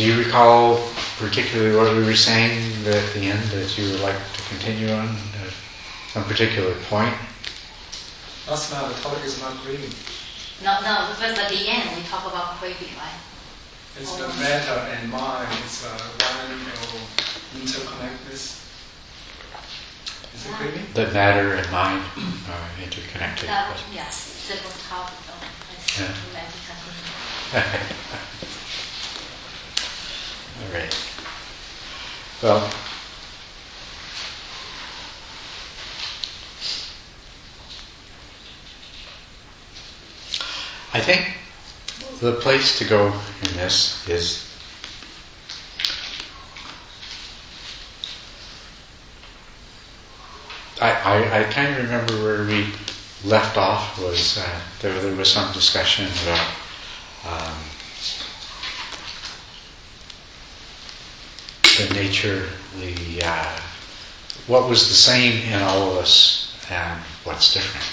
do 0.00 0.06
you 0.06 0.16
recall 0.24 0.80
particularly 1.18 1.76
what 1.76 1.94
we 1.94 2.02
were 2.02 2.16
saying 2.16 2.56
at 2.86 3.12
the 3.12 3.20
end 3.20 3.42
that 3.52 3.76
you 3.76 3.90
would 3.90 4.00
like 4.00 4.16
to 4.16 4.42
continue 4.48 4.88
on? 4.88 5.08
Uh, 5.08 5.50
some 6.08 6.24
particular 6.24 6.72
point? 6.88 7.12
Last 8.48 8.72
now 8.72 8.88
the 8.88 8.94
topic 8.94 9.22
is 9.26 9.38
not 9.42 9.52
craving. 9.60 9.92
No, 10.64 10.80
no, 10.80 11.12
because 11.12 11.36
at 11.36 11.50
the 11.50 11.68
end 11.68 11.94
we 11.94 12.02
talk 12.08 12.24
about 12.24 12.56
craving, 12.56 12.96
right? 12.96 13.20
It's 14.00 14.16
the 14.16 14.28
matter 14.40 14.80
and 14.88 15.10
mind. 15.12 15.52
It's 15.64 15.84
uh, 15.84 15.92
one 15.92 16.48
or 16.48 17.60
interconnectedness. 17.60 18.56
Is 20.32 20.46
it 20.46 20.52
craving? 20.54 20.86
That 20.94 21.12
matter 21.12 21.56
and 21.56 21.70
mind 21.70 22.02
are 22.48 22.82
interconnected. 22.82 23.50
That, 23.50 23.76
yes, 23.92 24.16
simple 24.16 24.70
topic. 24.88 25.18
though. 25.28 25.44
It's 25.76 26.00
Yeah. 27.52 27.76
All 30.60 30.72
right. 30.72 31.06
Well, 32.42 32.70
I 40.92 41.00
think 41.00 41.36
the 42.20 42.32
place 42.40 42.78
to 42.78 42.84
go 42.84 43.06
in 43.42 43.54
this 43.54 44.06
is 44.08 44.50
I, 50.80 50.90
I, 50.92 51.40
I 51.40 51.44
kind 51.44 51.74
of 51.74 51.82
remember 51.84 52.14
where 52.22 52.44
we 52.46 52.72
left 53.24 53.58
off 53.58 53.98
was 54.00 54.38
uh, 54.38 54.60
there, 54.80 54.98
there 55.00 55.14
was 55.14 55.30
some 55.30 55.52
discussion 55.52 56.06
about 56.22 56.46
um, 57.26 57.58
the 61.88 61.94
nature, 61.94 62.48
the 62.78 63.22
uh, 63.24 63.60
what 64.46 64.68
was 64.68 64.88
the 64.88 64.94
same 64.94 65.42
in 65.52 65.60
all 65.62 65.92
of 65.92 65.96
us 65.98 66.54
and 66.70 67.00
what's 67.24 67.52
different. 67.54 67.86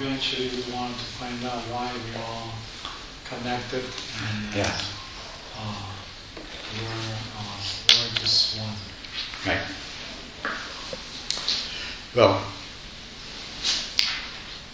Eventually, 0.00 0.48
we 0.48 0.72
want 0.72 0.92
to 0.94 1.04
find 1.04 1.44
out 1.44 1.62
why 1.70 1.92
we 1.92 2.20
all 2.22 2.52
connected 3.24 3.84
and 3.84 4.54
Yeah, 4.56 4.76
uh, 5.58 5.82
we're, 6.74 7.14
uh, 7.38 7.58
we're 7.88 8.14
just 8.16 8.58
one. 8.58 8.74
right. 9.46 9.62
Well, 12.14 12.42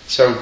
so 0.07 0.35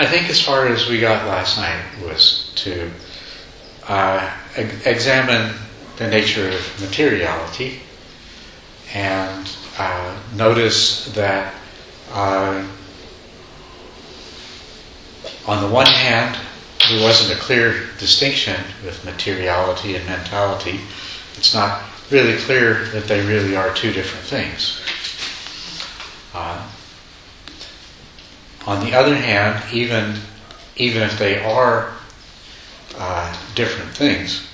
I 0.00 0.06
think 0.06 0.30
as 0.30 0.40
far 0.40 0.66
as 0.66 0.88
we 0.88 0.98
got 0.98 1.26
last 1.28 1.58
night 1.58 1.84
was 2.02 2.50
to 2.56 2.90
uh, 3.86 4.34
examine 4.86 5.54
the 5.98 6.08
nature 6.08 6.48
of 6.48 6.80
materiality 6.80 7.80
and 8.94 9.46
uh, 9.76 10.18
notice 10.34 11.12
that 11.12 11.52
uh, 12.12 12.66
on 15.46 15.62
the 15.62 15.68
one 15.68 15.86
hand, 15.86 16.34
there 16.88 17.02
wasn't 17.02 17.38
a 17.38 17.42
clear 17.42 17.86
distinction 17.98 18.56
with 18.82 19.04
materiality 19.04 19.96
and 19.96 20.06
mentality. 20.06 20.80
It's 21.36 21.52
not 21.52 21.82
really 22.10 22.38
clear 22.38 22.86
that 22.94 23.04
they 23.04 23.20
really 23.26 23.54
are 23.54 23.74
two 23.74 23.92
different 23.92 24.24
things. 24.24 24.80
Uh, 26.32 26.66
on 28.66 28.84
the 28.84 28.94
other 28.94 29.14
hand, 29.14 29.62
even 29.72 30.16
even 30.76 31.02
if 31.02 31.18
they 31.18 31.42
are 31.44 31.92
uh, 32.96 33.36
different 33.54 33.90
things, 33.90 34.46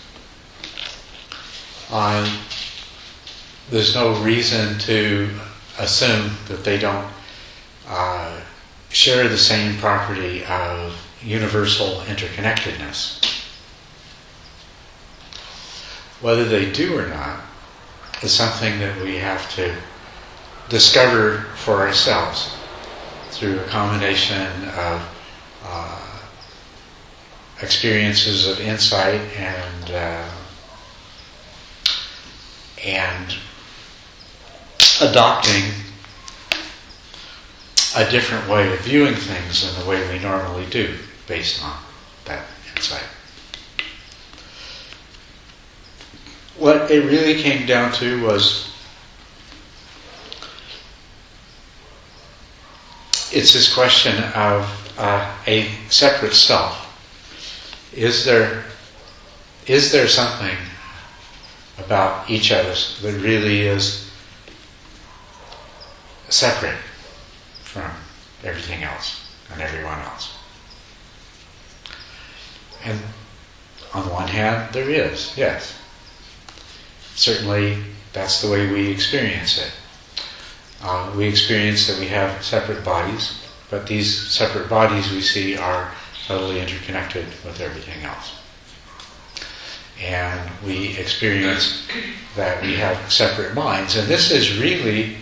uh, 1.91 2.43
there's 3.71 3.95
no 3.95 4.21
reason 4.23 4.79
to 4.81 5.31
assume 5.79 6.33
that 6.49 6.65
they 6.65 6.79
don't 6.79 7.07
uh, 7.89 8.41
share 8.89 9.29
the 9.29 9.39
same 9.39 9.77
property 9.79 10.45
of 10.47 10.97
universal 11.23 12.01
interconnectedness. 12.07 13.25
Whether 16.21 16.45
they 16.45 16.73
do 16.73 16.99
or 16.99 17.07
not 17.07 17.41
is 18.23 18.33
something 18.33 18.81
that 18.81 19.01
we 19.03 19.17
have 19.17 19.53
to 19.57 19.77
discover 20.69 21.43
for 21.57 21.87
ourselves 21.87 22.57
through 23.37 23.61
a 23.61 23.65
combination 23.65 24.47
of 24.69 25.17
uh, 25.63 26.21
experiences 27.61 28.47
of 28.47 28.59
insight 28.61 29.21
and 29.37 29.91
uh, 29.91 30.31
and 32.83 33.37
adopting 35.03 35.65
a 37.97 38.11
different 38.11 38.49
way 38.49 38.73
of 38.73 38.81
viewing 38.81 39.15
things 39.15 39.63
than 39.63 39.83
the 39.83 39.89
way 39.89 40.11
we 40.11 40.19
normally 40.19 40.67
do 40.67 40.95
based 41.27 41.63
on 41.63 41.77
that 42.25 42.45
insight. 42.75 43.05
What 46.57 46.91
it 46.91 47.05
really 47.05 47.43
came 47.43 47.67
down 47.67 47.93
to 47.95 48.23
was 48.23 48.66
it's 53.37 53.53
this 53.53 53.73
question 53.75 54.17
of 54.35 54.95
uh, 54.97 55.37
a 55.47 55.69
separate 55.91 56.33
self. 56.33 56.83
Is 57.93 58.25
there 58.25 58.65
is 59.67 59.93
there 59.93 60.09
something 60.09 60.57
about 61.77 62.31
each 62.31 62.51
of 62.51 62.65
us 62.65 62.99
that 63.03 63.13
really 63.21 63.61
is 63.61 64.11
separate 66.31 66.79
from 67.63 67.91
everything 68.43 68.85
else 68.85 69.29
and 69.53 69.61
everyone 69.61 69.99
else? 69.99 70.35
And 72.85 72.99
on 73.93 74.07
the 74.07 74.15
one 74.15 74.29
hand, 74.29 74.73
there 74.73 74.89
is, 74.89 75.37
yes. 75.37 75.79
Certainly, 77.15 77.83
that's 78.15 78.41
the 78.41 78.51
way 78.51 78.73
we 78.73 78.89
experience 78.91 79.59
it. 79.59 79.73
Uh, 80.83 81.13
we 81.17 81.27
experience 81.27 81.87
that 81.87 81.99
we 81.99 82.07
have 82.07 82.45
separate 82.45 82.85
bodies, 82.85 83.43
but 83.71 83.87
these 83.87 84.29
separate 84.29 84.69
bodies 84.69 85.11
we 85.11 85.21
see 85.21 85.57
are 85.57 85.93
totally 86.27 86.61
interconnected 86.61 87.25
with 87.45 87.61
everything 87.61 88.05
else. 88.05 88.35
And 90.03 90.51
we 90.65 90.97
experience 90.99 91.89
that 92.35 92.63
we 92.63 92.75
have 92.75 93.11
separate 93.11 93.55
minds. 93.55 93.97
And 93.97 94.07
this 94.09 94.31
is 94.31 94.59
really 94.59 95.17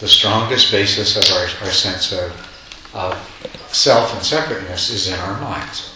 the 0.00 0.08
strongest 0.08 0.72
basis 0.72 1.16
of 1.16 1.24
our, 1.36 1.66
our 1.66 1.72
sense 1.72 2.12
of, 2.12 2.90
of 2.94 3.68
self 3.72 4.14
and 4.14 4.22
separateness 4.24 4.90
is 4.90 5.08
in 5.08 5.18
our 5.18 5.40
minds, 5.40 5.94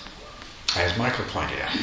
as 0.76 0.96
Michael 0.98 1.24
pointed 1.26 1.60
out. 1.60 1.76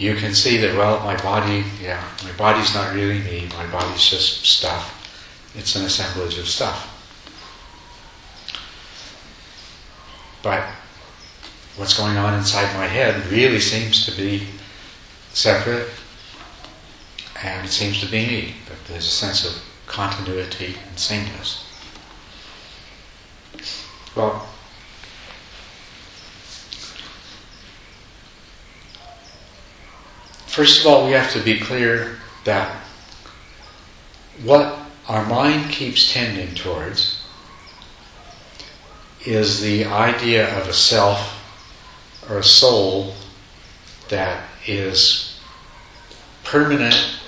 You 0.00 0.14
can 0.14 0.34
see 0.34 0.56
that, 0.56 0.74
well, 0.78 0.98
my 1.00 1.14
body, 1.22 1.62
yeah, 1.78 2.02
my 2.24 2.32
body's 2.32 2.74
not 2.74 2.94
really 2.94 3.18
me, 3.18 3.46
my 3.50 3.66
body's 3.70 4.08
just 4.08 4.46
stuff. 4.46 4.96
It's 5.54 5.76
an 5.76 5.84
assemblage 5.84 6.38
of 6.38 6.48
stuff. 6.48 6.86
But 10.42 10.66
what's 11.76 11.98
going 11.98 12.16
on 12.16 12.32
inside 12.32 12.74
my 12.74 12.86
head 12.86 13.26
really 13.26 13.60
seems 13.60 14.06
to 14.06 14.12
be 14.12 14.46
separate 15.34 15.90
and 17.42 17.66
it 17.66 17.70
seems 17.70 18.00
to 18.00 18.06
be 18.06 18.26
me. 18.26 18.54
But 18.66 18.78
there's 18.88 19.04
a 19.04 19.10
sense 19.10 19.44
of 19.44 19.62
continuity 19.86 20.76
and 20.88 20.98
sameness. 20.98 21.66
Well, 24.16 24.48
first 30.50 30.80
of 30.80 30.86
all, 30.86 31.06
we 31.06 31.12
have 31.12 31.32
to 31.32 31.40
be 31.40 31.60
clear 31.60 32.18
that 32.44 32.76
what 34.42 34.78
our 35.08 35.24
mind 35.26 35.70
keeps 35.70 36.12
tending 36.12 36.54
towards 36.54 37.22
is 39.24 39.60
the 39.60 39.84
idea 39.84 40.58
of 40.60 40.66
a 40.66 40.72
self 40.72 41.36
or 42.28 42.38
a 42.38 42.44
soul 42.44 43.14
that 44.08 44.44
is 44.66 45.40
permanent 46.42 47.20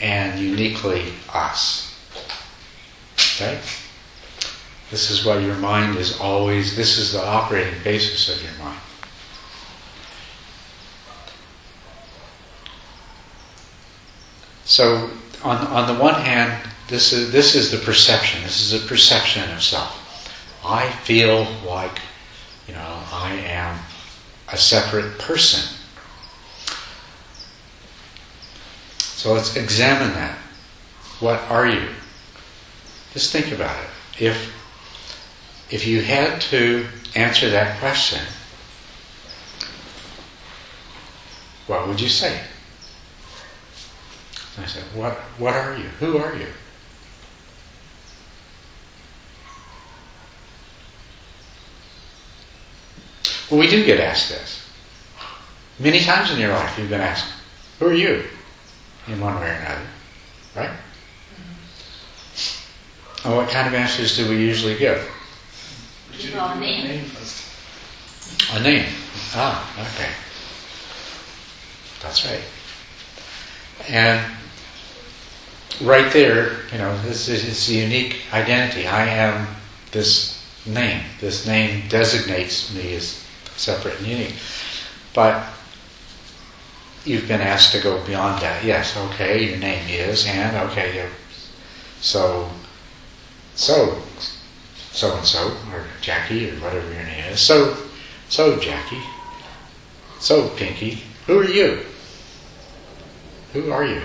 and 0.00 0.40
uniquely 0.40 1.12
us. 1.32 1.94
Okay? 3.14 3.60
This 4.90 5.10
is 5.10 5.24
what 5.24 5.42
your 5.42 5.56
mind 5.56 5.96
is 5.96 6.18
always, 6.20 6.76
this 6.76 6.98
is 6.98 7.12
the 7.12 7.24
operating 7.24 7.82
basis 7.82 8.28
of 8.34 8.42
your 8.42 8.64
mind. 8.64 8.80
So, 14.76 15.08
on, 15.42 15.56
on 15.68 15.86
the 15.86 15.98
one 15.98 16.20
hand, 16.20 16.70
this 16.88 17.14
is, 17.14 17.32
this 17.32 17.54
is 17.54 17.70
the 17.70 17.78
perception, 17.78 18.42
this 18.42 18.60
is 18.60 18.74
a 18.74 18.86
perception 18.86 19.50
of 19.52 19.62
self. 19.62 20.60
I 20.62 20.90
feel 20.90 21.46
like, 21.64 21.98
you 22.68 22.74
know, 22.74 23.02
I 23.10 23.36
am 23.36 23.78
a 24.52 24.56
separate 24.58 25.18
person. 25.18 25.66
So 28.98 29.32
let's 29.32 29.56
examine 29.56 30.12
that. 30.12 30.36
What 31.20 31.40
are 31.48 31.66
you? 31.66 31.88
Just 33.14 33.32
think 33.32 33.52
about 33.52 33.82
it. 33.82 34.22
If 34.22 34.52
if 35.70 35.86
you 35.86 36.02
had 36.02 36.42
to 36.52 36.86
answer 37.14 37.48
that 37.48 37.80
question, 37.80 38.20
what 41.66 41.88
would 41.88 41.98
you 41.98 42.10
say? 42.10 42.42
I 44.58 44.66
said, 44.66 44.84
what 44.94 45.14
what 45.38 45.54
are 45.54 45.76
you? 45.76 45.84
Who 46.00 46.18
are 46.18 46.34
you? 46.34 46.46
Well, 53.50 53.60
we 53.60 53.68
do 53.68 53.84
get 53.84 54.00
asked 54.00 54.28
this. 54.30 54.62
Many 55.78 56.00
times 56.00 56.30
in 56.32 56.38
your 56.38 56.50
life 56.52 56.78
you've 56.78 56.88
been 56.90 57.00
asked, 57.00 57.32
Who 57.78 57.86
are 57.86 57.92
you? 57.94 58.24
in 59.08 59.20
one 59.20 59.36
way 59.36 59.48
or 59.48 59.52
another. 59.52 59.86
Right? 60.56 60.70
And 63.24 63.36
what 63.36 63.48
kind 63.50 63.68
of 63.68 63.74
answers 63.74 64.16
do 64.16 64.28
we 64.28 64.36
usually 64.36 64.76
give? 64.76 64.98
Would 66.10 66.24
you 66.24 66.30
Give 66.30 66.38
our 66.40 66.54
do 66.54 66.60
your 66.60 66.68
name. 66.68 66.84
name? 66.88 67.10
A 68.52 68.60
name. 68.60 68.86
Ah, 69.34 69.94
okay. 69.94 70.10
That's 72.02 72.24
right. 72.26 72.42
And 73.88 74.35
right 75.80 76.12
there, 76.12 76.60
you 76.72 76.78
know, 76.78 76.96
this 77.02 77.28
is 77.28 77.46
it's 77.46 77.68
a 77.68 77.74
unique 77.74 78.22
identity. 78.32 78.86
I 78.86 79.06
am 79.06 79.46
this 79.92 80.42
name. 80.66 81.02
This 81.20 81.46
name 81.46 81.88
designates 81.88 82.74
me 82.74 82.94
as 82.94 83.24
separate 83.56 83.98
and 83.98 84.06
unique. 84.06 84.34
But 85.14 85.46
you've 87.04 87.28
been 87.28 87.40
asked 87.40 87.72
to 87.72 87.80
go 87.80 88.04
beyond 88.04 88.42
that. 88.42 88.64
Yes, 88.64 88.96
okay, 88.96 89.48
your 89.50 89.58
name 89.58 89.88
is, 89.88 90.26
and 90.26 90.56
okay, 90.70 91.08
so, 92.00 92.50
so, 93.54 94.00
so 94.92 95.16
and 95.16 95.26
so, 95.26 95.48
or 95.72 95.84
Jackie, 96.00 96.50
or 96.50 96.54
whatever 96.54 96.92
your 96.92 97.04
name 97.04 97.32
is. 97.32 97.40
So, 97.40 97.76
so 98.28 98.58
Jackie, 98.58 99.02
so 100.18 100.48
Pinky, 100.50 101.02
who 101.26 101.40
are 101.40 101.44
you? 101.44 101.84
Who 103.52 103.70
are 103.72 103.86
you? 103.86 104.02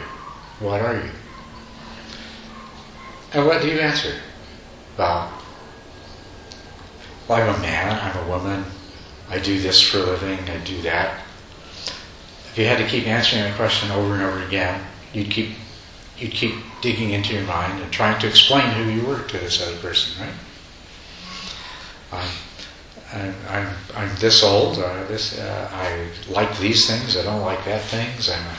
What 0.60 0.82
are 0.82 0.96
you? 0.96 1.10
And 3.34 3.46
what 3.46 3.62
do 3.62 3.70
you 3.70 3.80
answer? 3.80 4.14
Well, 4.98 5.32
well, 7.28 7.50
I'm 7.50 7.56
a 7.56 7.60
man, 7.62 7.98
I'm 8.00 8.26
a 8.26 8.30
woman, 8.30 8.66
I 9.30 9.40
do 9.40 9.62
this 9.62 9.82
for 9.82 10.00
a 10.00 10.04
living, 10.04 10.38
I 10.50 10.58
do 10.66 10.82
that. 10.82 11.22
If 12.52 12.58
you 12.58 12.66
had 12.66 12.80
to 12.80 12.88
keep 12.88 13.08
answering 13.08 13.44
the 13.44 13.56
question 13.56 13.90
over 13.92 14.14
and 14.14 14.24
over 14.24 14.44
again, 14.44 14.84
you'd 15.14 15.32
keep 15.32 15.56
you'd 16.18 16.32
keep 16.32 16.54
digging 16.82 17.12
into 17.12 17.34
your 17.34 17.44
mind 17.44 17.82
and 17.82 17.92
trying 17.92 18.20
to 18.20 18.28
explain 18.28 18.70
who 18.74 18.92
you 18.92 19.06
were 19.08 19.22
to 19.24 19.38
this 19.40 19.66
other 19.66 19.78
person, 19.78 20.22
right? 20.22 20.34
I'm, 22.12 22.30
I'm, 23.14 23.36
I'm, 23.48 23.76
I'm 23.96 24.16
this 24.18 24.44
old. 24.44 24.78
Uh, 24.78 25.04
this 25.06 25.40
uh, 25.40 25.70
I 25.72 26.08
like 26.30 26.60
these 26.60 26.88
things. 26.88 27.18
I 27.18 27.24
don't 27.24 27.42
like 27.42 27.64
that 27.66 27.82
things. 27.84 28.30
I'm 28.30 28.46
a, 28.46 28.58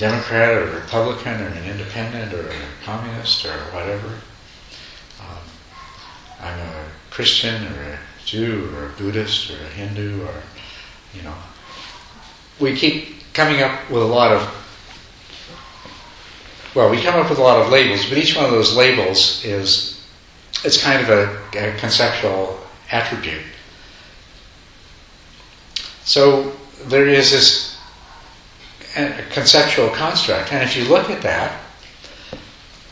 Democrat 0.00 0.54
or 0.54 0.62
a 0.62 0.80
Republican 0.80 1.42
or 1.42 1.48
an 1.48 1.64
Independent 1.70 2.32
or 2.32 2.48
a 2.48 2.56
Communist 2.82 3.44
or 3.44 3.52
whatever. 3.74 4.08
Um, 5.20 5.42
I'm 6.40 6.58
a 6.58 6.84
Christian 7.10 7.66
or 7.66 7.82
a 7.82 7.98
Jew 8.24 8.70
or 8.76 8.86
a 8.86 8.88
Buddhist 8.90 9.50
or 9.50 9.56
a 9.62 9.68
Hindu 9.68 10.24
or 10.24 10.42
you 11.12 11.20
know. 11.20 11.34
We 12.58 12.74
keep 12.74 13.32
coming 13.34 13.60
up 13.60 13.90
with 13.90 14.02
a 14.02 14.06
lot 14.06 14.32
of 14.32 14.56
well, 16.74 16.88
we 16.88 17.02
come 17.02 17.20
up 17.20 17.28
with 17.28 17.38
a 17.38 17.42
lot 17.42 17.60
of 17.60 17.70
labels, 17.70 18.08
but 18.08 18.16
each 18.16 18.34
one 18.34 18.46
of 18.46 18.52
those 18.52 18.74
labels 18.74 19.44
is 19.44 20.02
it's 20.64 20.82
kind 20.82 21.02
of 21.02 21.10
a, 21.10 21.58
a 21.58 21.76
conceptual 21.78 22.58
attribute. 22.90 23.42
So 26.04 26.56
there 26.86 27.06
is 27.06 27.32
this 27.32 27.69
uh, 28.96 29.12
conceptual 29.30 29.88
construct, 29.90 30.52
and 30.52 30.62
if 30.62 30.76
you 30.76 30.84
look 30.88 31.10
at 31.10 31.22
that, 31.22 31.60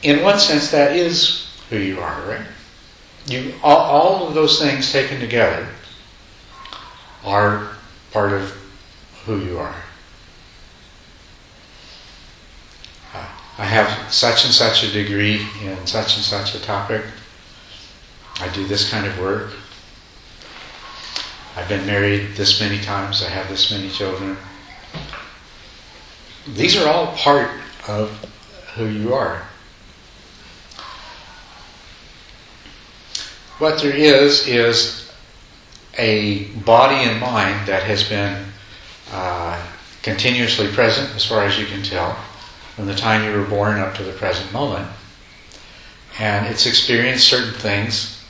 in 0.03 0.23
one 0.23 0.39
sense, 0.39 0.71
that 0.71 0.95
is 0.95 1.51
who 1.71 1.79
you 1.79 2.01
are, 2.01 2.23
right? 2.23 2.47
You 3.27 3.55
all, 3.63 3.77
all 3.77 4.29
of 4.29 4.35
those 4.35 4.61
things 4.61 4.91
taken 4.91 5.21
together 5.21 5.67
are 7.25 7.77
part 8.13 8.33
of 8.33 8.57
who 9.27 9.41
you 9.41 9.59
are. 9.59 9.75
Uh, 13.13 13.29
I 13.59 13.65
have 13.65 14.13
such 14.13 14.45
and 14.45 14.55
such 14.55 14.85
a 14.85 14.93
degree 14.93 15.47
in 15.63 15.87
such 15.87 16.17
and 16.17 16.25
such 16.25 16.55
a 16.55 16.61
topic. 16.61 17.03
I 18.41 18.49
do 18.55 18.67
this 18.67 18.89
kind 18.89 19.07
of 19.07 19.19
work. 19.19 19.53
I've 21.57 21.69
been 21.69 21.85
married 21.87 22.37
this 22.37 22.61
many 22.61 22.79
times. 22.81 23.23
I 23.23 23.29
have 23.29 23.49
this 23.49 23.71
many 23.73 23.91
children. 23.91 24.37
These 26.55 26.77
are 26.77 26.89
all 26.89 27.15
part 27.17 27.51
of 27.87 28.11
who 28.75 28.87
you 28.87 29.15
are. 29.15 29.43
What 33.59 33.83
there 33.83 33.95
is, 33.95 34.47
is 34.47 35.13
a 35.99 36.45
body 36.65 36.95
and 36.95 37.21
mind 37.21 37.67
that 37.67 37.83
has 37.83 38.09
been 38.09 38.47
uh, 39.13 39.67
continuously 40.03 40.69
present, 40.69 41.15
as 41.17 41.25
far 41.25 41.45
as 41.45 41.59
you 41.59 41.67
can 41.67 41.83
tell, 41.83 42.15
from 42.77 42.87
the 42.87 42.95
time 42.95 43.29
you 43.29 43.37
were 43.37 43.47
born 43.47 43.79
up 43.79 43.95
to 43.97 44.03
the 44.03 44.13
present 44.13 44.53
moment. 44.53 44.89
And 46.19 46.47
it's 46.47 46.67
experienced 46.67 47.29
certain 47.29 47.55
things, 47.55 48.25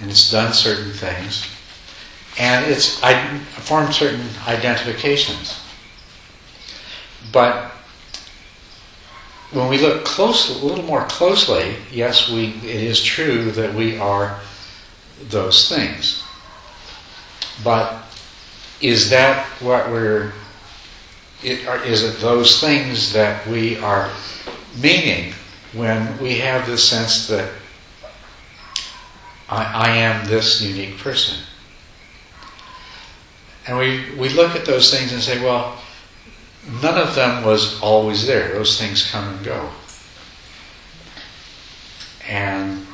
and 0.00 0.10
it's 0.10 0.30
done 0.30 0.52
certain 0.52 0.92
things, 0.92 1.46
and 2.38 2.64
it's 2.70 3.02
I, 3.02 3.38
formed 3.38 3.94
certain 3.94 4.26
identifications. 4.46 5.61
But 7.32 7.72
when 9.52 9.68
we 9.68 9.78
look 9.78 10.04
close, 10.04 10.50
a 10.50 10.64
little 10.64 10.84
more 10.84 11.04
closely, 11.06 11.76
yes, 11.90 12.30
we, 12.30 12.48
it 12.58 12.82
is 12.82 13.02
true 13.02 13.50
that 13.52 13.74
we 13.74 13.98
are 13.98 14.38
those 15.28 15.68
things. 15.68 16.22
But 17.62 18.02
is 18.80 19.10
that 19.10 19.46
what 19.60 19.90
we're, 19.90 20.32
it, 21.42 21.66
or 21.66 21.82
is 21.82 22.02
it 22.02 22.20
those 22.20 22.60
things 22.60 23.12
that 23.12 23.46
we 23.46 23.76
are 23.78 24.10
meaning 24.80 25.34
when 25.72 26.18
we 26.18 26.38
have 26.38 26.66
this 26.66 26.88
sense 26.88 27.26
that 27.28 27.50
I, 29.48 29.64
I 29.64 29.96
am 29.96 30.26
this 30.26 30.60
unique 30.60 30.98
person? 30.98 31.38
And 33.66 33.78
we, 33.78 34.14
we 34.16 34.28
look 34.30 34.56
at 34.56 34.64
those 34.64 34.92
things 34.92 35.12
and 35.12 35.22
say, 35.22 35.42
well, 35.42 35.78
none 36.66 36.98
of 36.98 37.14
them 37.14 37.44
was 37.44 37.80
always 37.80 38.26
there. 38.26 38.52
Those 38.52 38.78
things 38.78 39.10
come 39.10 39.34
and 39.34 39.44
go. 39.44 39.70
And, 42.28 42.86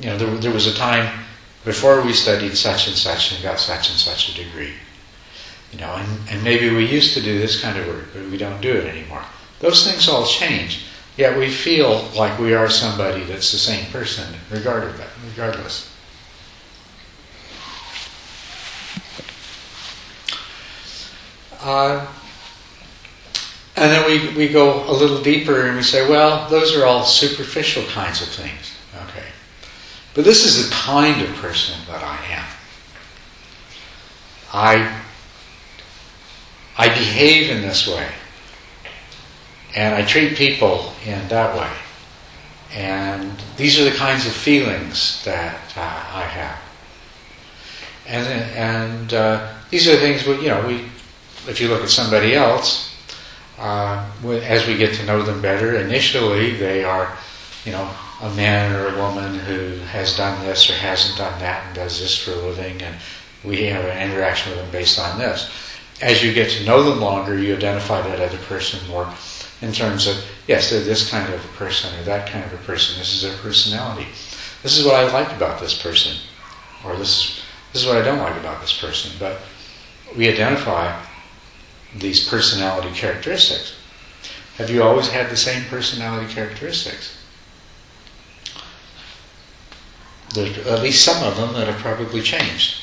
you 0.00 0.06
know, 0.06 0.18
there, 0.18 0.34
there 0.36 0.52
was 0.52 0.66
a 0.66 0.74
time 0.74 1.24
before 1.64 2.02
we 2.02 2.12
studied 2.12 2.56
such 2.56 2.86
and 2.86 2.96
such 2.96 3.32
and 3.32 3.42
got 3.42 3.58
such 3.58 3.90
and 3.90 3.98
such 3.98 4.28
a 4.28 4.44
degree. 4.44 4.74
You 5.72 5.78
know, 5.80 5.94
and, 5.94 6.28
and 6.28 6.44
maybe 6.44 6.70
we 6.74 6.86
used 6.86 7.14
to 7.14 7.22
do 7.22 7.38
this 7.38 7.60
kind 7.60 7.78
of 7.78 7.86
work, 7.86 8.08
but 8.12 8.22
we 8.30 8.36
don't 8.36 8.60
do 8.60 8.72
it 8.72 8.86
anymore. 8.86 9.24
Those 9.60 9.84
things 9.84 10.08
all 10.08 10.26
change. 10.26 10.84
Yet 11.16 11.38
we 11.38 11.48
feel 11.48 12.08
like 12.16 12.38
we 12.38 12.54
are 12.54 12.68
somebody 12.68 13.24
that's 13.24 13.52
the 13.52 13.58
same 13.58 13.90
person 13.90 14.34
regardless. 14.50 15.90
Uh, 21.60 22.06
and 23.76 23.90
then 23.90 24.06
we, 24.06 24.36
we 24.36 24.52
go 24.52 24.88
a 24.88 24.92
little 24.92 25.20
deeper 25.20 25.66
and 25.66 25.76
we 25.76 25.82
say, 25.82 26.08
well, 26.08 26.48
those 26.48 26.76
are 26.76 26.86
all 26.86 27.04
superficial 27.04 27.84
kinds 27.86 28.22
of 28.22 28.28
things. 28.28 28.72
Okay. 29.08 29.26
But 30.14 30.24
this 30.24 30.44
is 30.44 30.64
the 30.64 30.72
kind 30.72 31.20
of 31.22 31.34
person 31.36 31.76
that 31.88 32.02
I 32.02 32.16
am. 32.34 32.44
I, 34.52 35.02
I 36.78 36.88
behave 36.88 37.50
in 37.50 37.62
this 37.62 37.88
way. 37.88 38.08
And 39.74 39.92
I 39.96 40.04
treat 40.06 40.36
people 40.36 40.92
in 41.04 41.26
that 41.28 41.56
way. 41.58 41.72
And 42.72 43.32
these 43.56 43.80
are 43.80 43.84
the 43.84 43.96
kinds 43.96 44.24
of 44.24 44.32
feelings 44.32 45.24
that 45.24 45.76
uh, 45.76 45.80
I 45.80 46.22
have. 46.22 46.60
And, 48.06 48.26
and 48.54 49.14
uh, 49.14 49.52
these 49.70 49.88
are 49.88 49.92
the 49.92 50.00
things, 50.00 50.24
we, 50.24 50.36
you 50.42 50.48
know, 50.48 50.64
we, 50.64 50.84
if 51.48 51.60
you 51.60 51.66
look 51.66 51.82
at 51.82 51.90
somebody 51.90 52.36
else, 52.36 52.93
uh, 53.58 54.10
as 54.24 54.66
we 54.66 54.76
get 54.76 54.94
to 54.94 55.06
know 55.06 55.22
them 55.22 55.40
better, 55.40 55.76
initially 55.76 56.56
they 56.56 56.84
are, 56.84 57.16
you 57.64 57.72
know, 57.72 57.88
a 58.22 58.30
man 58.34 58.74
or 58.74 58.88
a 58.88 58.98
woman 58.98 59.38
who 59.40 59.78
has 59.86 60.16
done 60.16 60.44
this 60.44 60.70
or 60.70 60.74
hasn't 60.74 61.18
done 61.18 61.38
that 61.40 61.66
and 61.66 61.74
does 61.74 62.00
this 62.00 62.16
for 62.16 62.32
a 62.32 62.36
living, 62.36 62.80
and 62.82 62.96
we 63.44 63.64
have 63.66 63.84
an 63.84 64.10
interaction 64.10 64.52
with 64.52 64.60
them 64.60 64.70
based 64.70 64.98
on 64.98 65.18
this. 65.18 65.50
As 66.00 66.22
you 66.22 66.32
get 66.32 66.50
to 66.50 66.64
know 66.64 66.82
them 66.82 67.00
longer, 67.00 67.38
you 67.38 67.54
identify 67.54 68.02
that 68.02 68.20
other 68.20 68.38
person 68.44 68.86
more 68.88 69.12
in 69.62 69.72
terms 69.72 70.06
of, 70.06 70.16
yes, 70.46 70.70
they're 70.70 70.82
this 70.82 71.08
kind 71.08 71.32
of 71.32 71.44
a 71.44 71.48
person 71.48 71.94
or 71.98 72.02
that 72.04 72.28
kind 72.28 72.44
of 72.44 72.52
a 72.52 72.62
person. 72.64 72.98
This 72.98 73.14
is 73.14 73.22
their 73.22 73.36
personality. 73.38 74.06
This 74.62 74.76
is 74.78 74.84
what 74.84 74.94
I 74.94 75.10
like 75.12 75.34
about 75.36 75.60
this 75.60 75.80
person, 75.80 76.16
or 76.84 76.96
this 76.96 77.08
is, 77.08 77.42
this 77.72 77.82
is 77.82 77.88
what 77.88 77.98
I 77.98 78.04
don't 78.04 78.18
like 78.18 78.36
about 78.36 78.60
this 78.60 78.78
person. 78.78 79.12
But 79.18 79.40
we 80.16 80.28
identify 80.28 81.00
these 81.94 82.28
personality 82.28 82.90
characteristics. 82.90 83.74
Have 84.56 84.70
you 84.70 84.82
always 84.82 85.08
had 85.08 85.30
the 85.30 85.36
same 85.36 85.64
personality 85.64 86.32
characteristics? 86.32 87.16
There's 90.34 90.58
at 90.66 90.82
least 90.82 91.04
some 91.04 91.22
of 91.22 91.36
them 91.36 91.52
that 91.54 91.68
have 91.68 91.78
probably 91.78 92.20
changed. 92.20 92.76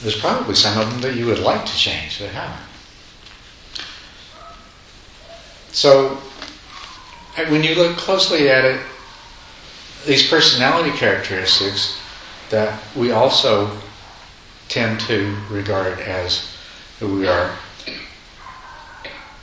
There's 0.00 0.18
probably 0.18 0.54
some 0.54 0.78
of 0.78 0.90
them 0.90 1.00
that 1.02 1.16
you 1.16 1.26
would 1.26 1.38
like 1.38 1.64
to 1.64 1.76
change 1.76 2.18
that 2.18 2.30
haven't. 2.30 2.66
So, 5.72 6.18
when 7.48 7.62
you 7.62 7.74
look 7.74 7.96
closely 7.96 8.50
at 8.50 8.64
it, 8.64 8.80
these 10.04 10.28
personality 10.28 10.90
characteristics 10.96 11.98
that 12.50 12.82
we 12.94 13.12
also 13.12 13.70
tend 14.68 15.00
to 15.00 15.36
regard 15.48 15.98
as 16.00 16.54
who 16.98 17.18
we 17.20 17.26
are, 17.26 17.56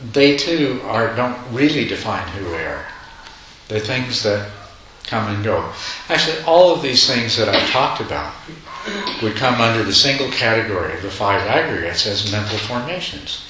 they 0.01 0.38
too 0.38 0.82
are 0.86 1.15
don't 1.15 1.38
really 1.51 1.86
define 1.86 2.27
who 2.29 2.46
we 2.46 2.58
are. 2.58 2.86
They're 3.68 3.79
things 3.79 4.24
that 4.24 4.50
come 5.06 5.34
and 5.34 5.44
go. 5.44 5.72
Actually, 6.08 6.41
all 6.44 6.74
of 6.74 6.82
these 6.82 7.08
things 7.08 7.36
that 7.38 7.50
I've 7.50 7.70
talked 7.70 8.01
about 8.01 8.34
would 9.22 9.36
come 9.36 9.60
under 9.60 9.84
the 9.84 9.94
single 9.94 10.29
category 10.32 10.94
of 10.94 11.01
the 11.01 11.10
five 11.10 11.41
aggregates 11.41 12.06
as 12.06 12.32
mental 12.32 12.58
formations. 12.60 13.46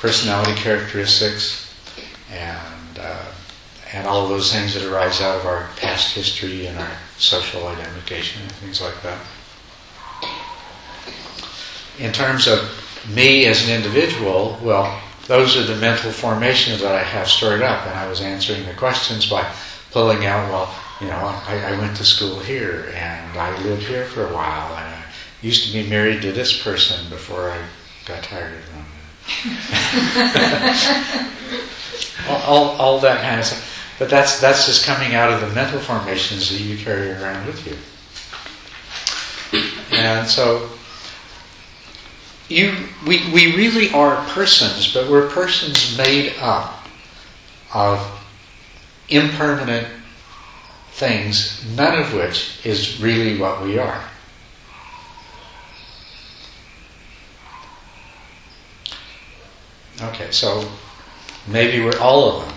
Personality 0.00 0.54
characteristics 0.54 1.74
and 2.30 2.98
uh, 2.98 3.24
and 3.92 4.06
all 4.06 4.28
those 4.28 4.52
things 4.52 4.74
that 4.74 4.84
arise 4.84 5.20
out 5.20 5.38
of 5.38 5.46
our 5.46 5.68
past 5.76 6.14
history 6.14 6.66
and 6.66 6.78
our 6.78 6.92
social 7.18 7.66
identification 7.66 8.42
and 8.42 8.52
things 8.52 8.80
like 8.80 8.94
that. 9.02 9.18
In 11.98 12.12
terms 12.12 12.46
of 12.46 12.60
me 13.08 13.46
as 13.46 13.68
an 13.68 13.74
individual, 13.74 14.58
well, 14.62 15.00
those 15.26 15.56
are 15.56 15.62
the 15.62 15.80
mental 15.80 16.10
formations 16.10 16.80
that 16.80 16.94
I 16.94 17.02
have 17.02 17.28
stored 17.28 17.62
up, 17.62 17.86
and 17.86 17.98
I 17.98 18.08
was 18.08 18.20
answering 18.20 18.66
the 18.66 18.74
questions 18.74 19.28
by 19.28 19.50
pulling 19.90 20.26
out, 20.26 20.50
well, 20.50 20.74
you 21.00 21.06
know, 21.06 21.16
I, 21.16 21.72
I 21.72 21.78
went 21.78 21.96
to 21.96 22.04
school 22.04 22.38
here, 22.40 22.92
and 22.94 23.38
I 23.38 23.58
lived 23.62 23.84
here 23.84 24.04
for 24.06 24.26
a 24.26 24.32
while, 24.32 24.76
and 24.76 24.94
I 24.94 25.02
used 25.40 25.66
to 25.66 25.72
be 25.72 25.88
married 25.88 26.20
to 26.22 26.32
this 26.32 26.62
person 26.62 27.08
before 27.08 27.50
I 27.50 27.58
got 28.06 28.22
tired 28.22 28.54
of 28.54 28.72
them. 28.72 28.84
all, 32.28 32.42
all, 32.42 32.76
all 32.76 33.00
that 33.00 33.22
kind 33.22 33.40
of 33.40 33.46
stuff. 33.46 33.66
But 33.98 34.08
that's 34.08 34.40
that's 34.40 34.64
just 34.64 34.86
coming 34.86 35.14
out 35.14 35.30
of 35.30 35.42
the 35.42 35.48
mental 35.54 35.78
formations 35.78 36.50
that 36.50 36.58
you 36.58 36.78
carry 36.78 37.12
around 37.12 37.46
with 37.46 37.66
you. 37.66 37.76
And 39.92 40.26
so 40.26 40.70
you 42.50 42.88
we, 43.06 43.30
we 43.32 43.56
really 43.56 43.90
are 43.92 44.24
persons, 44.28 44.92
but 44.92 45.08
we're 45.08 45.28
persons 45.30 45.96
made 45.96 46.34
up 46.40 46.84
of 47.72 48.20
impermanent 49.08 49.86
things, 50.90 51.64
none 51.76 51.98
of 51.98 52.12
which 52.12 52.64
is 52.64 53.00
really 53.00 53.38
what 53.38 53.62
we 53.62 53.78
are. 53.78 54.04
Okay, 60.02 60.30
so 60.30 60.68
maybe 61.46 61.84
we're 61.84 61.98
all 61.98 62.30
of 62.32 62.46
them. 62.46 62.54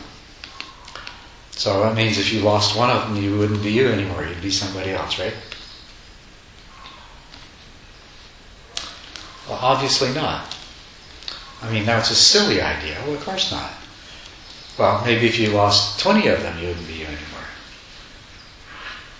So 1.51 1.83
that 1.83 1.95
means 1.95 2.17
if 2.17 2.33
you 2.33 2.41
lost 2.41 2.77
one 2.77 2.89
of 2.89 3.07
them, 3.07 3.21
you 3.21 3.37
wouldn't 3.37 3.61
be 3.61 3.71
you 3.71 3.87
anymore. 3.87 4.25
You'd 4.25 4.41
be 4.41 4.49
somebody 4.49 4.91
else, 4.91 5.19
right? 5.19 5.33
Well, 9.53 9.61
obviously 9.61 10.11
not. 10.13 10.57
I 11.61 11.71
mean, 11.71 11.85
that's 11.85 12.09
a 12.09 12.15
silly 12.15 12.59
idea. 12.59 12.97
Well, 13.05 13.13
of 13.13 13.23
course 13.23 13.51
not. 13.51 13.71
Well, 14.79 15.03
maybe 15.05 15.27
if 15.27 15.37
you 15.37 15.49
lost 15.49 15.99
20 15.99 16.27
of 16.27 16.41
them, 16.41 16.57
you 16.57 16.69
wouldn't 16.69 16.87
be 16.87 16.93
you 16.93 17.05
anymore. 17.05 17.45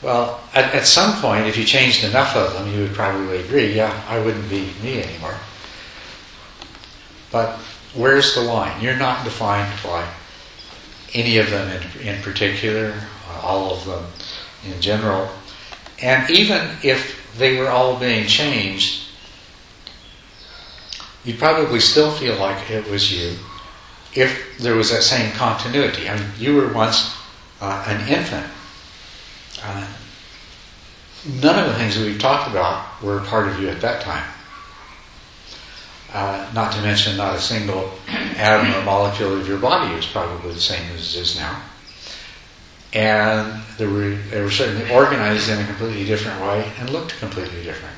Well, 0.01 0.41
at, 0.55 0.73
at 0.73 0.87
some 0.87 1.21
point, 1.21 1.45
if 1.45 1.55
you 1.55 1.65
changed 1.65 2.03
enough 2.03 2.35
of 2.35 2.53
them, 2.53 2.73
you 2.73 2.81
would 2.81 2.95
probably 2.95 3.41
agree, 3.41 3.73
yeah, 3.73 4.03
I 4.09 4.19
wouldn't 4.19 4.49
be 4.49 4.71
me 4.81 5.03
anymore. 5.03 5.35
But 7.31 7.59
where's 7.93 8.33
the 8.33 8.41
line? 8.41 8.81
You're 8.81 8.97
not 8.97 9.23
defined 9.23 9.71
by 9.83 10.07
any 11.13 11.37
of 11.37 11.51
them 11.51 11.69
in, 11.69 12.07
in 12.07 12.21
particular, 12.23 12.95
uh, 13.29 13.41
all 13.43 13.71
of 13.71 13.85
them 13.85 14.05
in 14.65 14.81
general. 14.81 15.29
And 16.01 16.27
even 16.31 16.69
if 16.81 17.31
they 17.37 17.55
were 17.55 17.69
all 17.69 17.99
being 17.99 18.25
changed, 18.25 19.02
you'd 21.23 21.39
probably 21.39 21.79
still 21.79 22.11
feel 22.11 22.35
like 22.37 22.69
it 22.69 22.89
was 22.89 23.11
you 23.11 23.35
if 24.15 24.57
there 24.59 24.75
was 24.75 24.91
that 24.91 25.01
same 25.01 25.31
continuity. 25.33 26.07
I 26.07 26.17
mean, 26.17 26.29
you 26.37 26.55
were 26.55 26.71
once 26.71 27.15
uh, 27.61 27.83
an 27.87 28.07
infant. 28.07 28.45
Uh, 29.63 29.87
none 31.41 31.59
of 31.59 31.67
the 31.67 31.75
things 31.75 31.97
that 31.97 32.05
we've 32.05 32.19
talked 32.19 32.49
about 32.49 33.01
were 33.01 33.21
part 33.21 33.47
of 33.47 33.59
you 33.59 33.69
at 33.69 33.81
that 33.81 34.01
time. 34.01 34.29
Uh, 36.13 36.47
not 36.53 36.71
to 36.73 36.81
mention, 36.81 37.17
not 37.17 37.35
a 37.35 37.39
single 37.39 37.91
atom 38.07 38.71
or 38.75 38.85
molecule 38.85 39.35
of 39.35 39.47
your 39.47 39.57
body 39.57 39.91
is 39.95 40.05
probably 40.05 40.53
the 40.53 40.59
same 40.59 40.91
as 40.91 41.15
it 41.15 41.21
is 41.21 41.35
now. 41.35 41.59
And 42.93 43.63
were, 43.79 44.15
they 44.29 44.41
were 44.41 44.51
certainly 44.51 44.93
organized 44.93 45.49
in 45.49 45.59
a 45.59 45.65
completely 45.65 46.05
different 46.05 46.39
way 46.41 46.71
and 46.77 46.91
looked 46.91 47.17
completely 47.17 47.63
different. 47.63 47.95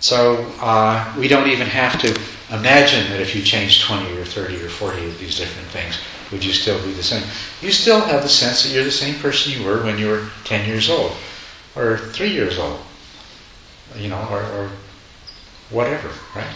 So 0.00 0.52
uh, 0.60 1.12
we 1.18 1.28
don't 1.28 1.48
even 1.48 1.66
have 1.66 2.00
to 2.00 2.08
imagine 2.54 3.10
that 3.10 3.20
if 3.20 3.34
you 3.34 3.42
change 3.42 3.84
20 3.84 4.16
or 4.18 4.24
30 4.24 4.62
or 4.62 4.68
40 4.68 5.06
of 5.06 5.18
these 5.18 5.36
different 5.36 5.68
things, 5.68 5.98
would 6.30 6.44
you 6.44 6.52
still 6.52 6.80
be 6.84 6.92
the 6.92 7.02
same? 7.02 7.22
You 7.60 7.72
still 7.72 8.00
have 8.00 8.22
the 8.22 8.28
sense 8.28 8.62
that 8.62 8.72
you're 8.72 8.84
the 8.84 8.90
same 8.90 9.18
person 9.20 9.52
you 9.52 9.66
were 9.66 9.82
when 9.82 9.98
you 9.98 10.08
were 10.08 10.28
10 10.44 10.68
years 10.68 10.88
old 10.88 11.12
or 11.74 11.98
3 11.98 12.30
years 12.30 12.58
old, 12.58 12.80
you 13.96 14.08
know, 14.08 14.26
or, 14.30 14.42
or 14.42 14.70
whatever, 15.70 16.10
right? 16.34 16.54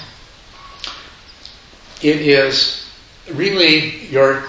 It 2.03 2.21
is 2.21 2.91
really 3.33 4.07
your 4.07 4.45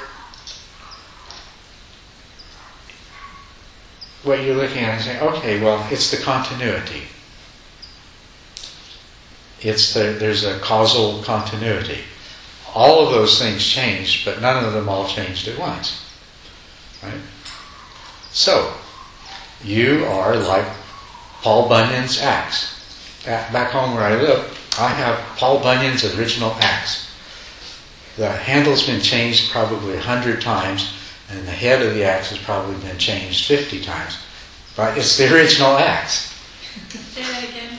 what 4.23 4.41
you're 4.41 4.55
looking 4.55 4.83
at 4.83 4.95
and 4.95 5.01
saying, 5.03 5.21
okay, 5.21 5.61
well, 5.61 5.85
it's 5.91 6.09
the 6.09 6.17
continuity. 6.17 7.03
It's 9.63 9.93
the, 9.93 10.15
there's 10.19 10.43
a 10.43 10.59
causal 10.59 11.23
continuity. 11.23 11.99
All 12.75 13.05
of 13.05 13.13
those 13.13 13.39
things 13.39 13.65
changed, 13.65 14.25
but 14.25 14.41
none 14.41 14.63
of 14.63 14.73
them 14.73 14.89
all 14.89 15.07
changed 15.07 15.47
at 15.47 15.57
once. 15.57 16.05
Right? 17.01 17.21
So, 18.31 18.73
you 19.63 20.05
are 20.05 20.35
like 20.35 20.67
Paul 21.41 21.69
Bunyan's 21.69 22.19
axe. 22.19 22.71
Back 23.25 23.71
home 23.71 23.93
where 23.93 24.03
I 24.03 24.15
live, 24.15 24.75
I 24.77 24.89
have 24.89 25.19
Paul 25.37 25.59
Bunyan's 25.59 26.03
original 26.17 26.51
axe. 26.59 27.09
The 28.17 28.29
handle's 28.29 28.85
been 28.85 29.01
changed 29.01 29.51
probably 29.51 29.95
a 29.95 30.01
hundred 30.01 30.41
times, 30.41 30.93
and 31.29 31.47
the 31.47 31.51
head 31.51 31.81
of 31.81 31.93
the 31.93 32.03
axe 32.03 32.29
has 32.29 32.39
probably 32.39 32.75
been 32.85 32.97
changed 32.97 33.45
50 33.45 33.81
times. 33.81 34.17
But 34.75 34.97
it's 34.97 35.17
the 35.17 35.33
original 35.33 35.77
axe. 35.77 36.33
Say 36.89 37.21
that 37.21 37.43
again. 37.43 37.77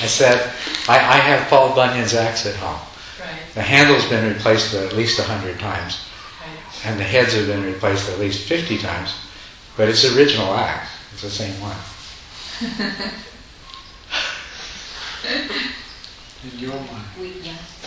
I 0.00 0.06
said, 0.06 0.52
I, 0.88 0.96
I 0.96 1.16
have 1.18 1.48
Paul 1.48 1.74
Bunyan's 1.74 2.14
axe 2.14 2.46
at 2.46 2.54
home. 2.56 2.78
Right, 3.20 3.54
The 3.54 3.62
handle's 3.62 4.08
been 4.08 4.32
replaced 4.32 4.74
at 4.74 4.92
least 4.92 5.18
100 5.18 5.58
times, 5.58 6.04
right. 6.40 6.86
and 6.86 7.00
the 7.00 7.04
heads 7.04 7.34
have 7.34 7.46
been 7.46 7.64
replaced 7.64 8.08
at 8.08 8.18
least 8.20 8.48
50 8.48 8.78
times, 8.78 9.14
but 9.76 9.88
it's 9.88 10.02
the 10.02 10.16
original 10.16 10.54
axe. 10.54 10.90
It's 11.12 11.22
the 11.22 11.30
same 11.30 11.60
one. 11.60 11.76
in 16.44 16.58
your 16.58 16.74
mind. 16.74 17.04
We, 17.20 17.32
yes. 17.42 17.78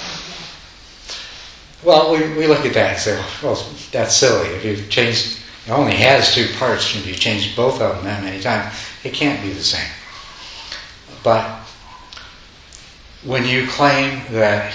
Well, 1.83 2.11
we, 2.11 2.37
we 2.37 2.47
look 2.47 2.65
at 2.65 2.73
that 2.73 2.93
and 2.93 2.99
say, 2.99 3.25
well, 3.41 3.55
that's 3.91 4.15
silly. 4.15 4.49
If 4.49 4.65
you've 4.65 4.89
changed, 4.89 5.39
it 5.65 5.71
only 5.71 5.95
has 5.95 6.33
two 6.33 6.47
parts, 6.57 6.93
and 6.93 7.03
if 7.03 7.09
you 7.09 7.15
changed 7.15 7.55
both 7.55 7.81
of 7.81 7.95
them 7.95 8.05
that 8.05 8.23
many 8.23 8.41
times, 8.41 8.73
it 9.03 9.13
can't 9.13 9.41
be 9.41 9.49
the 9.49 9.63
same. 9.63 9.89
But 11.23 11.61
when 13.23 13.45
you 13.45 13.67
claim 13.67 14.21
that 14.31 14.73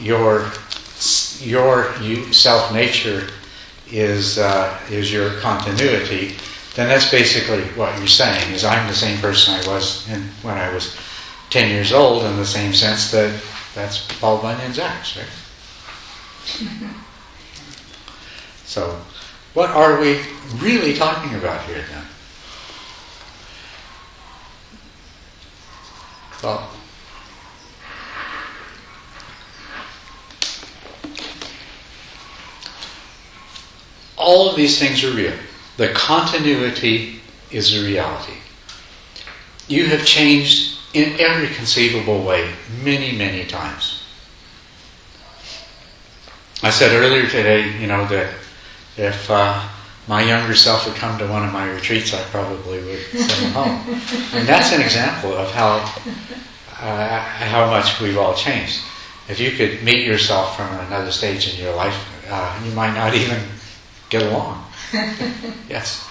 your 0.00 0.50
your 1.40 1.92
self 2.32 2.72
nature 2.72 3.28
is 3.90 4.38
uh, 4.38 4.78
is 4.90 5.12
your 5.12 5.30
continuity, 5.40 6.36
then 6.74 6.88
that's 6.88 7.10
basically 7.10 7.62
what 7.76 7.96
you're 7.98 8.06
saying. 8.06 8.52
Is 8.52 8.64
I'm 8.64 8.86
the 8.88 8.94
same 8.94 9.18
person 9.18 9.54
I 9.54 9.66
was 9.66 10.08
in, 10.10 10.22
when 10.42 10.56
I 10.56 10.72
was 10.72 10.96
ten 11.50 11.70
years 11.70 11.92
old, 11.92 12.24
in 12.24 12.36
the 12.36 12.46
same 12.46 12.74
sense 12.74 13.10
that 13.12 13.40
that's 13.74 14.06
Paul 14.20 14.40
Bunyan's 14.40 14.78
axe, 14.78 15.16
right? 15.16 15.26
so, 18.64 19.00
what 19.54 19.70
are 19.70 20.00
we 20.00 20.20
really 20.58 20.94
talking 20.94 21.34
about 21.34 21.64
here 21.64 21.84
then? 21.90 22.04
Well, 26.42 26.73
all 34.24 34.48
of 34.50 34.56
these 34.56 34.78
things 34.78 35.04
are 35.04 35.12
real. 35.12 35.34
The 35.76 35.88
continuity 35.88 37.20
is 37.50 37.74
a 37.74 37.84
reality. 37.86 38.38
You 39.68 39.86
have 39.86 40.04
changed 40.04 40.78
in 40.94 41.20
every 41.20 41.48
conceivable 41.48 42.24
way 42.24 42.50
many, 42.82 43.16
many 43.16 43.44
times. 43.44 44.02
I 46.62 46.70
said 46.70 46.92
earlier 46.92 47.28
today, 47.28 47.78
you 47.78 47.86
know, 47.86 48.06
that 48.06 48.32
if 48.96 49.30
uh, 49.30 49.68
my 50.08 50.22
younger 50.22 50.54
self 50.54 50.84
had 50.84 50.94
come 50.94 51.18
to 51.18 51.26
one 51.26 51.44
of 51.44 51.52
my 51.52 51.70
retreats, 51.70 52.14
I 52.14 52.22
probably 52.24 52.82
would 52.82 53.00
send 53.00 53.30
him 53.30 53.52
home. 53.52 54.00
And 54.32 54.48
that's 54.48 54.72
an 54.72 54.80
example 54.80 55.34
of 55.34 55.50
how 55.50 55.78
uh, 56.80 57.20
how 57.20 57.70
much 57.70 58.00
we've 58.00 58.18
all 58.18 58.34
changed. 58.34 58.80
If 59.28 59.40
you 59.40 59.52
could 59.52 59.82
meet 59.82 60.06
yourself 60.06 60.56
from 60.56 60.72
another 60.86 61.10
stage 61.10 61.52
in 61.52 61.62
your 61.62 61.74
life, 61.74 61.96
uh, 62.30 62.62
you 62.64 62.72
might 62.72 62.94
not 62.94 63.14
even 63.14 63.40
get 64.18 64.30
along. 64.30 64.64
yes. 65.68 66.08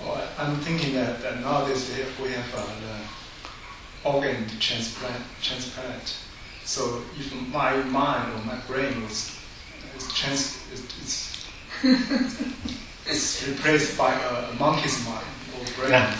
Well, 0.00 0.28
I'm 0.38 0.56
thinking 0.56 0.94
that, 0.94 1.22
that 1.22 1.40
nowadays 1.40 1.90
we 1.90 2.02
have, 2.02 2.20
we 2.20 2.34
uh, 2.54 2.66
the 2.84 4.08
organ 4.08 4.46
transplant, 4.60 5.22
transplant. 5.40 6.18
So 6.64 7.02
if 7.18 7.32
my 7.50 7.76
mind 7.84 8.32
or 8.34 8.44
my 8.44 8.58
brain 8.68 9.02
was 9.02 9.38
is 9.96 10.12
trans, 10.12 10.58
it's, 10.72 11.46
it's 13.06 13.48
replaced 13.48 13.96
by 13.96 14.12
a, 14.12 14.50
a 14.50 14.54
monkey's 14.58 15.02
mind 15.06 15.24
or 15.56 15.64
brain, 15.76 15.90
Yeah. 15.92 16.16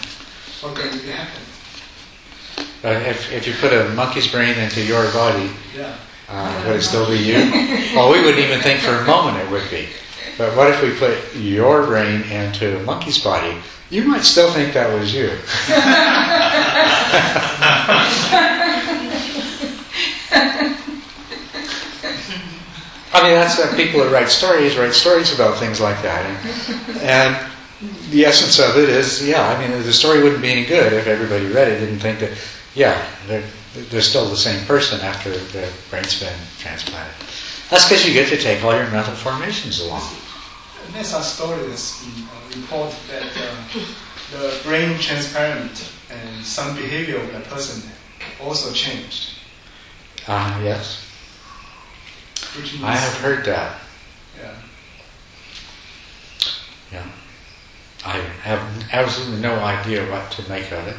what 0.61 0.77
can 0.77 0.89
really 0.97 1.11
happen? 1.11 1.43
Uh, 2.85 3.11
if, 3.11 3.31
if 3.33 3.47
you 3.47 3.53
put 3.61 3.73
a 3.73 3.89
monkey's 3.95 4.31
brain 4.31 4.57
into 4.59 4.83
your 4.83 5.05
body, 5.13 5.51
Yeah. 5.77 5.97
uh, 6.31 6.65
would 6.67 6.77
it 6.77 6.83
still 6.83 7.09
be 7.09 7.19
you? 7.19 7.37
Well, 7.95 8.11
we 8.11 8.21
wouldn't 8.23 8.39
even 8.43 8.61
think 8.61 8.81
for 8.81 8.93
a 8.95 9.05
moment 9.05 9.37
it 9.39 9.51
would 9.51 9.69
be. 9.71 9.89
But 10.37 10.57
what 10.57 10.71
if 10.71 10.83
we 10.83 10.93
put 10.99 11.35
your 11.37 11.87
brain 11.87 12.23
into 12.23 12.79
a 12.79 12.83
monkey's 12.83 13.23
body? 13.23 13.57
You 13.91 14.05
might 14.05 14.25
still 14.25 14.51
think 14.53 14.75
that 14.75 14.93
was 14.99 15.15
you. 15.15 15.31
I 23.13 23.23
mean, 23.23 23.35
that's 23.35 23.61
uh, 23.61 23.73
people 23.77 24.01
that 24.01 24.11
write 24.11 24.29
stories 24.29 24.77
write 24.77 24.93
stories 24.93 25.33
about 25.33 25.59
things 25.59 25.81
like 25.81 26.03
that, 26.03 26.27
and, 26.27 26.99
and 26.99 27.53
the 28.11 28.25
essence 28.25 28.59
of 28.59 28.77
it 28.77 28.89
is, 28.89 29.27
yeah. 29.27 29.49
I 29.49 29.61
mean, 29.61 29.83
the 29.83 29.93
story 29.93 30.23
wouldn't 30.23 30.43
be 30.43 30.51
any 30.51 30.65
good 30.65 30.93
if 30.93 31.07
everybody 31.07 31.47
read 31.47 31.69
it 31.69 31.81
didn't 31.81 32.01
think 32.01 32.19
that, 32.21 32.33
yeah, 32.75 33.07
they're, 33.29 33.45
they're 33.91 34.01
still 34.01 34.29
the 34.29 34.37
same 34.37 34.65
person 34.67 35.01
after 35.01 35.31
the 35.31 35.71
brain's 35.91 36.19
been 36.19 36.37
transplanted. 36.59 37.15
That's 37.71 37.85
because 37.85 38.07
you 38.07 38.13
get 38.13 38.29
to 38.31 38.37
take 38.37 38.65
all 38.65 38.75
your 38.75 38.91
mental 38.91 39.15
formations 39.15 39.81
along. 39.81 40.03
There's 40.93 41.13
a 41.13 41.23
story 41.23 41.67
that's 41.67 42.05
been 42.05 42.25
uh, 42.25 42.61
reported 42.61 42.97
that 43.11 43.37
uh, 43.37 43.81
the 44.33 44.61
brain 44.63 44.99
transparent 44.99 45.91
and 46.11 46.45
some 46.45 46.77
behavior 46.77 47.19
of 47.19 47.33
the 47.33 47.41
person 47.41 47.91
also 48.41 48.73
changed. 48.73 49.39
Ah, 50.29 50.61
yes, 50.63 51.05
Which 52.57 52.73
means, 52.75 52.85
I 52.85 52.93
have 52.93 53.15
heard 53.21 53.45
that. 53.45 53.81
Yeah. 54.41 54.55
Yeah, 56.93 57.07
I 58.07 58.19
have 58.43 58.61
absolutely 58.93 59.41
no 59.41 59.55
idea 59.57 60.09
what 60.11 60.31
to 60.33 60.49
make 60.49 60.71
of 60.73 60.87
it. 60.87 60.97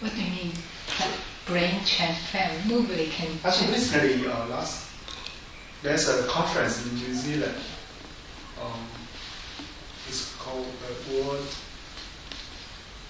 What 0.00 0.14
do 0.14 0.20
you 0.20 0.30
mean? 0.30 0.52
That 0.98 1.10
brain 1.46 1.80
transplant 1.84 2.66
nobody 2.66 3.08
can 3.08 3.28
Actually, 3.44 3.74
just 3.74 3.94
recently, 3.94 4.26
uh, 4.26 4.46
last 4.48 4.88
there's 5.82 6.08
a 6.08 6.26
conference 6.26 6.84
in 6.84 6.94
New 6.96 7.14
Zealand. 7.14 7.54
Um, 8.62 8.86
it's 10.08 10.34
called 10.36 10.66
the 10.82 11.14
World 11.14 11.46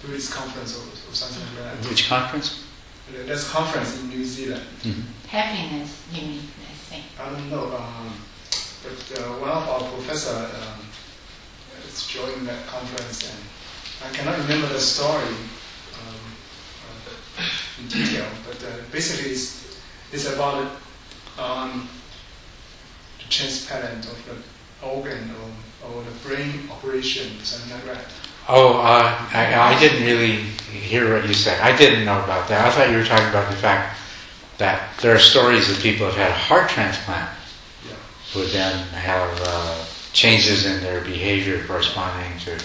Buddhist 0.03 0.33
Conference 0.33 0.77
or, 0.77 0.83
or 1.11 1.15
something 1.15 1.43
like 1.65 1.81
that. 1.83 1.89
Which 1.89 2.09
conference? 2.09 2.65
There's 3.11 3.47
a 3.49 3.51
conference 3.51 3.99
in 4.01 4.09
New 4.11 4.25
Zealand. 4.25 4.67
happiness. 5.29 6.05
You 6.13 6.23
mean? 6.23 6.39
I 6.41 6.75
think. 6.91 7.05
I 7.19 7.31
don't 7.31 7.51
know, 7.51 7.77
um, 7.77 8.13
but 8.83 9.19
uh, 9.21 9.23
one 9.41 9.51
of 9.51 9.69
our 9.69 9.81
professor 9.93 10.37
um, 10.37 10.81
is 11.87 12.07
joining 12.07 12.45
that 12.45 12.67
conference, 12.67 13.23
and 13.31 14.11
I 14.11 14.15
cannot 14.15 14.39
remember 14.39 14.69
the 14.69 14.81
story 14.81 15.25
um, 15.25 16.21
uh, 17.39 17.81
in 17.81 17.89
detail, 17.89 18.27
but 18.47 18.63
uh, 18.63 18.69
basically 18.93 19.33
it's, 19.33 19.81
it's 20.13 20.31
about 20.33 20.71
um, 21.39 21.89
the 23.19 23.25
transparent 23.31 24.05
of 24.05 24.25
the 24.27 24.35
organ 24.83 25.31
or, 25.31 25.89
or 25.89 26.03
the 26.03 26.29
brain 26.29 26.69
operation, 26.71 27.39
something 27.43 27.73
like 27.73 27.97
that. 27.97 28.05
Oh, 28.49 28.79
uh, 28.79 29.29
I, 29.33 29.75
I 29.75 29.79
didn't 29.79 30.05
really 30.07 30.37
hear 30.73 31.13
what 31.15 31.29
you 31.29 31.35
said. 31.35 31.61
I 31.61 31.77
didn't 31.77 32.05
know 32.05 32.23
about 32.25 32.49
that. 32.49 32.67
I 32.67 32.71
thought 32.71 32.91
you 32.91 32.97
were 32.97 33.05
talking 33.05 33.29
about 33.29 33.51
the 33.51 33.57
fact 33.57 33.99
that 34.57 34.99
there 35.01 35.15
are 35.15 35.19
stories 35.19 35.71
of 35.71 35.79
people 35.81 36.07
who've 36.07 36.17
had 36.17 36.31
a 36.31 36.35
heart 36.35 36.69
transplant 36.71 37.29
Yeah. 37.87 37.93
who 38.33 38.47
then 38.47 38.87
have 38.89 39.41
uh, 39.43 39.85
changes 40.13 40.65
in 40.65 40.83
their 40.83 41.03
behavior 41.03 41.63
corresponding 41.67 42.39
to, 42.41 42.59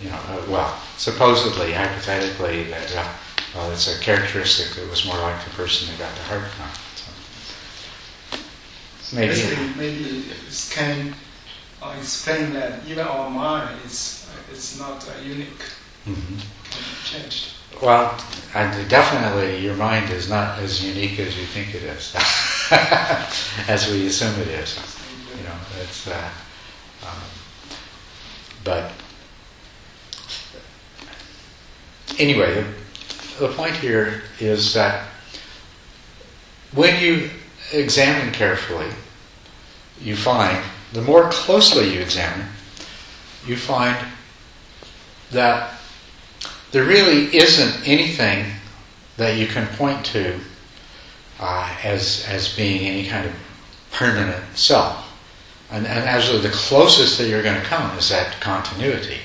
you 0.00 0.10
know, 0.10 0.16
uh, 0.28 0.44
well, 0.48 0.80
supposedly, 0.96 1.72
hypothetically, 1.72 2.64
that 2.64 2.96
uh, 2.96 3.12
well, 3.54 3.72
it's 3.72 3.88
a 3.88 3.98
characteristic 4.00 4.76
that 4.76 4.88
was 4.88 5.04
more 5.04 5.18
like 5.18 5.44
the 5.44 5.50
person 5.50 5.88
who 5.88 5.98
got 5.98 6.14
the 6.14 6.22
heart 6.22 6.42
transplant. 6.56 6.78
So 9.02 9.16
maybe. 9.16 9.28
Basically, 9.28 9.68
maybe 9.76 10.04
it 10.30 10.70
can 10.70 11.14
uh, 11.82 11.94
explain 11.98 12.52
that 12.54 12.80
even 12.86 13.06
our 13.06 13.30
mind 13.30 13.78
is 13.84 14.28
it's 14.50 14.78
not 14.78 15.06
uh, 15.08 15.20
unique, 15.22 15.62
Mhm. 16.06 16.40
changed. 17.04 17.46
Well, 17.80 18.18
and 18.54 18.88
definitely 18.88 19.58
your 19.64 19.76
mind 19.76 20.10
is 20.10 20.28
not 20.28 20.58
as 20.58 20.84
unique 20.84 21.18
as 21.18 21.36
you 21.38 21.46
think 21.46 21.74
it 21.74 21.82
is, 21.82 22.14
as 23.68 23.90
we 23.90 24.06
assume 24.06 24.38
it 24.40 24.48
is. 24.48 24.76
You 25.36 25.44
know, 25.44 25.54
it's. 25.80 26.06
Uh, 26.08 26.28
um, 27.06 27.22
but 28.64 28.92
anyway, 32.18 32.64
the, 33.38 33.46
the 33.46 33.52
point 33.54 33.76
here 33.76 34.22
is 34.40 34.74
that 34.74 35.06
when 36.72 37.00
you 37.02 37.30
examine 37.72 38.32
carefully, 38.32 38.90
you 40.00 40.16
find 40.16 40.62
the 40.92 41.02
more 41.02 41.28
closely 41.30 41.94
you 41.94 42.00
examine, 42.00 42.46
you 43.46 43.56
find 43.56 43.96
that 45.30 45.74
there 46.72 46.84
really 46.84 47.34
isn't 47.36 47.86
anything 47.88 48.46
that 49.16 49.36
you 49.36 49.46
can 49.46 49.66
point 49.76 50.04
to 50.06 50.38
uh, 51.38 51.76
as 51.84 52.26
as 52.28 52.54
being 52.56 52.86
any 52.86 53.06
kind 53.08 53.26
of 53.26 53.34
permanent 53.92 54.44
self. 54.56 55.06
And, 55.70 55.86
and 55.86 56.08
actually, 56.08 56.40
the 56.40 56.50
closest 56.50 57.18
that 57.18 57.28
you're 57.28 57.42
going 57.42 57.60
to 57.60 57.66
come 57.66 57.96
is 57.96 58.08
that 58.08 58.40
continuity. 58.40 59.18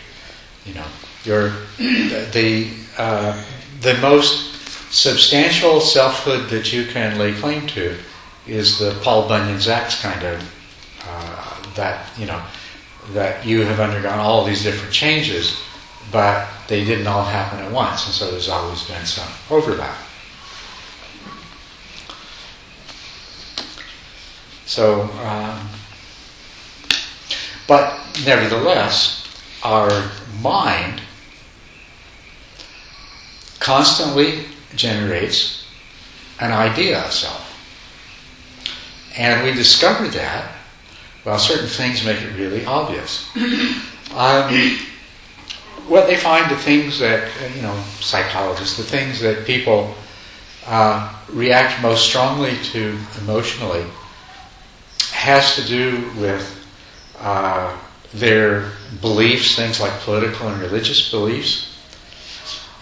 You 0.66 0.76
know, 0.76 0.86
your 1.24 1.50
the 1.78 2.70
uh, 2.98 3.44
the 3.82 3.96
most 3.96 4.54
substantial 4.94 5.82
selfhood 5.82 6.50
that 6.50 6.72
you 6.72 6.86
can 6.86 7.18
lay 7.18 7.34
claim 7.34 7.68
to 7.68 7.98
is 8.48 8.78
the 8.80 8.98
Paul 9.02 9.28
Bunyan's 9.28 9.68
axe 9.68 10.02
kind 10.02 10.24
of 10.24 10.54
uh, 11.08 11.45
that 11.76 12.18
you 12.18 12.26
know 12.26 12.42
that 13.14 13.46
you 13.46 13.62
have 13.62 13.80
undergone 13.80 14.20
all 14.20 14.44
these 14.46 14.64
different 14.64 14.94
changes, 14.94 15.60
but 16.12 16.48
they 16.68 16.84
didn't 16.84 17.08
all 17.08 17.24
happen 17.24 17.60
at 17.60 17.72
once, 17.72 18.06
and 18.06 18.14
so 18.14 18.32
there's 18.32 18.50
always 18.50 18.84
been 18.84 19.06
some 19.06 19.28
overlap. 19.50 19.96
So, 24.66 25.04
um, 25.24 25.70
but 27.68 28.00
nevertheless, 28.26 29.28
our 29.64 30.12
mind 30.42 31.02
constantly 33.60 34.46
generates 34.76 35.66
an 36.40 36.52
idea 36.52 37.02
of 37.04 37.12
self. 37.12 37.42
And 39.18 39.46
we 39.46 39.54
discover 39.54 40.08
that 40.10 40.55
Well, 41.26 41.40
certain 41.40 41.68
things 41.68 42.06
make 42.06 42.22
it 42.22 42.38
really 42.38 42.66
obvious. 42.66 43.30
Um, 44.14 44.80
what 45.88 46.08
they 46.08 46.16
find, 46.16 46.50
the 46.50 46.56
things 46.56 47.00
that, 47.00 47.30
you 47.54 47.62
know, 47.64 47.76
psychologists, 48.00 48.78
the 48.78 48.84
things 48.84 49.20
that 49.20 49.46
people 49.46 49.94
uh, 50.68 51.14
react 51.30 51.82
most 51.82 52.06
strongly 52.06 52.56
to 52.72 52.98
emotionally 53.22 53.86
has 55.12 55.56
to 55.56 55.66
do 55.66 56.10
with 56.18 56.66
uh, 57.20 57.78
their 58.14 58.72
beliefs, 59.02 59.56
things 59.56 59.82
like 59.82 60.00
political 60.02 60.48
and 60.48 60.62
religious 60.62 61.12
beliefs, 61.12 61.78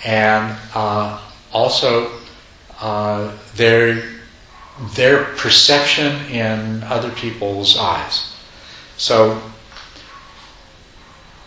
and 0.06 0.56
uh, 0.75 1.19
also 1.51 2.12
uh, 2.79 3.36
their 3.56 4.03
their 4.95 5.25
perception 5.36 6.25
in 6.27 6.84
other 6.84 7.12
people's 7.12 7.77
eyes. 7.77 8.32
So, 8.97 9.41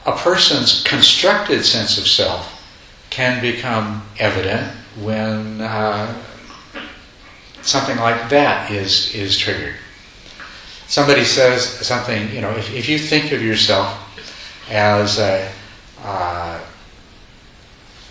a 0.05 0.13
person's 0.13 0.83
constructed 0.85 1.65
sense 1.65 1.99
of 1.99 2.07
self 2.07 2.53
can 3.11 3.41
become 3.41 4.03
evident 4.19 4.73
when 5.01 5.61
uh, 5.61 6.23
something 7.63 7.97
like 7.97 8.29
that 8.31 8.71
is 8.71 9.15
is 9.15 9.37
triggered. 9.37 9.75
Somebody 10.87 11.25
says 11.25 11.65
something, 11.65 12.31
you 12.33 12.41
know, 12.41 12.51
if, 12.51 12.73
if 12.73 12.89
you 12.89 12.99
think 12.99 13.33
of 13.33 13.43
yourself 13.43 13.99
as 14.71 15.19
a 15.19 15.51
uh, 16.05 16.61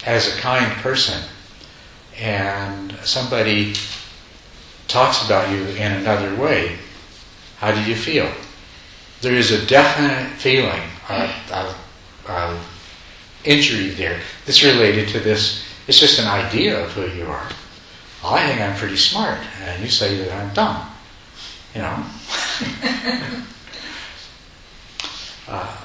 as 0.05 0.27
a 0.27 0.39
kind 0.41 0.71
person, 0.81 1.21
and 2.19 2.95
somebody 3.03 3.73
talks 4.87 5.25
about 5.25 5.49
you 5.49 5.63
in 5.75 5.91
another 5.93 6.35
way, 6.35 6.77
how 7.57 7.71
do 7.71 7.81
you 7.89 7.95
feel? 7.95 8.29
There 9.25 9.33
is 9.33 9.49
a 9.49 9.65
definite 9.65 10.37
feeling 10.37 10.83
of, 11.09 11.31
of, 11.51 11.75
of 12.29 12.61
injury 13.43 13.89
there 13.89 14.19
that's 14.45 14.63
related 14.63 15.07
to 15.09 15.19
this. 15.19 15.65
It's 15.87 15.99
just 15.99 16.19
an 16.19 16.27
idea 16.27 16.85
of 16.85 16.91
who 16.91 17.07
you 17.07 17.25
are. 17.25 17.49
I 18.23 18.47
think 18.47 18.61
I'm 18.61 18.75
pretty 18.75 18.97
smart, 18.97 19.39
and 19.63 19.81
you 19.81 19.89
say 19.89 20.15
that 20.17 20.31
I'm 20.31 20.53
dumb. 20.53 20.87
You 21.73 21.81
know? 21.81 22.05
uh, 25.47 25.75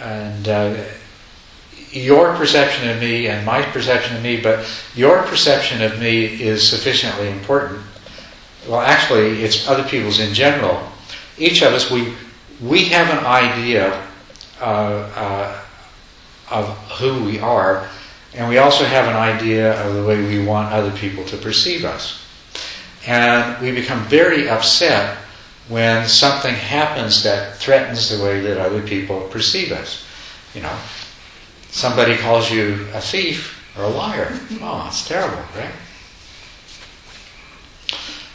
and 0.00 0.48
uh, 0.48 0.84
your 1.92 2.34
perception 2.34 2.88
of 2.88 2.98
me 2.98 3.28
and 3.28 3.46
my 3.46 3.62
perception 3.62 4.16
of 4.16 4.22
me, 4.24 4.40
but 4.40 4.66
your 4.96 5.22
perception 5.22 5.80
of 5.80 6.00
me 6.00 6.24
is 6.24 6.68
sufficiently 6.68 7.30
important. 7.30 7.80
Well, 8.66 8.80
actually, 8.80 9.44
it's 9.44 9.68
other 9.68 9.84
people's 9.84 10.18
in 10.18 10.34
general. 10.34 10.88
Each 11.38 11.62
of 11.62 11.72
us, 11.72 11.88
we 11.88 12.14
we 12.62 12.84
have 12.84 13.10
an 13.10 13.24
idea 13.26 14.06
uh, 14.60 15.10
uh, 15.16 15.62
of 16.50 16.68
who 16.98 17.24
we 17.24 17.40
are, 17.40 17.88
and 18.34 18.48
we 18.48 18.58
also 18.58 18.84
have 18.84 19.08
an 19.08 19.16
idea 19.16 19.80
of 19.84 19.94
the 19.94 20.04
way 20.04 20.22
we 20.24 20.44
want 20.44 20.72
other 20.72 20.92
people 20.92 21.24
to 21.24 21.36
perceive 21.36 21.84
us. 21.84 22.24
And 23.06 23.60
we 23.60 23.72
become 23.72 24.04
very 24.04 24.48
upset 24.48 25.18
when 25.68 26.06
something 26.06 26.54
happens 26.54 27.22
that 27.24 27.56
threatens 27.56 28.16
the 28.16 28.22
way 28.22 28.40
that 28.40 28.58
other 28.58 28.82
people 28.82 29.20
perceive 29.28 29.72
us. 29.72 30.06
You 30.54 30.62
know, 30.62 30.76
somebody 31.70 32.16
calls 32.16 32.50
you 32.50 32.86
a 32.92 33.00
thief 33.00 33.58
or 33.76 33.84
a 33.84 33.88
liar. 33.88 34.38
Oh, 34.60 34.84
it's 34.86 35.06
terrible, 35.06 35.42
right? 35.56 35.72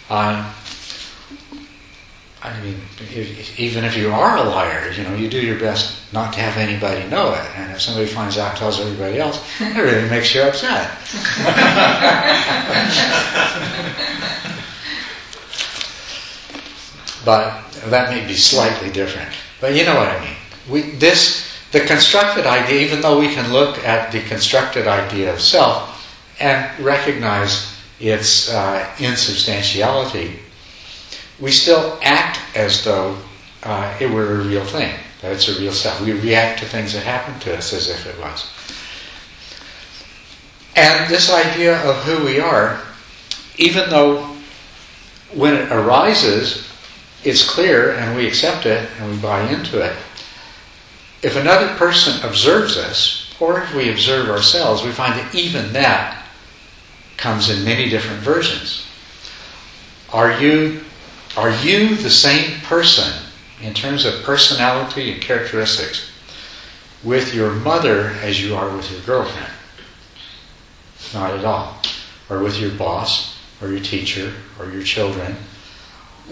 Uh, 0.10 0.54
I 2.48 2.62
mean, 2.62 2.80
if, 3.00 3.60
even 3.60 3.84
if 3.84 3.98
you 3.98 4.12
are 4.12 4.38
a 4.38 4.44
liar, 4.44 4.92
you 4.92 5.04
know, 5.04 5.16
you 5.16 5.30
do 5.30 5.40
your 5.40 5.60
best 5.60 6.12
not 6.14 6.34
to 6.34 6.40
have 6.40 6.58
anybody 6.58 7.08
know 7.10 7.34
it. 7.34 7.46
And 7.56 7.72
if 7.72 7.82
somebody 7.82 8.08
finds 8.08 8.38
out, 8.38 8.58
tells 8.58 8.80
everybody 8.80 9.20
else, 9.20 9.44
it 9.60 9.76
really 9.76 10.10
makes 10.10 10.34
you 10.34 10.42
upset. 10.42 10.90
but 17.26 17.64
that 17.90 18.10
may 18.10 18.26
be 18.26 18.34
slightly 18.34 18.92
different. 18.92 19.30
But 19.60 19.76
you 19.76 19.86
know 19.86 19.96
what 19.96 20.08
I 20.08 20.24
mean. 20.24 20.36
We, 20.70 20.82
this, 20.98 21.60
the 21.72 21.82
constructed 21.82 22.46
idea, 22.46 22.82
even 22.82 23.02
though 23.02 23.20
we 23.20 23.34
can 23.34 23.52
look 23.52 23.78
at 23.80 24.12
the 24.12 24.22
constructed 24.22 24.88
idea 24.88 25.34
of 25.34 25.42
self 25.42 25.94
and 26.40 26.68
recognize 26.84 27.76
its 28.00 28.54
uh, 28.54 28.88
insubstantiality, 29.00 30.40
we 31.40 31.52
still 31.52 31.98
act 32.02 32.40
as 32.56 32.84
though 32.84 33.18
uh, 33.64 33.98
it 34.00 34.10
were 34.10 34.42
a 34.42 34.44
real 34.44 34.66
thing, 34.66 34.94
that 35.22 35.34
it's 35.34 35.48
a 35.50 35.60
real 35.60 35.72
self. 35.72 36.02
We 36.02 36.14
react 36.14 36.60
to 36.60 36.66
things 36.66 36.94
that 36.94 37.04
happen 37.04 37.40
to 37.42 37.58
us 37.58 37.74
as 37.74 37.90
if 37.90 38.06
it 38.06 38.20
was. 38.20 38.50
And 40.76 41.10
this 41.10 41.32
idea 41.32 41.78
of 41.90 41.96
who 42.04 42.24
we 42.24 42.40
are, 42.40 42.82
even 43.58 43.90
though 43.90 44.36
when 45.34 45.56
it 45.56 45.72
arises, 45.72 46.68
it's 47.24 47.48
clear 47.48 47.94
and 47.94 48.16
we 48.16 48.28
accept 48.28 48.66
it 48.66 48.88
and 49.00 49.12
we 49.12 49.18
buy 49.18 49.42
into 49.50 49.82
it. 49.84 49.96
If 51.24 51.36
another 51.36 51.68
person 51.76 52.24
observes 52.24 52.78
us, 52.78 53.34
or 53.40 53.62
if 53.62 53.74
we 53.74 53.92
observe 53.92 54.30
ourselves, 54.30 54.84
we 54.84 54.92
find 54.92 55.20
that 55.20 55.34
even 55.34 55.74
that 55.74 56.26
comes 57.18 57.50
in 57.50 57.66
many 57.66 57.90
different 57.90 58.22
versions. 58.22 58.88
Are 60.14 60.40
you, 60.40 60.84
are 61.38 61.52
you 61.64 61.96
the 61.96 62.10
same 62.10 62.60
person 62.62 63.14
in 63.62 63.76
terms 63.76 64.06
of 64.06 64.24
personality 64.24 65.14
and 65.14 65.22
characteristics 65.22 66.10
with 67.04 67.34
your 67.34 67.52
mother 67.52 68.08
as 68.24 68.44
you 68.44 68.56
are 68.56 68.76
with 68.76 68.92
your 68.92 69.02
girlfriend? 69.02 69.52
Not 71.14 71.38
at 71.38 71.46
all. 71.46 71.80
Or 72.30 72.40
with 72.44 72.58
your 72.60 72.72
boss, 72.72 73.38
or 73.62 73.70
your 73.70 73.80
teacher, 73.80 74.34
or 74.60 74.70
your 74.70 74.82
children. 74.82 75.36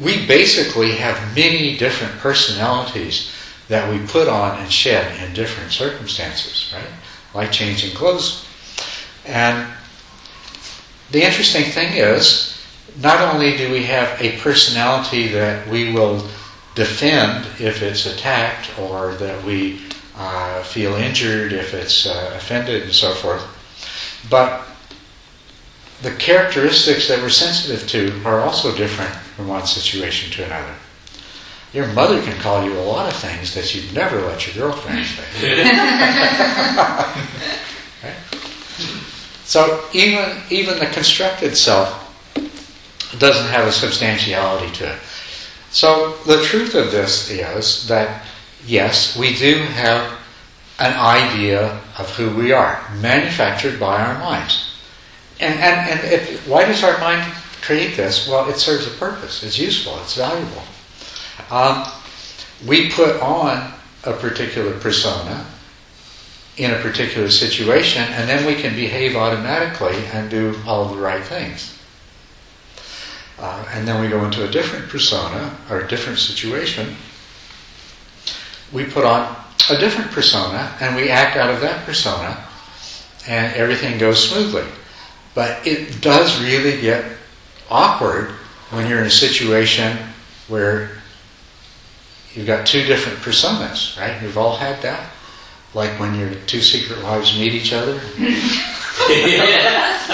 We 0.02 0.26
basically 0.26 0.92
have 0.94 1.36
many 1.36 1.78
different 1.78 2.18
personalities 2.18 3.32
that 3.68 3.90
we 3.90 4.06
put 4.08 4.28
on 4.28 4.60
and 4.60 4.72
shed 4.72 5.24
in 5.24 5.34
different 5.34 5.72
circumstances, 5.72 6.74
right? 6.74 6.90
Like 7.34 7.52
changing 7.52 7.96
clothes. 7.96 8.46
And 9.26 9.72
the 11.12 11.24
interesting 11.24 11.72
thing 11.72 11.94
is, 11.94 12.55
not 13.02 13.34
only 13.34 13.58
do 13.58 13.72
we 13.72 13.84
have 13.84 14.22
a 14.22 14.38
personality 14.40 15.28
that 15.30 15.68
we 15.68 15.94
will 15.94 16.26
defend 16.76 17.46
if 17.60 17.82
it's 17.82 18.06
attacked 18.06 18.78
or 18.80 19.16
that 19.16 19.44
we 19.44 19.82
uh, 20.18 20.64
feel 20.64 20.94
injured 20.96 21.52
if 21.52 21.74
it's 21.74 22.06
uh, 22.06 22.34
offended 22.36 22.84
and 22.84 22.94
so 22.94 23.14
forth, 23.14 23.44
but 24.30 24.66
the 26.02 26.12
characteristics 26.16 27.08
that 27.08 27.20
we're 27.22 27.30
sensitive 27.30 27.88
to 27.90 28.22
are 28.26 28.42
also 28.42 28.76
different 28.76 29.14
from 29.36 29.48
one 29.48 29.66
situation 29.66 30.32
to 30.32 30.46
another. 30.46 30.76
Your 31.74 31.88
mother 31.88 32.22
can 32.22 32.40
call 32.40 32.64
you 32.64 32.78
a 32.78 32.82
lot 32.82 33.12
of 33.12 33.20
things 33.20 33.54
that 33.56 33.76
you'd 33.76 33.94
never 33.94 34.22
let 34.22 34.46
your 34.48 34.56
girlfriend 34.70 35.06
say. 35.06 35.64
right? 38.04 38.16
So 39.44 39.86
even 39.94 40.42
even 40.50 40.80
the 40.80 40.88
constructed 40.88 41.58
self 41.58 42.05
doesn't 43.20 43.48
have 43.48 43.68
a 43.68 43.72
substantiality 43.72 44.72
to 44.76 44.94
it. 44.94 45.00
So 45.72 46.18
the 46.26 46.42
truth 46.44 46.76
of 46.76 46.92
this 46.92 47.30
is 47.30 47.88
that 47.88 48.24
yes, 48.66 49.18
we 49.18 49.36
do 49.36 49.58
have 49.58 50.18
an 50.80 50.94
idea 50.94 51.80
of 51.98 52.10
who 52.16 52.36
we 52.36 52.52
are, 52.52 52.84
manufactured 53.00 53.80
by 53.80 54.02
our 54.02 54.20
minds. 54.20 54.72
And, 55.40 55.60
and, 55.60 55.90
and 55.90 56.00
it, 56.12 56.40
why 56.42 56.66
does 56.66 56.84
our 56.84 56.98
mind 57.00 57.32
create 57.62 57.96
this? 57.96 58.28
Well, 58.28 58.50
it 58.50 58.58
serves 58.58 58.88
a 58.88 58.92
purpose. 58.92 59.44
It's 59.44 59.58
useful. 59.58 59.98
It's 60.02 60.16
valuable. 60.16 60.64
Um, 61.52 61.86
we 62.66 62.90
put 62.90 63.20
on 63.22 63.74
a 64.04 64.14
particular 64.14 64.78
persona 64.80 65.46
in 66.58 66.72
a 66.72 66.80
particular 66.80 67.30
situation, 67.30 68.04
and 68.04 68.30
then 68.30 68.46
we 68.46 68.56
can 68.56 68.76
behave 68.76 69.16
automatically 69.16 69.96
and 70.14 70.30
do 70.30 70.56
all 70.66 70.86
the 70.86 70.98
right 70.98 71.24
things. 71.24 71.75
Uh, 73.38 73.66
and 73.74 73.88
then 73.88 74.02
we 74.02 74.08
go 74.08 74.24
into 74.24 74.48
a 74.48 74.52
different 74.52 74.88
persona 74.90 75.58
or 75.70 75.82
a 75.82 75.88
different 75.88 76.20
situation. 76.20 76.96
We 78.72 78.86
put 78.86 79.04
on 79.04 79.36
a 79.70 79.78
different 79.78 80.12
persona 80.12 80.76
and 80.80 80.96
we 80.96 81.10
act 81.10 81.36
out 81.38 81.50
of 81.50 81.62
that 81.62 81.86
persona, 81.86 82.44
and 83.28 83.54
everything 83.56 83.98
goes 83.98 84.30
smoothly. 84.30 84.66
But 85.34 85.68
it 85.68 86.02
does 86.02 86.42
really 86.42 86.80
get 86.80 87.04
awkward 87.70 88.32
when 88.72 88.88
you're 88.88 89.00
in 89.00 89.08
a 89.08 89.12
situation 89.12 89.98
where 90.48 90.92
you've 92.34 92.48
got 92.48 92.66
two 92.66 92.84
different 92.84 93.20
personas, 93.20 94.00
right? 94.00 94.22
We've 94.22 94.38
all 94.38 94.56
had 94.56 94.82
that. 94.84 95.12
Like 95.74 96.00
when 96.00 96.16
your 96.18 96.34
two 96.48 96.62
secret 96.62 97.04
wives 97.04 97.38
meet 97.38 97.54
each 97.54 97.74
other. 97.74 98.00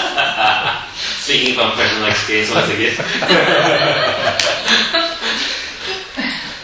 Speaking 1.32 1.54
from 1.54 1.70
personal 1.70 2.10
experience 2.10 2.54
once 2.54 2.68
again. 2.68 2.94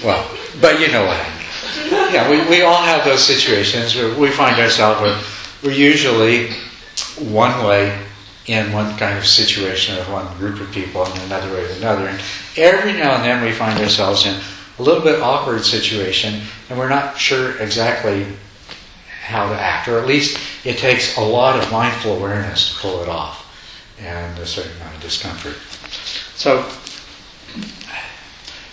Well, 0.05 0.31
but 0.61 0.79
you 0.79 0.93
know 0.93 1.07
what 1.07 1.19
I 1.19 1.39
mean. 1.39 2.13
Yeah, 2.13 2.31
we, 2.31 2.47
we 2.49 2.63
all 2.63 2.83
have 2.83 3.05
those 3.05 3.25
situations 3.25 3.97
where 3.97 4.15
we 4.15 4.31
find 4.31 4.61
ourselves 4.61 5.01
where 5.01 5.19
we're 5.63 5.77
usually 5.77 6.51
one 7.33 7.65
way 7.65 7.99
in 8.47 8.71
one 8.73 8.97
kind 8.99 9.17
of 9.17 9.27
situation 9.27 9.97
with 9.97 10.09
one 10.11 10.37
group 10.37 10.61
of 10.61 10.71
people 10.71 11.03
and 11.05 11.19
another 11.23 11.51
way 11.53 11.63
with 11.63 11.79
another. 11.79 12.07
And 12.07 12.21
every 12.57 12.93
now 12.93 13.15
and 13.15 13.25
then 13.25 13.43
we 13.43 13.53
find 13.53 13.81
ourselves 13.81 14.27
in 14.27 14.39
a 14.79 14.83
little 14.83 15.03
bit 15.03 15.23
awkward 15.23 15.65
situation 15.65 16.43
and 16.69 16.79
we're 16.79 16.91
not 16.91 17.19
sure 17.19 17.59
exactly 17.59 18.27
how 19.23 19.49
to 19.49 19.59
act, 19.59 19.89
or 19.89 19.99
at 19.99 20.07
least 20.07 20.39
it 20.65 20.77
takes 20.77 21.17
a 21.17 21.23
lot 21.23 21.59
of 21.59 21.73
mindful 21.73 22.19
awareness 22.19 22.75
to 22.75 22.81
pull 22.81 23.03
it 23.03 23.09
off 23.09 23.38
and 24.03 24.39
a 24.39 24.47
certain 24.47 24.75
amount 24.77 24.97
of 24.97 25.03
discomfort. 25.03 25.57
So, 26.37 26.69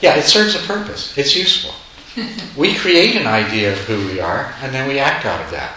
yeah, 0.01 0.15
it 0.15 0.23
serves 0.23 0.55
a 0.55 0.59
purpose. 0.59 1.17
It's 1.17 1.35
useful. 1.35 1.73
we 2.57 2.75
create 2.75 3.15
an 3.15 3.27
idea 3.27 3.73
of 3.73 3.79
who 3.79 4.05
we 4.07 4.19
are 4.19 4.53
and 4.61 4.73
then 4.73 4.87
we 4.87 4.99
act 4.99 5.25
out 5.25 5.43
of 5.43 5.51
that. 5.51 5.75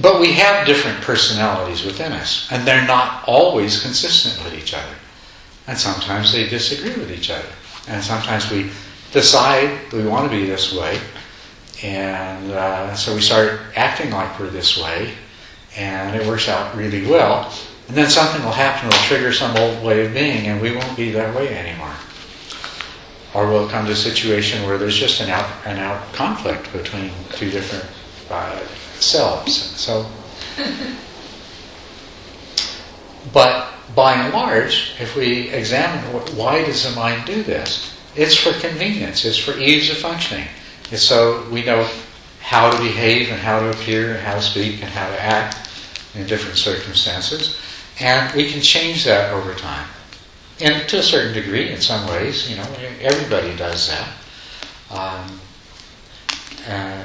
But 0.00 0.20
we 0.20 0.32
have 0.32 0.66
different 0.66 1.00
personalities 1.02 1.84
within 1.84 2.12
us, 2.12 2.48
and 2.50 2.66
they're 2.66 2.86
not 2.86 3.22
always 3.28 3.80
consistent 3.80 4.44
with 4.44 4.60
each 4.60 4.74
other. 4.74 4.94
And 5.68 5.78
sometimes 5.78 6.32
they 6.32 6.48
disagree 6.48 7.00
with 7.00 7.12
each 7.12 7.30
other. 7.30 7.48
And 7.86 8.02
sometimes 8.02 8.50
we 8.50 8.70
decide 9.12 9.92
we 9.92 10.04
want 10.04 10.28
to 10.30 10.36
be 10.36 10.46
this 10.46 10.74
way, 10.74 10.98
and 11.82 12.50
uh, 12.50 12.94
so 12.94 13.14
we 13.14 13.20
start 13.20 13.60
acting 13.76 14.10
like 14.10 14.40
we're 14.40 14.48
this 14.48 14.76
way, 14.76 15.14
and 15.76 16.14
it 16.14 16.26
works 16.26 16.48
out 16.48 16.74
really 16.76 17.06
well. 17.06 17.52
And 17.88 17.96
then 17.96 18.08
something 18.08 18.42
will 18.42 18.52
happen, 18.52 18.88
will 18.88 18.96
trigger 18.98 19.32
some 19.32 19.56
old 19.56 19.82
way 19.84 20.06
of 20.06 20.14
being, 20.14 20.46
and 20.46 20.60
we 20.60 20.74
won't 20.74 20.96
be 20.96 21.10
that 21.12 21.34
way 21.34 21.54
anymore. 21.56 21.94
Or 23.34 23.48
we'll 23.48 23.68
come 23.68 23.84
to 23.86 23.92
a 23.92 23.96
situation 23.96 24.64
where 24.66 24.78
there's 24.78 24.96
just 24.96 25.20
an 25.20 25.28
out, 25.28 25.48
an 25.66 25.78
out 25.78 26.12
conflict 26.12 26.72
between 26.72 27.10
two 27.32 27.50
different 27.50 27.84
uh, 28.30 28.58
selves. 29.00 29.54
So, 29.54 30.06
but 33.32 33.74
by 33.94 34.14
and 34.14 34.32
large, 34.32 34.94
if 34.98 35.14
we 35.16 35.50
examine 35.50 36.00
why 36.36 36.64
does 36.64 36.84
the 36.84 36.90
mind 36.98 37.26
do 37.26 37.42
this, 37.42 37.94
it's 38.16 38.36
for 38.36 38.52
convenience. 38.52 39.24
It's 39.24 39.38
for 39.38 39.58
ease 39.58 39.90
of 39.90 39.98
functioning. 39.98 40.46
So 40.92 41.46
we 41.50 41.64
know 41.64 41.88
how 42.40 42.70
to 42.70 42.78
behave 42.78 43.30
and 43.30 43.40
how 43.40 43.60
to 43.60 43.70
appear 43.70 44.14
and 44.14 44.20
how 44.20 44.34
to 44.34 44.42
speak 44.42 44.82
and 44.82 44.90
how 44.90 45.08
to 45.08 45.20
act 45.20 45.63
in 46.14 46.26
different 46.26 46.56
circumstances, 46.56 47.58
and 48.00 48.34
we 48.34 48.50
can 48.50 48.60
change 48.60 49.04
that 49.04 49.32
over 49.32 49.54
time. 49.54 49.88
And 50.60 50.88
to 50.88 50.98
a 50.98 51.02
certain 51.02 51.32
degree, 51.32 51.70
in 51.70 51.80
some 51.80 52.08
ways, 52.08 52.48
you 52.48 52.56
know, 52.56 52.66
everybody 53.00 53.56
does 53.56 53.88
that. 53.88 54.08
Um, 54.90 55.40
uh, 56.68 57.02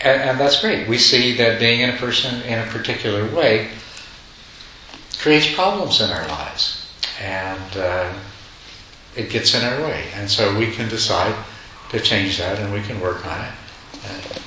and, 0.00 0.22
and, 0.22 0.40
that's 0.40 0.60
great. 0.60 0.88
We 0.88 0.98
see 0.98 1.36
that 1.36 1.60
being 1.60 1.80
in 1.80 1.90
a 1.90 1.96
person 1.96 2.42
in 2.42 2.58
a 2.58 2.70
particular 2.70 3.24
way 3.34 3.70
creates 5.18 5.54
problems 5.54 6.00
in 6.00 6.10
our 6.10 6.26
lives, 6.28 6.92
and 7.22 7.76
uh, 7.76 8.12
it 9.16 9.30
gets 9.30 9.54
in 9.54 9.64
our 9.64 9.82
way. 9.82 10.04
And 10.14 10.28
so 10.28 10.58
we 10.58 10.72
can 10.72 10.88
decide 10.88 11.34
to 11.90 12.00
change 12.00 12.38
that, 12.38 12.58
and 12.58 12.72
we 12.72 12.82
can 12.82 13.00
work 13.00 13.24
on 13.24 13.44
it 13.44 13.52
and 14.04 14.43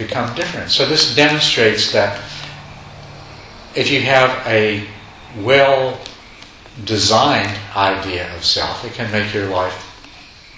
become 0.00 0.34
different. 0.34 0.70
So 0.70 0.86
this 0.86 1.14
demonstrates 1.14 1.92
that 1.92 2.16
if 3.76 3.90
you 3.90 4.00
have 4.00 4.30
a 4.46 4.88
well 5.44 6.00
designed 6.84 7.56
idea 7.76 8.34
of 8.34 8.44
self, 8.44 8.84
it 8.84 8.94
can 8.94 9.12
make 9.12 9.32
your 9.34 9.48
life 9.48 9.86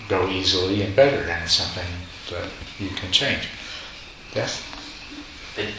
go 0.09 0.29
easily 0.29 0.83
and 0.83 0.95
better, 0.95 1.23
and 1.29 1.45
it's 1.45 1.53
something 1.53 1.91
that 2.31 2.49
you 2.79 2.89
can 2.91 3.11
change. 3.11 3.49
Yes? 4.35 4.63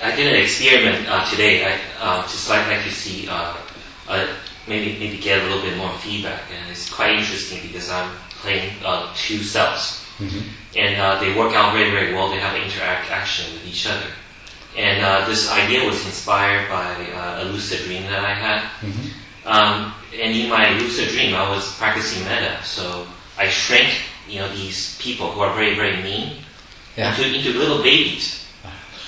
I 0.03 0.15
did 0.15 0.27
an 0.27 0.39
experiment 0.39 1.07
uh, 1.09 1.27
today. 1.31 1.65
I 1.65 1.79
uh, 1.99 2.21
just 2.23 2.49
like, 2.49 2.67
like 2.67 2.83
to 2.83 2.91
see, 2.91 3.27
uh, 3.27 3.55
uh, 4.07 4.27
maybe 4.67 4.99
maybe 4.99 5.17
get 5.17 5.39
a 5.39 5.43
little 5.43 5.61
bit 5.61 5.77
more 5.77 5.91
feedback, 5.97 6.43
and 6.51 6.69
it's 6.69 6.93
quite 6.93 7.17
interesting 7.17 7.59
because 7.65 7.89
I'm 7.89 8.11
playing 8.41 8.73
uh, 8.85 9.11
two 9.15 9.39
cells, 9.39 10.05
mm-hmm. 10.19 10.47
And 10.75 10.99
uh, 10.99 11.19
they 11.19 11.35
work 11.37 11.53
out 11.53 11.73
very 11.73 11.91
very 11.91 12.13
well. 12.13 12.29
They 12.29 12.39
have 12.39 12.55
an 12.55 12.63
interaction 12.63 13.53
with 13.53 13.65
each 13.65 13.87
other, 13.87 14.07
and 14.77 15.29
this 15.29 15.51
idea 15.51 15.85
was 15.85 16.03
inspired 16.05 16.69
by 16.69 16.93
a 17.41 17.45
lucid 17.45 17.85
dream 17.85 18.03
that 18.03 18.23
I 18.23 18.33
had. 18.33 18.61
Mm-hmm. 18.81 19.47
Um, 19.47 19.93
and 20.13 20.35
in 20.35 20.49
my 20.49 20.77
lucid 20.77 21.09
dream, 21.09 21.35
I 21.35 21.49
was 21.49 21.75
practicing 21.75 22.23
metta, 22.23 22.63
so 22.63 23.05
I 23.37 23.49
shrank, 23.49 23.93
you 24.29 24.39
know, 24.39 24.47
these 24.55 24.97
people 24.99 25.31
who 25.31 25.41
are 25.41 25.53
very 25.53 25.75
very 25.75 26.01
mean 26.01 26.37
yeah. 26.95 27.09
into, 27.09 27.35
into 27.35 27.57
little 27.57 27.83
babies 27.83 28.43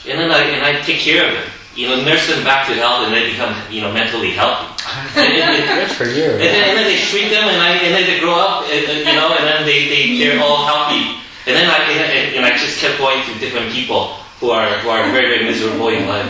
and 0.07 0.19
then 0.19 0.31
I, 0.31 0.41
and 0.53 0.61
I 0.61 0.81
take 0.81 0.99
care 0.99 1.25
of 1.25 1.33
them. 1.33 1.49
You 1.75 1.89
know, 1.89 2.05
nurse 2.05 2.27
them 2.27 2.43
back 2.43 2.67
to 2.67 2.73
health, 2.75 3.03
and 3.03 3.13
they 3.13 3.31
become, 3.31 3.51
you 3.69 3.81
know, 3.81 3.91
mentally 3.91 4.31
healthy. 4.31 4.71
Good 5.15 5.91
for 5.91 6.05
you. 6.05 6.39
And 6.39 6.47
then, 6.47 6.69
and 6.69 6.77
then 6.77 6.85
they 6.85 6.95
shrink 6.95 7.31
them, 7.31 7.43
and, 7.43 7.59
I, 7.59 7.75
and 7.83 7.91
then 7.93 8.05
they 8.07 8.19
grow 8.19 8.35
up, 8.35 8.63
and, 8.71 9.03
you 9.03 9.11
know, 9.11 9.35
and 9.35 9.43
then 9.43 9.65
they, 9.65 9.89
they, 9.89 10.17
they're 10.17 10.39
all 10.39 10.65
healthy. 10.65 11.19
And 11.47 11.55
then 11.55 11.69
I, 11.69 11.77
and, 11.91 12.35
and 12.37 12.45
I 12.45 12.57
just 12.57 12.79
kept 12.79 12.97
going 12.97 13.23
to 13.23 13.39
different 13.39 13.71
people 13.71 14.13
who 14.39 14.49
are, 14.49 14.67
who 14.79 14.89
are 14.89 15.03
very, 15.11 15.27
very 15.27 15.45
miserable 15.45 15.89
in 15.89 16.07
life. 16.07 16.27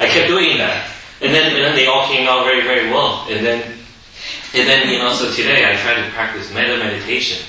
I 0.00 0.06
kept 0.06 0.28
doing 0.28 0.58
that. 0.58 0.90
And 1.20 1.34
then, 1.34 1.52
and 1.56 1.64
then 1.64 1.74
they 1.74 1.86
all 1.86 2.06
came 2.06 2.28
out 2.28 2.44
very, 2.44 2.62
very 2.62 2.90
well. 2.90 3.26
And 3.28 3.44
then, 3.44 3.62
and 4.54 4.68
then, 4.68 4.88
you 4.88 4.98
know, 4.98 5.12
so 5.12 5.30
today 5.32 5.64
I 5.64 5.76
try 5.76 5.94
to 5.94 6.10
practice 6.10 6.52
metta 6.52 6.76
meditation 6.76 7.44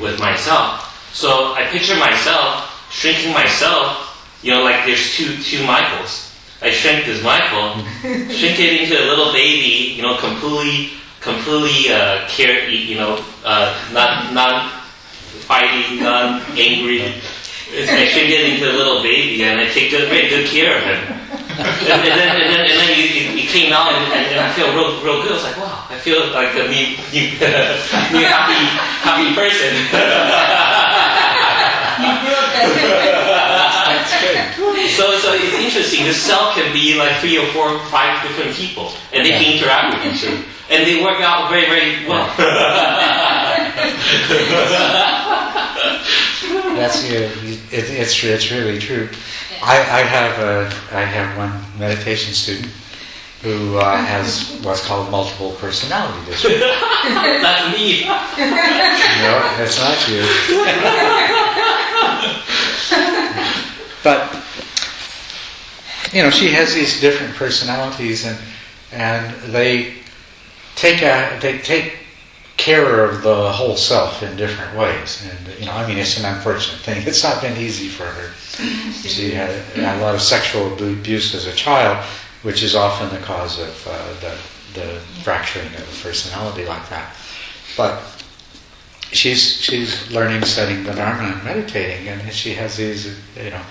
with 0.00 0.18
myself. 0.18 0.90
So 1.14 1.54
I 1.54 1.66
picture 1.70 1.96
myself 1.96 2.90
shrinking 2.90 3.32
myself 3.32 4.04
you 4.44 4.50
know, 4.50 4.62
like 4.62 4.84
there's 4.84 5.16
two 5.16 5.42
two 5.42 5.64
Michaels. 5.66 6.30
I 6.60 6.70
shrink 6.70 7.06
this 7.06 7.24
Michael, 7.24 7.82
shrink 8.28 8.60
it 8.60 8.82
into 8.82 8.94
a 8.94 9.08
little 9.08 9.32
baby, 9.32 9.94
you 9.96 10.02
know, 10.02 10.18
completely 10.18 10.90
completely 11.22 11.90
uh, 11.90 12.28
care, 12.28 12.68
you 12.68 12.96
know, 12.96 13.24
uh, 13.42 13.72
not 13.94 14.34
not 14.34 14.83
fighting, 15.42 16.00
not 16.00 16.42
angry. 16.58 17.02
I 17.74 18.06
shrink 18.06 18.30
it 18.30 18.54
into 18.54 18.70
a 18.70 18.76
little 18.76 19.02
baby, 19.02 19.42
and 19.42 19.60
I 19.60 19.66
take 19.66 19.90
good, 19.90 20.08
very 20.08 20.28
good 20.28 20.46
care 20.46 20.78
of 20.78 20.84
him. 20.84 21.02
and, 21.58 21.66
and, 21.90 22.14
then, 22.18 22.40
and 22.40 22.50
then, 22.54 22.60
and 22.70 22.78
then 22.78 22.94
he, 22.94 23.42
he 23.42 23.46
came 23.46 23.72
out, 23.72 23.92
and, 23.92 24.12
and, 24.12 24.40
I 24.40 24.52
feel 24.52 24.70
real, 24.74 25.02
real 25.02 25.22
good. 25.22 25.32
I 25.32 25.34
was 25.34 25.42
like, 25.44 25.56
wow, 25.56 25.86
I 25.90 25.98
feel 25.98 26.20
like 26.30 26.54
a 26.54 26.68
new, 26.70 26.94
new, 27.10 27.30
new 28.14 28.24
happy, 28.26 28.62
happy 29.02 29.34
person. 29.34 29.74
So, 34.94 35.18
so 35.18 35.34
it's 35.34 35.54
interesting. 35.54 36.04
The 36.04 36.12
cell 36.12 36.52
can 36.54 36.72
be 36.72 36.94
like 36.94 37.18
three 37.18 37.36
or 37.36 37.46
four, 37.52 37.78
five 37.90 38.22
different 38.22 38.54
people, 38.54 38.92
and 39.12 39.24
they 39.24 39.30
yeah. 39.30 39.42
can 39.42 39.58
interact 39.58 40.04
with 40.04 40.14
each 40.14 40.24
other, 40.24 40.44
and 40.70 40.86
they 40.86 41.02
work 41.02 41.20
out 41.20 41.50
very, 41.50 41.66
very 41.66 42.06
well. 42.06 42.30
That's 46.76 47.04
it, 47.10 47.30
it's 47.72 48.22
it's 48.24 48.50
really 48.50 48.78
true. 48.78 49.08
I, 49.62 49.78
I 49.78 50.02
have 50.02 50.38
a 50.38 50.96
I 50.96 51.02
have 51.02 51.36
one 51.36 51.52
meditation 51.78 52.34
student 52.34 52.72
who 53.42 53.76
uh, 53.78 53.96
has 53.96 54.58
what's 54.62 54.84
called 54.86 55.10
multiple 55.10 55.52
personality 55.52 56.24
disorder. 56.26 56.58
That's 57.04 57.76
me. 57.76 58.04
No, 58.04 59.32
that's 59.58 59.78
not 59.78 60.08
you. 60.08 60.22
but 64.02 64.34
you 66.14 66.22
know, 66.22 66.30
she 66.30 66.50
has 66.52 66.72
these 66.72 67.00
different 67.00 67.34
personalities, 67.34 68.24
and 68.24 68.38
and 68.92 69.34
they 69.52 69.94
take 70.76 71.02
a, 71.02 71.38
they 71.40 71.58
take 71.58 72.03
care 72.56 73.04
of 73.04 73.22
the 73.22 73.52
whole 73.52 73.76
self 73.76 74.22
in 74.22 74.36
different 74.36 74.76
ways. 74.76 75.28
And 75.28 75.60
you 75.60 75.66
know, 75.66 75.72
I 75.72 75.86
mean, 75.86 75.98
it's 75.98 76.18
an 76.18 76.24
unfortunate 76.24 76.80
thing. 76.80 77.02
It's 77.06 77.22
not 77.22 77.42
been 77.42 77.56
easy 77.56 77.88
for 77.88 78.04
her. 78.04 78.30
She 79.04 79.32
had 79.32 79.50
a, 79.50 79.98
a 79.98 80.00
lot 80.00 80.14
of 80.14 80.22
sexual 80.22 80.72
abuse 80.72 81.34
as 81.34 81.46
a 81.46 81.52
child, 81.52 82.04
which 82.42 82.62
is 82.62 82.74
often 82.74 83.10
the 83.10 83.24
cause 83.24 83.58
of 83.60 83.88
uh, 83.88 84.20
the 84.20 84.34
the 84.80 85.00
fracturing 85.22 85.66
of 85.66 85.86
the 85.90 86.02
personality 86.02 86.64
like 86.64 86.88
that. 86.90 87.14
But 87.76 88.02
she's 89.12 89.60
she's 89.60 90.10
learning, 90.10 90.44
studying 90.44 90.84
the 90.84 90.94
Dharma, 90.94 91.34
and 91.34 91.44
meditating, 91.44 92.08
and 92.08 92.32
she 92.32 92.54
has 92.54 92.76
these, 92.76 93.06
you 93.36 93.50
know 93.50 93.62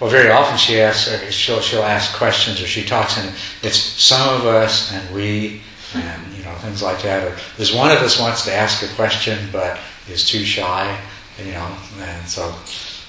well, 0.00 0.10
very 0.10 0.30
often 0.30 0.58
she 0.58 0.80
asks, 0.80 1.08
uh, 1.08 1.30
she'll, 1.30 1.60
she'll 1.60 1.82
ask 1.82 2.16
questions 2.16 2.60
or 2.60 2.66
she 2.66 2.84
talks, 2.84 3.16
and 3.16 3.32
it's 3.62 3.78
some 3.78 4.28
of 4.40 4.46
us 4.46 4.92
and 4.92 5.14
we, 5.14 5.62
and 5.94 6.34
you 6.34 6.44
know 6.44 6.54
things 6.56 6.82
like 6.82 7.02
that. 7.02 7.26
Or 7.26 7.36
there's 7.56 7.74
one 7.74 7.90
of 7.90 7.98
us 7.98 8.20
wants 8.20 8.44
to 8.44 8.52
ask 8.54 8.82
a 8.82 8.94
question 8.94 9.38
but 9.52 9.78
is 10.08 10.28
too 10.28 10.44
shy, 10.44 10.98
you 11.38 11.52
know, 11.52 11.76
and 12.00 12.28
so 12.28 12.54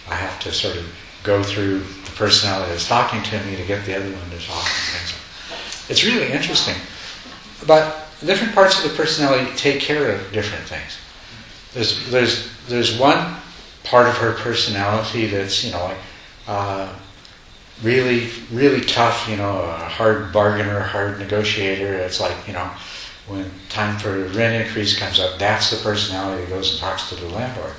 I 0.09 0.15
have 0.15 0.39
to 0.41 0.51
sort 0.51 0.77
of 0.77 0.85
go 1.23 1.41
through 1.43 1.79
the 1.79 2.11
personality 2.15 2.71
that's 2.71 2.87
talking 2.87 3.21
to 3.23 3.43
me 3.45 3.55
to 3.55 3.65
get 3.65 3.85
the 3.85 3.95
other 3.95 4.11
one 4.11 4.29
to 4.29 4.39
talk. 4.45 4.67
It's 5.89 6.03
really 6.03 6.31
interesting, 6.31 6.75
but 7.67 8.07
different 8.23 8.53
parts 8.53 8.83
of 8.83 8.89
the 8.89 8.97
personality 8.97 9.51
take 9.55 9.81
care 9.81 10.11
of 10.11 10.31
different 10.31 10.65
things. 10.65 10.97
there's 11.73 12.09
there's 12.09 12.49
there's 12.67 12.97
one 12.97 13.35
part 13.83 14.07
of 14.07 14.17
her 14.17 14.33
personality 14.33 15.27
that's 15.27 15.63
you 15.63 15.71
know 15.71 15.83
like 15.83 15.97
uh, 16.47 16.93
really 17.83 18.29
really 18.51 18.81
tough. 18.81 19.27
You 19.29 19.37
know, 19.37 19.61
a 19.61 19.77
hard 19.77 20.31
bargainer, 20.31 20.79
hard 20.79 21.19
negotiator. 21.19 21.95
It's 21.95 22.19
like 22.19 22.35
you 22.47 22.53
know 22.53 22.69
when 23.27 23.49
time 23.69 23.97
for 23.97 24.25
rent 24.29 24.65
increase 24.65 24.97
comes 24.97 25.19
up, 25.19 25.39
that's 25.39 25.71
the 25.71 25.77
personality 25.77 26.43
that 26.43 26.49
goes 26.49 26.71
and 26.71 26.79
talks 26.79 27.09
to 27.09 27.15
the 27.15 27.27
landlord. 27.29 27.73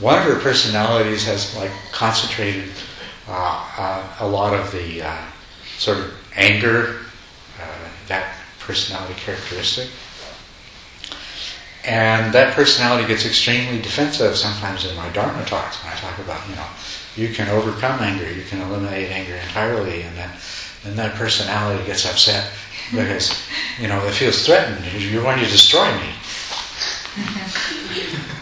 One 0.00 0.18
of 0.18 0.24
her 0.24 0.40
personalities 0.40 1.26
has 1.26 1.54
like 1.56 1.70
concentrated 1.92 2.70
uh, 3.28 3.70
uh, 3.78 4.16
a 4.20 4.26
lot 4.26 4.54
of 4.54 4.72
the 4.72 5.02
uh, 5.02 5.24
sort 5.78 5.98
of 5.98 6.14
anger, 6.34 7.00
uh, 7.60 7.88
that 8.08 8.36
personality 8.58 9.14
characteristic. 9.14 9.88
And 11.84 12.32
that 12.32 12.54
personality 12.54 13.06
gets 13.06 13.26
extremely 13.26 13.80
defensive 13.82 14.36
sometimes 14.36 14.86
in 14.86 14.96
my 14.96 15.08
Dharma 15.10 15.44
talks 15.44 15.82
when 15.84 15.92
I 15.92 15.96
talk 15.96 16.18
about, 16.18 16.48
you 16.48 16.56
know, 16.56 16.66
you 17.16 17.28
can 17.28 17.48
overcome 17.48 18.00
anger, 18.00 18.30
you 18.30 18.42
can 18.44 18.60
eliminate 18.60 19.10
anger 19.10 19.34
entirely, 19.34 20.02
and 20.02 20.16
then, 20.16 20.30
then 20.82 20.96
that 20.96 21.14
personality 21.14 21.84
gets 21.86 22.04
upset 22.06 22.50
because, 22.90 23.40
you 23.80 23.88
know, 23.88 24.04
it 24.04 24.12
feels 24.12 24.44
threatened. 24.44 24.84
You're 25.00 25.22
going 25.22 25.38
to 25.38 25.46
destroy 25.46 25.86
me. 25.96 26.10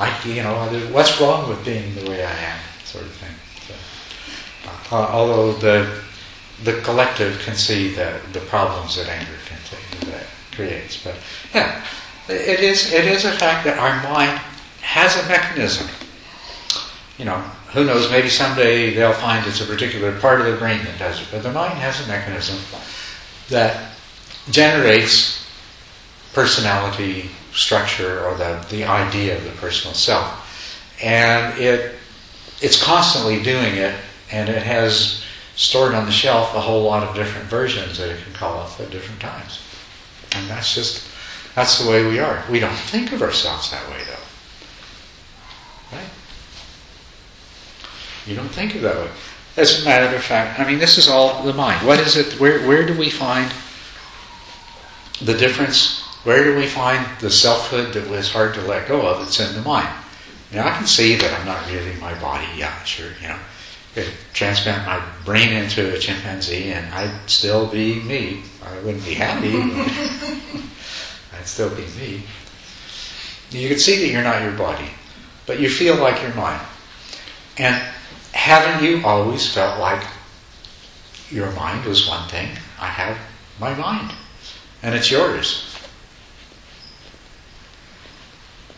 I, 0.00 0.20
you 0.24 0.42
know, 0.42 0.54
what's 0.90 1.20
wrong 1.20 1.48
with 1.48 1.64
being 1.64 1.94
the 1.94 2.10
way 2.10 2.24
I 2.24 2.32
am, 2.32 2.58
sort 2.84 3.04
of 3.04 3.12
thing. 3.12 3.34
So, 3.68 4.96
uh, 4.96 5.08
although 5.12 5.52
the 5.52 6.02
the 6.64 6.80
collective 6.82 7.40
can 7.40 7.54
see 7.54 7.94
the, 7.94 8.20
the 8.32 8.40
problems 8.40 8.96
that 8.96 9.08
anger 9.08 9.32
can 9.46 9.58
take, 9.68 10.00
that 10.12 10.26
creates. 10.52 11.02
But 11.02 11.14
yeah, 11.54 11.84
it 12.28 12.60
is 12.60 12.92
it 12.92 13.04
is 13.04 13.24
a 13.24 13.32
fact 13.32 13.64
that 13.64 13.78
our 13.78 14.02
mind 14.02 14.40
has 14.80 15.16
a 15.22 15.28
mechanism. 15.28 15.88
You 17.18 17.26
know, 17.26 17.38
who 17.72 17.84
knows? 17.84 18.10
Maybe 18.10 18.28
someday 18.28 18.94
they'll 18.94 19.12
find 19.12 19.46
it's 19.46 19.60
a 19.60 19.64
particular 19.64 20.18
part 20.18 20.40
of 20.40 20.46
the 20.46 20.56
brain 20.56 20.84
that 20.84 20.98
does 20.98 21.20
it. 21.20 21.28
But 21.30 21.42
the 21.42 21.52
mind 21.52 21.74
has 21.74 22.04
a 22.04 22.08
mechanism 22.08 22.58
that 23.48 23.92
generates 24.50 25.46
personality 26.32 27.30
structure 27.52 28.24
or 28.24 28.36
the, 28.36 28.64
the 28.70 28.84
idea 28.84 29.36
of 29.36 29.44
the 29.44 29.50
personal 29.50 29.94
self. 29.94 30.38
And 31.02 31.58
it 31.58 31.96
it's 32.60 32.82
constantly 32.82 33.42
doing 33.42 33.74
it 33.74 33.94
and 34.30 34.48
it 34.48 34.62
has 34.62 35.24
stored 35.56 35.94
on 35.94 36.06
the 36.06 36.12
shelf 36.12 36.54
a 36.54 36.60
whole 36.60 36.82
lot 36.84 37.02
of 37.02 37.14
different 37.14 37.46
versions 37.48 37.98
that 37.98 38.08
it 38.08 38.22
can 38.22 38.32
call 38.32 38.60
up 38.60 38.80
at 38.80 38.90
different 38.90 39.20
times. 39.20 39.60
And 40.32 40.48
that's 40.48 40.74
just 40.74 41.08
that's 41.54 41.82
the 41.82 41.90
way 41.90 42.06
we 42.06 42.18
are. 42.18 42.42
We 42.50 42.60
don't 42.60 42.74
think 42.74 43.12
of 43.12 43.20
ourselves 43.20 43.70
that 43.70 43.88
way 43.90 43.98
though. 44.06 44.31
You 48.26 48.36
don't 48.36 48.48
think 48.48 48.74
of 48.74 48.82
that 48.82 48.96
way. 48.96 49.10
As 49.56 49.82
a 49.82 49.84
matter 49.84 50.14
of 50.14 50.22
fact, 50.22 50.60
I 50.60 50.66
mean 50.66 50.78
this 50.78 50.98
is 50.98 51.08
all 51.08 51.42
the 51.42 51.52
mind. 51.52 51.86
What 51.86 51.98
is 52.00 52.16
it 52.16 52.40
where 52.40 52.66
where 52.66 52.86
do 52.86 52.96
we 52.98 53.10
find 53.10 53.52
the 55.20 55.36
difference 55.36 56.02
where 56.24 56.44
do 56.44 56.56
we 56.56 56.66
find 56.66 57.04
the 57.20 57.30
selfhood 57.30 57.92
that 57.94 58.08
was 58.08 58.30
hard 58.30 58.54
to 58.54 58.62
let 58.62 58.88
go 58.88 59.06
of? 59.06 59.26
It's 59.26 59.40
in 59.40 59.54
the 59.54 59.62
mind. 59.62 59.88
Now 60.52 60.68
I 60.68 60.76
can 60.76 60.86
see 60.86 61.16
that 61.16 61.38
I'm 61.38 61.46
not 61.46 61.66
really 61.66 61.94
my 62.00 62.18
body. 62.20 62.46
Yeah, 62.56 62.82
sure. 62.84 63.10
You 63.20 63.28
know, 63.28 63.38
could 63.94 64.08
transplant 64.32 64.86
my 64.86 65.02
brain 65.24 65.52
into 65.52 65.94
a 65.94 65.98
chimpanzee, 65.98 66.72
and 66.72 66.92
I'd 66.94 67.28
still 67.28 67.66
be 67.66 68.00
me. 68.00 68.42
I 68.64 68.78
wouldn't 68.80 69.04
be 69.04 69.14
happy. 69.14 69.52
I'd 71.34 71.46
still 71.46 71.70
be 71.70 71.86
me. 71.98 72.22
You 73.50 73.68
can 73.68 73.78
see 73.78 73.98
that 73.98 74.12
you're 74.12 74.22
not 74.22 74.42
your 74.42 74.52
body, 74.52 74.88
but 75.46 75.60
you 75.60 75.68
feel 75.68 75.96
like 75.96 76.22
you're 76.22 76.34
mine. 76.34 76.60
And 77.58 77.82
haven't 78.32 78.84
you 78.84 79.04
always 79.04 79.52
felt 79.52 79.78
like 79.78 80.02
your 81.30 81.50
mind 81.52 81.84
was 81.84 82.08
one 82.08 82.28
thing? 82.28 82.48
I 82.80 82.86
have 82.86 83.18
my 83.60 83.74
mind, 83.74 84.12
and 84.82 84.94
it's 84.94 85.10
yours. 85.10 85.76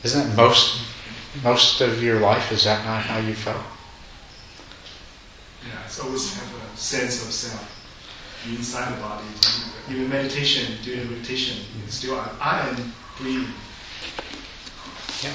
Isn't 0.03 0.29
that 0.29 0.37
most 0.37 0.83
most 1.43 1.81
of 1.81 2.03
your 2.03 2.21
life? 2.21 2.53
Is 2.53 2.65
that 2.65 2.85
not 2.85 3.03
how 3.03 3.19
you 3.19 3.35
felt? 3.35 3.65
Yeah, 5.67 5.85
it's 5.85 5.99
always 5.99 6.35
have 6.35 6.49
a 6.55 6.77
sense 6.77 7.25
of 7.27 7.33
self 7.33 7.71
inside 8.47 8.95
the 8.95 9.01
body. 9.01 9.25
Even 9.91 10.09
meditation, 10.09 10.77
doing 10.85 11.11
meditation, 11.11 11.65
still 11.89 12.19
I, 12.19 12.31
I 12.41 12.69
am 12.69 12.93
breathing. 13.19 13.49
Yeah. 15.23 15.33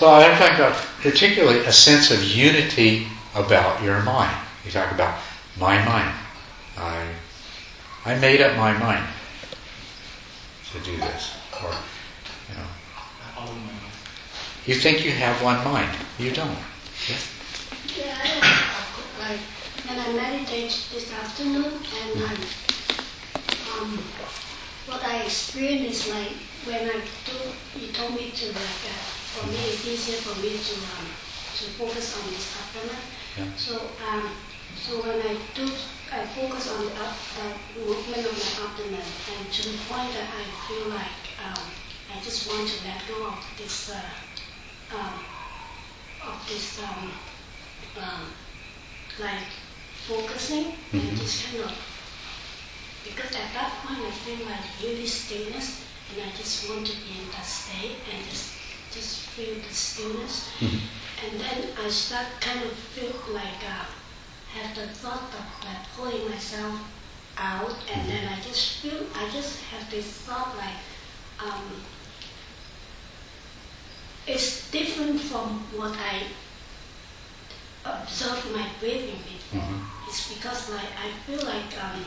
Well, 0.00 0.14
I'm 0.14 0.38
talking 0.38 0.56
about 0.56 0.76
particularly 1.00 1.60
a 1.60 1.72
sense 1.72 2.10
of 2.10 2.22
unity 2.22 3.08
about 3.36 3.82
your 3.82 4.02
mind. 4.02 4.34
You 4.64 4.70
talk 4.70 4.90
about 4.92 5.18
my 5.60 5.76
mind. 5.84 6.14
I 6.76 7.06
I 8.04 8.18
made 8.18 8.40
up 8.40 8.56
my 8.56 8.72
mind 8.78 9.04
to 10.72 10.78
do 10.80 10.96
this, 10.96 11.34
or 11.62 11.70
you 12.48 12.56
know. 12.56 12.68
You 14.66 14.74
think 14.74 15.04
you 15.04 15.12
have 15.12 15.42
one 15.42 15.62
mind. 15.64 15.90
You 16.18 16.30
don't. 16.32 16.56
Yeah, 17.96 18.18
I, 18.18 18.86
like 19.20 19.40
when 19.86 19.98
I 19.98 20.12
meditate 20.12 20.74
this 20.92 21.12
afternoon, 21.12 21.72
and 22.02 22.22
I, 22.24 22.34
um, 23.78 23.98
what 24.86 25.04
I 25.04 25.22
experience 25.22 26.06
is 26.06 26.12
like 26.12 26.32
when 26.64 26.88
I 26.88 27.00
do, 27.24 27.78
you 27.80 27.92
told 27.92 28.14
me 28.14 28.30
to 28.30 28.46
like, 28.46 28.82
uh, 28.90 28.98
for 29.34 29.46
me 29.46 29.58
it's 29.70 29.86
easier 29.86 30.18
for 30.18 30.40
me 30.40 30.50
to 30.58 30.74
um, 30.98 31.25
to 31.56 31.64
focus 31.80 32.16
on 32.20 32.30
this 32.30 32.46
abdomen. 32.60 33.02
Yeah. 33.36 33.56
So 33.56 33.90
um, 34.08 34.30
so 34.76 35.00
when 35.02 35.20
I 35.20 35.36
do, 35.54 35.66
I 36.12 36.26
focus 36.36 36.68
on 36.70 36.84
the 36.84 36.92
up, 37.00 37.16
uh, 37.40 37.52
movement 37.80 38.24
of 38.26 38.34
my 38.36 38.50
abdomen, 38.68 39.00
and 39.02 39.52
to 39.52 39.62
the 39.68 39.76
point 39.88 40.12
that 40.12 40.28
I 40.28 40.44
feel 40.68 40.88
like 40.92 41.22
um, 41.44 41.64
I 42.12 42.20
just 42.22 42.46
want 42.48 42.68
to 42.68 42.76
let 42.86 43.00
go 43.08 43.26
of 43.28 43.38
this. 43.56 43.90
Uh, 43.90 44.00
um, 44.96 45.18
of 46.26 46.46
this 46.48 46.78
um, 46.82 47.10
um, 48.02 48.22
like 49.20 49.46
focusing 50.06 50.74
and 50.92 51.02
Mhm. 51.02 51.18
just 51.18 51.44
kind 51.44 51.64
of 51.64 51.72
because 53.04 53.30
at 53.34 53.52
that 53.54 53.72
point 53.82 54.00
I 54.06 54.10
feel 54.10 54.46
like 54.46 54.64
really 54.82 55.06
stillness 55.06 55.82
and 56.10 56.22
I 56.22 56.36
just 56.36 56.68
want 56.68 56.86
to 56.86 56.96
be 56.96 57.18
in 57.22 57.30
that 57.32 57.46
state 57.46 57.98
and 58.12 58.24
just 58.30 58.52
just 58.92 59.20
feel 59.34 59.54
the 59.66 59.74
stillness 59.74 60.48
Mhm. 60.60 60.80
and 61.22 61.40
then 61.40 61.58
I 61.84 61.88
start 61.90 62.26
kind 62.40 62.62
of 62.64 62.72
feel 62.72 63.12
like 63.32 63.60
uh, 63.64 63.84
have 64.54 64.74
the 64.74 64.86
thought 64.88 65.28
of 65.40 65.46
like 65.64 65.82
pulling 65.96 66.30
myself 66.30 66.80
out 67.36 67.76
and 67.92 68.08
then 68.08 68.28
I 68.32 68.40
just 68.40 68.78
feel 68.80 69.06
I 69.14 69.28
just 69.30 69.60
have 69.70 69.90
this 69.90 70.06
thought 70.26 70.56
like 70.56 70.80
um, 71.38 71.82
it's 74.26 74.70
different 74.70 75.20
from 75.20 75.60
what 75.76 75.92
I 75.98 76.22
observe 77.84 78.50
my 78.52 78.66
breathing 78.80 79.20
before. 79.22 79.60
Mhm. 79.60 80.08
It's 80.08 80.32
because 80.32 80.70
like 80.70 80.90
I 80.98 81.10
feel 81.26 81.42
like 81.44 81.70
um, 81.82 82.04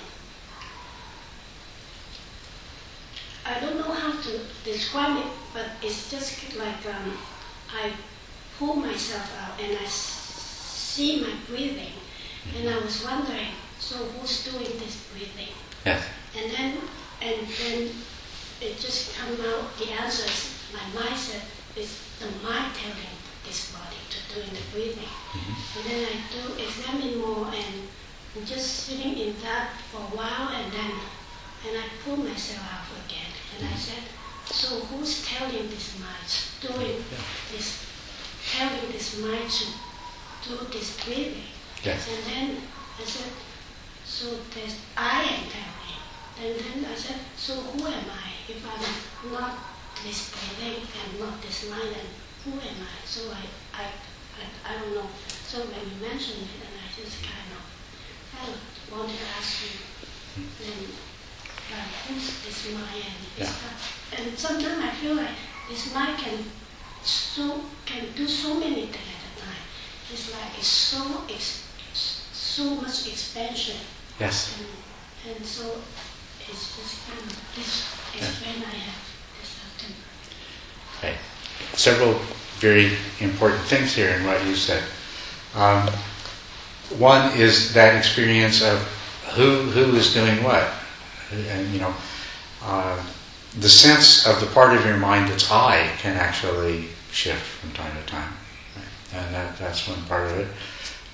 I 3.49 3.59
don't 3.59 3.77
know 3.77 3.91
how 3.91 4.11
to 4.21 4.31
describe 4.63 5.17
it, 5.17 5.31
but 5.53 5.65
it's 5.81 6.11
just 6.11 6.55
like 6.57 6.85
um, 6.85 7.17
I 7.73 7.91
pull 8.59 8.75
myself 8.75 9.25
out 9.41 9.59
and 9.61 9.71
I 9.77 9.83
s- 9.83 9.93
see 10.93 11.21
my 11.21 11.33
breathing, 11.47 11.93
and 12.55 12.69
I 12.69 12.77
was 12.79 13.03
wondering, 13.03 13.49
so 13.79 13.95
who's 13.97 14.43
doing 14.45 14.69
this 14.79 15.03
breathing? 15.11 15.53
Yes. 15.85 16.03
And 16.37 16.51
then, 16.51 16.77
and 17.21 17.47
then 17.47 17.89
it 18.61 18.77
just 18.79 19.15
come 19.17 19.33
out, 19.49 19.65
the 19.79 19.91
answer 19.93 20.25
is 20.25 20.53
my 20.73 21.01
mindset 21.01 21.43
is 21.75 21.97
the 22.19 22.27
mind 22.45 22.71
telling 22.75 23.15
this 23.45 23.71
body 23.73 23.97
to 24.13 24.35
doing 24.35 24.49
the 24.53 24.65
breathing. 24.71 25.09
And 25.33 25.85
then 25.89 26.05
I 26.05 26.15
do 26.29 26.61
examine 26.61 27.17
more 27.19 27.47
and 27.47 27.87
I'm 28.35 28.45
just 28.45 28.85
sitting 28.85 29.17
in 29.17 29.33
that 29.41 29.71
for 29.91 29.97
a 30.01 30.11
while 30.17 30.49
and 30.53 30.71
then, 30.71 30.91
and 31.67 31.77
I 31.77 31.85
pull 32.03 32.17
myself 32.17 32.63
out 32.71 32.87
again. 33.05 33.31
And 33.57 33.67
I 33.67 33.75
said, 33.75 34.03
so 34.45 34.79
who's 34.87 35.25
telling 35.25 35.69
this 35.69 35.99
mind, 35.99 36.29
doing 36.61 37.03
this, 37.51 37.85
telling 38.51 38.91
this 38.91 39.19
mind 39.21 39.49
to 39.49 40.49
do 40.49 40.55
this 40.71 41.03
breathing? 41.03 41.49
Yes. 41.83 42.07
And 42.09 42.23
then 42.25 42.57
I 42.99 43.03
said, 43.03 43.31
so 44.05 44.37
there's, 44.53 44.79
I 44.97 45.21
am 45.23 45.43
telling. 45.49 45.79
And 46.39 46.55
then 46.55 46.89
I 46.89 46.95
said, 46.95 47.19
so 47.35 47.53
who 47.55 47.85
am 47.85 48.07
I 48.07 48.31
if 48.47 48.63
I'm 48.63 49.31
not 49.33 49.59
this 50.07 50.31
breathing 50.31 50.87
and 50.87 51.19
not 51.19 51.41
this 51.41 51.69
mind? 51.69 51.91
And 51.91 52.07
who 52.45 52.51
am 52.55 52.79
I? 52.79 52.95
So 53.03 53.29
I, 53.29 53.43
I, 53.75 53.85
I, 54.39 54.71
I 54.71 54.79
don't 54.79 54.95
know. 54.95 55.09
So 55.43 55.59
when 55.59 55.83
you 55.83 55.99
mentioned 55.99 56.47
it, 56.47 56.63
and 56.63 56.79
I 56.79 56.87
just 56.95 57.19
kind 57.27 57.51
of, 57.51 57.63
of 58.47 58.55
wanted 58.87 59.19
to 59.19 59.27
ask 59.35 59.67
you, 59.67 59.75
then 60.63 60.95
like 61.71 61.91
who's 62.07 62.43
this 62.45 62.73
mind 62.73 63.03
and 63.05 63.47
Yeah. 63.47 63.53
And 64.17 64.37
sometimes 64.37 64.83
I 64.83 64.89
feel 64.91 65.15
like 65.15 65.35
this 65.69 65.93
mind 65.93 66.17
can 66.17 66.43
so 67.03 67.61
can 67.85 68.05
do 68.15 68.27
so 68.27 68.55
many 68.55 68.87
things 68.87 68.95
at 68.95 69.37
a 69.37 69.41
time. 69.41 69.63
It's 70.11 70.33
like 70.33 70.57
it's 70.57 70.67
so 70.67 71.23
ex, 71.29 71.67
so 72.33 72.75
much 72.75 73.07
expansion, 73.07 73.77
Yes. 74.19 74.57
and, 74.59 75.35
and 75.35 75.45
so 75.45 75.77
it's 76.49 76.75
just 76.75 77.07
kind 77.07 77.19
of 77.21 77.37
this 77.55 77.85
is 78.17 78.41
when 78.41 78.63
I 78.65 78.75
have 78.75 79.03
this 79.39 79.51
afternoon. 79.63 79.97
Okay. 80.97 81.15
Several 81.73 82.19
very 82.59 82.97
important 83.21 83.61
things 83.61 83.93
here 83.93 84.09
in 84.09 84.25
what 84.25 84.43
you 84.45 84.55
said. 84.55 84.83
Um, 85.55 85.87
one 86.97 87.31
is 87.37 87.73
that 87.73 87.95
experience 87.95 88.61
of 88.61 88.79
who 89.35 89.61
who 89.71 89.95
is 89.95 90.13
doing 90.13 90.43
what, 90.43 90.67
and 91.31 91.73
you 91.73 91.79
know, 91.79 91.93
uh, 92.63 93.03
the 93.59 93.69
sense 93.69 94.25
of 94.27 94.39
the 94.39 94.47
part 94.47 94.75
of 94.75 94.85
your 94.85 94.97
mind 94.97 95.29
that's 95.31 95.51
I 95.51 95.89
can 95.97 96.15
actually 96.15 96.85
shift 97.11 97.41
from 97.41 97.71
time 97.71 97.95
to 97.95 98.11
time, 98.11 98.33
right? 98.75 99.19
and 99.21 99.33
that, 99.33 99.57
that's 99.57 99.87
one 99.87 100.01
part 100.03 100.29
of 100.31 100.37
it. 100.37 100.47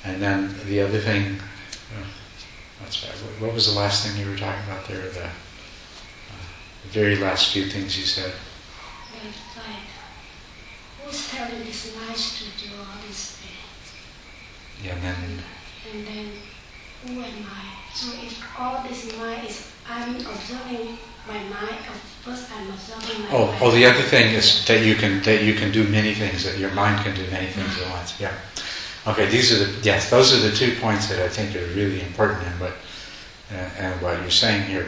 And 0.03 0.22
then 0.22 0.55
the 0.66 0.82
other 0.82 0.99
thing, 0.99 1.38
uh, 1.97 2.03
that's 2.82 3.01
bad. 3.01 3.16
What- 3.39 3.53
was 3.53 3.68
the 3.74 3.80
last 3.80 4.05
thing 4.05 4.20
you 4.20 4.30
were 4.30 4.38
talking 4.38 4.63
about 4.70 4.88
there? 4.88 5.09
The, 5.09 5.26
uh, 5.26 5.30
the 6.84 6.89
very 6.89 7.16
last 7.16 7.53
few 7.53 7.70
things 7.70 7.97
you 7.97 8.05
said. 8.05 8.34
Who's 11.05 11.30
telling 11.30 11.63
this 11.63 11.95
lies 11.95 12.39
to 12.39 12.66
do 12.66 12.74
all 12.80 12.97
these 13.05 13.38
things? 13.38 13.93
Yeah, 14.84 14.93
and 14.93 15.03
then 15.03 15.43
And 15.93 16.07
then, 16.07 16.32
who 17.05 17.22
am 17.22 17.45
I? 17.45 17.93
So 17.93 18.11
if 18.24 18.59
all 18.59 18.84
this 18.84 19.16
mind 19.16 19.47
is, 19.47 19.72
I'm 19.89 20.15
observing 20.15 20.97
my 21.27 21.39
mind. 21.39 21.79
First, 22.23 22.49
I'm 22.51 22.69
observing 22.69 23.23
my 23.23 23.29
Oh, 23.31 23.45
mind. 23.47 23.59
oh, 23.61 23.71
the 23.71 23.86
other 23.86 24.01
thing 24.01 24.33
is 24.33 24.65
that 24.65 24.83
you 24.83 24.95
can 24.95 25.21
that 25.23 25.43
you 25.43 25.53
can 25.53 25.71
do 25.71 25.83
many 25.88 26.13
things. 26.13 26.43
That 26.43 26.57
your 26.57 26.71
mind 26.71 27.03
can 27.03 27.15
do 27.15 27.29
many 27.31 27.47
things 27.47 27.79
at 27.79 27.89
once. 27.91 28.19
Yeah. 28.19 28.33
Okay, 29.07 29.27
these 29.27 29.51
are 29.51 29.63
the 29.63 29.71
yes, 29.83 30.09
those 30.09 30.33
are 30.33 30.49
the 30.49 30.55
two 30.55 30.75
points 30.81 31.07
that 31.09 31.19
I 31.19 31.29
think 31.29 31.55
are 31.55 31.65
really 31.75 32.01
important 32.01 32.41
in 32.47 32.53
what 32.59 32.73
uh, 33.53 33.55
and 33.77 34.01
what 34.01 34.19
you're 34.21 34.31
saying 34.31 34.63
here. 34.63 34.88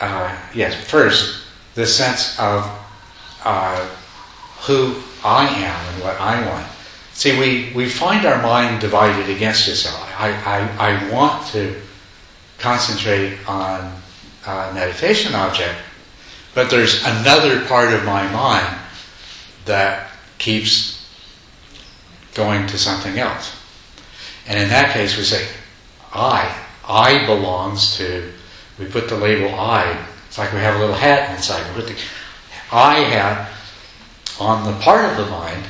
Uh, 0.00 0.36
yes, 0.54 0.74
first 0.90 1.44
the 1.74 1.86
sense 1.86 2.38
of 2.38 2.68
uh, 3.44 3.88
who 4.62 4.96
I 5.24 5.46
am 5.46 5.94
and 5.94 6.02
what 6.02 6.20
I 6.20 6.44
want. 6.48 6.66
See, 7.12 7.38
we, 7.38 7.72
we 7.74 7.88
find 7.88 8.26
our 8.26 8.42
mind 8.42 8.80
divided 8.80 9.28
against 9.30 9.68
itself. 9.68 10.00
I, 10.18 10.30
I, 10.30 10.90
I 10.90 11.12
want 11.12 11.46
to 11.48 11.80
concentrate 12.64 13.38
on 13.46 13.92
a 14.46 14.72
meditation 14.72 15.34
object, 15.34 15.78
but 16.54 16.70
there's 16.70 17.04
another 17.04 17.62
part 17.66 17.92
of 17.92 18.04
my 18.04 18.26
mind 18.32 18.78
that 19.66 20.10
keeps 20.38 21.06
going 22.32 22.66
to 22.66 22.78
something 22.78 23.18
else. 23.18 23.54
And 24.48 24.58
in 24.58 24.68
that 24.70 24.94
case, 24.94 25.16
we 25.16 25.24
say, 25.24 25.46
I. 26.12 26.62
I 26.88 27.26
belongs 27.26 27.96
to, 27.98 28.32
we 28.78 28.86
put 28.86 29.08
the 29.08 29.16
label 29.16 29.54
I. 29.54 30.06
It's 30.26 30.38
like 30.38 30.52
we 30.52 30.58
have 30.58 30.76
a 30.76 30.78
little 30.78 30.94
hat 30.94 31.36
inside. 31.36 31.66
We 31.68 31.82
put 31.82 31.88
the 31.88 32.00
I 32.72 33.00
hat 33.00 33.52
on 34.40 34.64
the 34.64 34.78
part 34.80 35.04
of 35.04 35.16
the 35.16 35.30
mind 35.30 35.64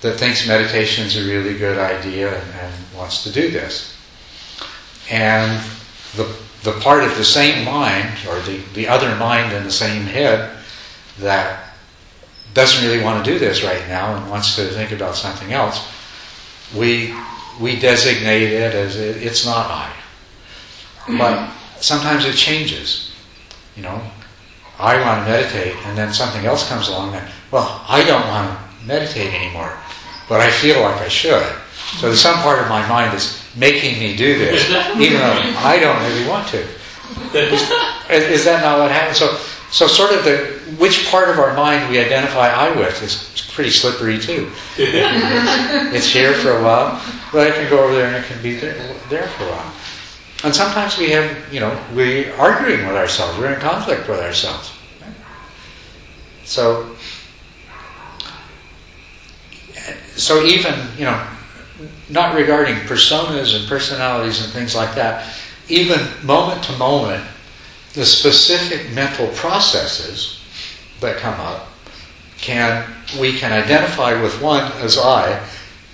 that 0.00 0.18
thinks 0.18 0.46
meditation 0.46 1.06
is 1.06 1.16
a 1.16 1.24
really 1.24 1.56
good 1.56 1.78
idea 1.78 2.36
and, 2.36 2.52
and 2.54 2.74
wants 2.96 3.22
to 3.22 3.32
do 3.32 3.50
this. 3.50 3.96
And 5.10 5.64
the, 6.14 6.24
the 6.62 6.72
part 6.80 7.04
of 7.04 7.16
the 7.16 7.24
same 7.24 7.64
mind, 7.64 8.10
or 8.28 8.40
the, 8.40 8.58
the 8.74 8.88
other 8.88 9.14
mind 9.16 9.52
in 9.52 9.64
the 9.64 9.70
same 9.70 10.02
head, 10.02 10.56
that 11.18 11.74
doesn't 12.54 12.84
really 12.86 13.02
want 13.02 13.24
to 13.24 13.30
do 13.30 13.38
this 13.38 13.62
right 13.64 13.86
now 13.88 14.14
and 14.14 14.30
wants 14.30 14.56
to 14.56 14.64
think 14.66 14.92
about 14.92 15.14
something 15.14 15.52
else, 15.52 15.90
we, 16.76 17.14
we 17.60 17.78
designate 17.78 18.52
it 18.52 18.74
as 18.74 18.96
it, 18.96 19.22
it's 19.22 19.44
not 19.46 19.66
I. 19.70 19.92
Mm-hmm. 21.00 21.18
But 21.18 21.50
sometimes 21.80 22.24
it 22.24 22.34
changes. 22.34 23.12
You 23.76 23.82
know, 23.82 24.02
I 24.78 25.00
want 25.00 25.24
to 25.24 25.30
meditate, 25.30 25.76
and 25.86 25.96
then 25.96 26.12
something 26.12 26.44
else 26.44 26.68
comes 26.68 26.88
along 26.88 27.12
that, 27.12 27.30
well, 27.50 27.84
I 27.88 28.04
don't 28.04 28.26
want 28.28 28.58
to 28.58 28.86
meditate 28.86 29.32
anymore, 29.32 29.76
but 30.28 30.40
I 30.40 30.50
feel 30.50 30.80
like 30.82 31.00
I 31.00 31.08
should. 31.08 31.46
So 31.98 32.06
there's 32.06 32.20
some 32.20 32.36
part 32.36 32.58
of 32.58 32.68
my 32.68 32.86
mind 32.88 33.12
that's 33.12 33.41
making 33.56 33.98
me 33.98 34.16
do 34.16 34.38
this, 34.38 34.68
even 34.98 35.18
though 35.18 35.54
I 35.58 35.78
don't 35.78 36.00
really 36.02 36.28
want 36.28 36.48
to. 36.48 36.62
Is, 37.34 37.62
is 38.10 38.44
that 38.44 38.62
not 38.62 38.78
what 38.78 38.90
happens? 38.90 39.18
So, 39.18 39.36
so 39.70 39.86
sort 39.86 40.12
of 40.12 40.24
the 40.24 40.60
which 40.78 41.06
part 41.08 41.28
of 41.28 41.38
our 41.38 41.54
mind 41.54 41.90
we 41.90 41.98
identify 41.98 42.48
I 42.48 42.74
with 42.76 43.02
is 43.02 43.50
pretty 43.52 43.70
slippery 43.70 44.18
too. 44.18 44.50
it's 44.78 46.06
here 46.06 46.34
for 46.34 46.56
a 46.56 46.62
while, 46.62 47.02
but 47.32 47.46
it 47.46 47.54
can 47.54 47.68
go 47.68 47.84
over 47.84 47.94
there 47.94 48.06
and 48.06 48.16
it 48.16 48.24
can 48.24 48.42
be 48.42 48.56
there, 48.56 48.74
there 49.08 49.28
for 49.28 49.44
a 49.44 49.50
while. 49.50 49.72
And 50.44 50.54
sometimes 50.54 50.98
we 50.98 51.10
have, 51.10 51.52
you 51.52 51.60
know, 51.60 51.78
we're 51.94 52.34
arguing 52.34 52.86
with 52.86 52.96
ourselves. 52.96 53.38
We're 53.38 53.52
in 53.54 53.60
conflict 53.60 54.08
with 54.08 54.18
ourselves. 54.20 54.72
So, 56.44 56.96
so 60.16 60.44
even, 60.44 60.74
you 60.98 61.04
know, 61.04 61.26
not 62.08 62.34
regarding 62.34 62.76
personas 62.86 63.58
and 63.58 63.68
personalities 63.68 64.42
and 64.42 64.52
things 64.52 64.74
like 64.74 64.94
that, 64.94 65.32
even 65.68 66.00
moment 66.22 66.62
to 66.64 66.72
moment, 66.76 67.24
the 67.94 68.04
specific 68.04 68.92
mental 68.94 69.28
processes 69.28 70.40
that 71.00 71.16
come 71.16 71.38
up 71.40 71.68
can 72.38 72.84
we 73.20 73.38
can 73.38 73.52
identify 73.52 74.20
with 74.20 74.40
one 74.40 74.72
as 74.80 74.98
I 74.98 75.46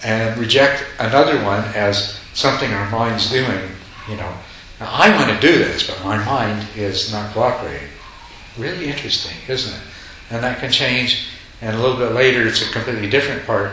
and 0.04 0.38
reject 0.38 0.84
another 1.00 1.42
one 1.44 1.64
as 1.74 2.20
something 2.32 2.72
our 2.72 2.88
mind's 2.90 3.30
doing. 3.30 3.70
You 4.08 4.16
know, 4.16 4.32
now, 4.80 4.90
I 4.92 5.10
want 5.16 5.28
to 5.28 5.46
do 5.46 5.58
this, 5.58 5.88
but 5.88 6.02
my 6.04 6.24
mind 6.24 6.66
is 6.76 7.12
not 7.12 7.32
cooperating. 7.32 7.88
Really 8.56 8.86
interesting, 8.86 9.36
isn't 9.48 9.74
it? 9.74 9.80
And 10.30 10.42
that 10.44 10.60
can 10.60 10.70
change, 10.70 11.26
and 11.60 11.74
a 11.74 11.80
little 11.80 11.96
bit 11.96 12.12
later, 12.12 12.46
it's 12.46 12.62
a 12.62 12.70
completely 12.70 13.10
different 13.10 13.44
part 13.44 13.72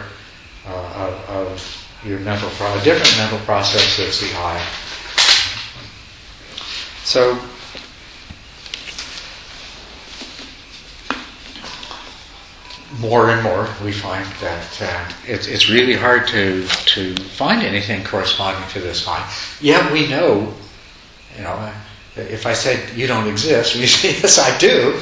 uh, 0.68 1.18
of, 1.30 1.30
of 1.30 1.85
your 2.06 2.20
mental, 2.20 2.49
pro- 2.51 2.78
a 2.78 2.84
different 2.84 3.18
mental 3.18 3.39
process 3.39 3.97
that's 3.97 4.22
the 4.22 4.32
I. 4.38 4.62
So, 7.03 7.39
more 12.99 13.30
and 13.32 13.41
more 13.43 13.68
we 13.84 13.91
find 13.91 14.26
that 14.41 14.82
uh, 14.82 15.14
it's, 15.28 15.47
it's 15.47 15.70
really 15.70 15.93
hard 15.93 16.28
to, 16.28 16.66
to 16.68 17.16
find 17.16 17.64
anything 17.64 18.03
corresponding 18.03 18.68
to 18.70 18.80
this 18.80 19.08
I. 19.08 19.28
Yet 19.60 19.91
we 19.91 20.08
know, 20.08 20.53
you 21.36 21.43
know, 21.43 21.74
if 22.16 22.45
I 22.45 22.53
said 22.53 22.95
you 22.95 23.08
don't 23.08 23.28
exist, 23.28 23.76
we 23.76 23.88
say, 23.88 24.10
yes, 24.22 24.38
I 24.38 24.56
do. 24.60 24.99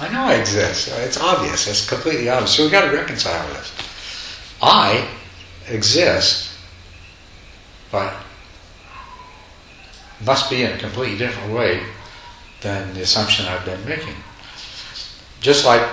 I 0.00 0.12
know 0.12 0.22
I 0.22 0.34
exist. 0.34 0.88
It's 0.98 1.18
obvious. 1.18 1.68
It's 1.68 1.88
completely 1.88 2.28
obvious. 2.28 2.56
So 2.56 2.64
we've 2.64 2.72
got 2.72 2.90
to 2.90 2.96
reconcile 2.96 3.46
this. 3.54 3.72
I 4.60 5.08
exist, 5.68 6.50
but 7.90 8.14
must 10.24 10.50
be 10.50 10.62
in 10.62 10.72
a 10.72 10.78
completely 10.78 11.18
different 11.18 11.52
way 11.52 11.82
than 12.60 12.94
the 12.94 13.02
assumption 13.02 13.46
I've 13.46 13.64
been 13.64 13.84
making. 13.84 14.14
Just 15.40 15.64
like 15.64 15.86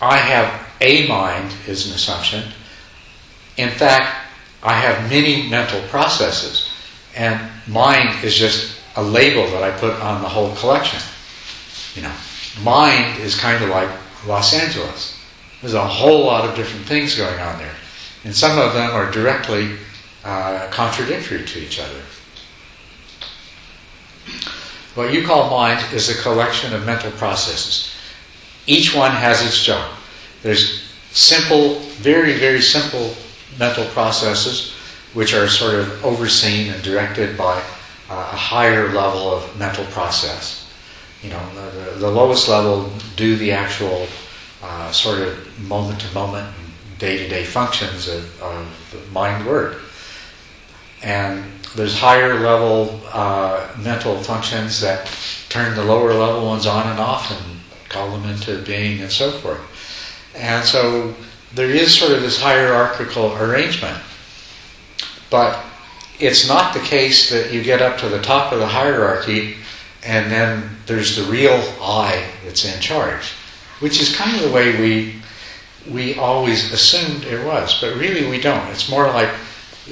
I 0.00 0.16
have 0.16 0.68
a 0.80 1.06
mind 1.06 1.52
is 1.68 1.86
an 1.86 1.94
assumption. 1.94 2.42
In 3.56 3.70
fact, 3.70 4.16
I 4.62 4.74
have 4.74 5.08
many 5.10 5.48
mental 5.48 5.80
processes, 5.88 6.70
and 7.16 7.40
mind 7.68 8.24
is 8.24 8.34
just 8.34 8.80
a 8.96 9.02
label 9.02 9.46
that 9.50 9.62
I 9.62 9.70
put 9.78 9.94
on 10.00 10.22
the 10.22 10.28
whole 10.28 10.54
collection. 10.56 11.00
You 11.94 12.02
know, 12.02 12.14
mind 12.62 13.20
is 13.20 13.38
kind 13.38 13.62
of 13.62 13.70
like 13.70 13.88
Los 14.26 14.52
Angeles. 14.54 15.18
There's 15.60 15.74
a 15.74 15.86
whole 15.86 16.24
lot 16.24 16.48
of 16.48 16.56
different 16.56 16.86
things 16.86 17.14
going 17.14 17.38
on 17.38 17.58
there, 17.58 17.74
and 18.24 18.34
some 18.34 18.58
of 18.58 18.74
them 18.74 18.90
are 18.90 19.10
directly 19.10 19.76
uh, 20.24 20.68
contradictory 20.70 21.44
to 21.44 21.58
each 21.60 21.80
other. 21.80 22.00
What 24.94 25.12
you 25.12 25.26
call 25.26 25.50
mind 25.50 25.84
is 25.94 26.08
a 26.08 26.22
collection 26.22 26.74
of 26.74 26.84
mental 26.84 27.10
processes. 27.12 27.94
Each 28.66 28.94
one 28.94 29.12
has 29.12 29.44
its 29.44 29.62
job. 29.62 29.90
There's 30.42 30.82
simple, 31.10 31.78
very, 32.00 32.34
very 32.38 32.60
simple 32.60 33.14
mental 33.58 33.86
processes 33.86 34.74
which 35.14 35.34
are 35.34 35.48
sort 35.48 35.74
of 35.74 36.04
overseen 36.04 36.72
and 36.72 36.82
directed 36.82 37.36
by 37.36 37.56
uh, 38.10 38.30
a 38.32 38.36
higher 38.36 38.92
level 38.92 39.32
of 39.32 39.58
mental 39.58 39.84
process. 39.86 40.70
You 41.22 41.30
know, 41.30 41.54
the, 41.54 41.98
the 41.98 42.10
lowest 42.10 42.48
level 42.48 42.92
do 43.16 43.36
the 43.36 43.52
actual 43.52 44.06
uh, 44.62 44.90
sort 44.92 45.20
of 45.20 45.68
moment 45.68 46.00
to 46.00 46.14
moment, 46.14 46.48
day 47.02 47.18
to 47.18 47.28
day 47.28 47.42
functions 47.42 48.06
of, 48.06 48.40
of 48.40 48.88
the 48.92 49.12
mind 49.12 49.44
work. 49.44 49.82
And 51.02 51.42
there's 51.74 51.98
higher 51.98 52.38
level 52.38 53.00
uh, 53.12 53.66
mental 53.76 54.16
functions 54.22 54.80
that 54.82 55.10
turn 55.48 55.74
the 55.74 55.82
lower 55.82 56.14
level 56.14 56.46
ones 56.46 56.64
on 56.64 56.86
and 56.86 57.00
off 57.00 57.28
and 57.32 57.58
call 57.88 58.16
them 58.16 58.30
into 58.30 58.62
being 58.62 59.00
and 59.00 59.10
so 59.10 59.32
forth. 59.32 59.60
And 60.36 60.64
so 60.64 61.12
there 61.52 61.68
is 61.68 61.98
sort 61.98 62.12
of 62.12 62.22
this 62.22 62.40
hierarchical 62.40 63.36
arrangement. 63.36 64.00
But 65.28 65.60
it's 66.20 66.46
not 66.46 66.72
the 66.72 66.80
case 66.80 67.30
that 67.30 67.52
you 67.52 67.64
get 67.64 67.82
up 67.82 67.98
to 67.98 68.08
the 68.08 68.22
top 68.22 68.52
of 68.52 68.60
the 68.60 68.68
hierarchy 68.68 69.56
and 70.04 70.30
then 70.30 70.70
there's 70.86 71.16
the 71.16 71.24
real 71.24 71.60
I 71.80 72.28
that's 72.44 72.64
in 72.64 72.80
charge, 72.80 73.32
which 73.80 74.00
is 74.00 74.14
kind 74.14 74.36
of 74.36 74.42
the 74.42 74.54
way 74.54 74.80
we 74.80 75.21
we 75.90 76.14
always 76.16 76.72
assumed 76.72 77.24
it 77.24 77.44
was, 77.44 77.80
but 77.80 77.96
really 77.96 78.28
we 78.28 78.40
don't. 78.40 78.68
It's 78.68 78.88
more 78.88 79.06
like 79.08 79.30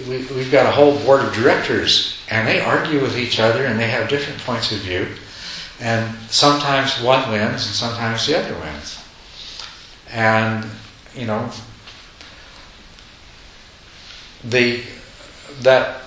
we, 0.08 0.18
we've 0.26 0.52
got 0.52 0.66
a 0.66 0.70
whole 0.70 0.98
board 1.00 1.24
of 1.24 1.32
directors 1.34 2.16
and 2.30 2.46
they 2.46 2.60
argue 2.60 3.00
with 3.00 3.18
each 3.18 3.40
other 3.40 3.64
and 3.64 3.78
they 3.78 3.88
have 3.88 4.08
different 4.08 4.40
points 4.42 4.70
of 4.72 4.78
view. 4.78 5.06
And 5.80 6.14
sometimes 6.30 7.00
one 7.02 7.30
wins 7.30 7.66
and 7.66 7.74
sometimes 7.74 8.26
the 8.26 8.38
other 8.38 8.54
wins. 8.60 9.02
And, 10.12 10.66
you 11.14 11.26
know, 11.26 11.50
the, 14.44 14.82
that 15.62 16.02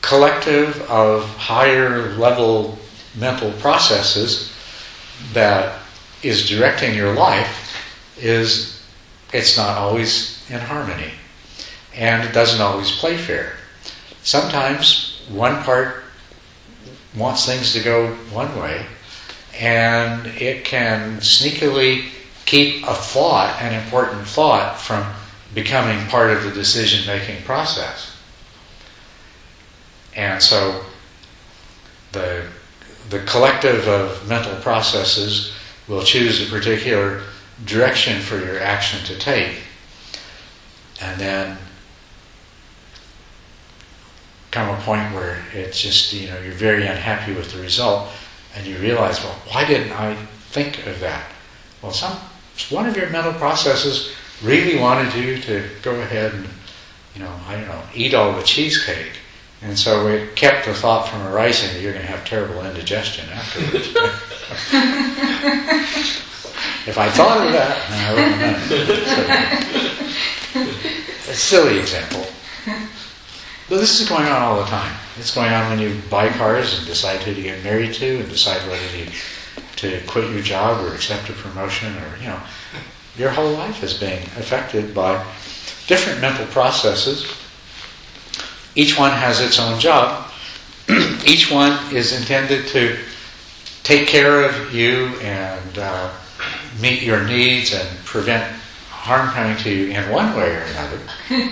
collective 0.00 0.80
of 0.90 1.24
higher 1.36 2.14
level 2.16 2.78
mental 3.16 3.52
processes 3.52 4.52
that 5.32 5.80
is 6.22 6.48
directing 6.48 6.94
your 6.94 7.14
life 7.14 7.60
is 8.18 8.73
it's 9.34 9.56
not 9.56 9.76
always 9.76 10.48
in 10.48 10.60
harmony 10.60 11.10
and 11.92 12.26
it 12.26 12.32
doesn't 12.32 12.60
always 12.60 12.92
play 12.92 13.16
fair. 13.16 13.54
Sometimes 14.22 15.20
one 15.28 15.62
part 15.64 16.04
wants 17.16 17.44
things 17.44 17.72
to 17.72 17.82
go 17.82 18.14
one 18.32 18.56
way 18.58 18.86
and 19.58 20.26
it 20.40 20.64
can 20.64 21.18
sneakily 21.18 22.10
keep 22.46 22.84
a 22.84 22.94
thought 22.94 23.60
an 23.60 23.74
important 23.84 24.24
thought 24.26 24.78
from 24.78 25.04
becoming 25.52 26.06
part 26.06 26.30
of 26.30 26.44
the 26.44 26.50
decision 26.52 27.04
making 27.04 27.42
process. 27.42 28.16
And 30.14 30.40
so 30.40 30.84
the 32.12 32.46
the 33.10 33.18
collective 33.24 33.88
of 33.88 34.26
mental 34.28 34.54
processes 34.60 35.52
will 35.88 36.02
choose 36.02 36.46
a 36.46 36.50
particular 36.50 37.22
direction 37.64 38.20
for 38.20 38.38
your 38.38 38.60
action 38.60 39.04
to 39.06 39.18
take. 39.18 39.58
And 41.00 41.20
then 41.20 41.58
come 44.50 44.68
a 44.68 44.80
point 44.82 45.12
where 45.14 45.42
it's 45.52 45.80
just, 45.80 46.12
you 46.12 46.28
know, 46.28 46.38
you're 46.40 46.52
very 46.52 46.86
unhappy 46.86 47.32
with 47.34 47.52
the 47.52 47.60
result 47.60 48.08
and 48.54 48.66
you 48.66 48.78
realize, 48.78 49.22
well, 49.22 49.34
why 49.50 49.64
didn't 49.64 49.92
I 49.92 50.14
think 50.50 50.86
of 50.86 51.00
that? 51.00 51.30
Well, 51.82 51.92
some 51.92 52.16
one 52.70 52.86
of 52.86 52.96
your 52.96 53.10
mental 53.10 53.32
processes 53.32 54.12
really 54.42 54.78
wanted 54.78 55.12
you 55.14 55.38
to 55.38 55.68
go 55.82 56.00
ahead 56.00 56.32
and, 56.32 56.46
you 57.16 57.22
know, 57.22 57.32
I 57.48 57.56
don't 57.56 57.66
know, 57.66 57.82
eat 57.94 58.14
all 58.14 58.32
the 58.32 58.44
cheesecake. 58.44 59.18
And 59.60 59.76
so 59.76 60.06
it 60.06 60.36
kept 60.36 60.66
the 60.66 60.74
thought 60.74 61.08
from 61.08 61.26
arising 61.26 61.74
that 61.74 61.80
you're 61.80 61.92
going 61.92 62.04
to 62.04 62.12
have 62.12 62.24
terrible 62.24 62.64
indigestion 62.64 63.28
afterwards. 63.30 63.88
if 66.86 66.98
I 66.98 67.10
thought 67.10 67.46
of 67.46 67.52
that, 67.52 67.76
I 67.90 68.14
wouldn't 68.14 68.34
have 68.34 68.68
done 68.68 70.66
it. 70.66 71.30
A 71.30 71.34
silly 71.34 71.78
example. 71.78 72.26
But 73.68 73.78
this 73.78 74.00
is 74.00 74.08
going 74.08 74.26
on 74.26 74.42
all 74.42 74.60
the 74.60 74.66
time. 74.66 74.94
It's 75.18 75.34
going 75.34 75.52
on 75.52 75.70
when 75.70 75.78
you 75.78 76.00
buy 76.10 76.28
cars 76.28 76.78
and 76.78 76.86
decide 76.86 77.22
who 77.22 77.34
to 77.34 77.42
get 77.42 77.64
married 77.64 77.94
to 77.94 78.20
and 78.20 78.28
decide 78.28 78.60
whether 78.68 78.86
to, 78.88 79.06
to 79.76 80.06
quit 80.06 80.30
your 80.30 80.42
job 80.42 80.84
or 80.84 80.94
accept 80.94 81.30
a 81.30 81.32
promotion 81.32 81.96
or, 81.96 82.16
you 82.18 82.26
know, 82.26 82.40
your 83.16 83.30
whole 83.30 83.52
life 83.52 83.82
is 83.82 83.94
being 83.94 84.22
affected 84.36 84.94
by 84.94 85.24
different 85.86 86.20
mental 86.20 86.46
processes 86.46 87.32
each 88.76 88.98
one 88.98 89.12
has 89.12 89.40
its 89.40 89.60
own 89.60 89.78
job. 89.78 90.30
Each 91.26 91.50
one 91.50 91.94
is 91.94 92.12
intended 92.12 92.66
to 92.68 92.98
take 93.84 94.08
care 94.08 94.42
of 94.42 94.74
you 94.74 95.06
and 95.20 95.78
uh, 95.78 96.12
meet 96.80 97.02
your 97.02 97.24
needs 97.24 97.72
and 97.74 97.88
prevent 98.04 98.44
harm 98.90 99.28
coming 99.30 99.56
to 99.58 99.70
you 99.70 99.92
in 99.92 100.10
one 100.10 100.34
way 100.36 100.54
or 100.56 100.62
another. 100.62 100.98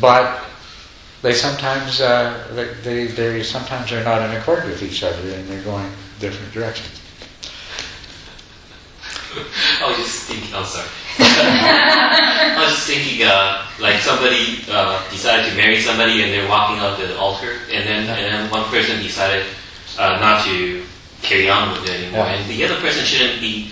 but 0.00 0.44
they 1.22 1.32
sometimes 1.32 2.00
uh, 2.00 2.46
they, 2.54 2.74
they, 2.82 3.06
they 3.06 3.42
sometimes 3.42 3.92
are 3.92 4.04
not 4.04 4.22
in 4.22 4.36
accord 4.36 4.64
with 4.64 4.82
each 4.82 5.02
other 5.02 5.20
and 5.34 5.48
they're 5.48 5.62
going 5.62 5.90
different 6.18 6.52
directions. 6.52 7.00
I 9.80 9.86
was 9.88 9.96
just 9.98 10.24
thinking. 10.24 10.50
Oh, 10.54 10.64
sorry. 10.64 10.88
I 11.18 12.56
was 12.64 12.74
just 12.74 12.86
thinking, 12.86 13.26
uh, 13.26 13.64
like 13.78 14.00
somebody 14.00 14.64
uh, 14.70 15.08
decided 15.10 15.50
to 15.50 15.56
marry 15.56 15.80
somebody, 15.80 16.22
and 16.22 16.32
they're 16.32 16.48
walking 16.48 16.80
up 16.80 16.98
to 16.98 17.06
the 17.06 17.16
altar, 17.16 17.52
and 17.70 17.86
then 17.86 18.08
and 18.08 18.34
then 18.34 18.50
one 18.50 18.64
person 18.70 19.00
decided 19.02 19.46
uh, 19.98 20.18
not 20.18 20.44
to 20.46 20.82
carry 21.22 21.48
on 21.48 21.70
with 21.72 21.88
it 21.88 22.02
anymore, 22.02 22.24
Yeah. 22.26 22.32
and 22.34 22.50
the 22.50 22.64
other 22.64 22.76
person 22.80 23.04
shouldn't 23.04 23.40
be 23.40 23.70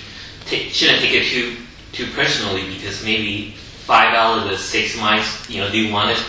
ta- 0.48 0.68
shouldn't 0.70 1.00
take 1.00 1.12
it 1.12 1.24
too 1.24 1.56
too 1.92 2.10
personally 2.12 2.62
because 2.74 3.04
maybe 3.04 3.54
five 3.84 4.14
out 4.14 4.42
of 4.42 4.50
the 4.50 4.56
six 4.56 4.96
mice, 4.98 5.48
you 5.48 5.60
know, 5.60 5.70
do 5.70 5.92
want 5.92 6.10
it, 6.10 6.22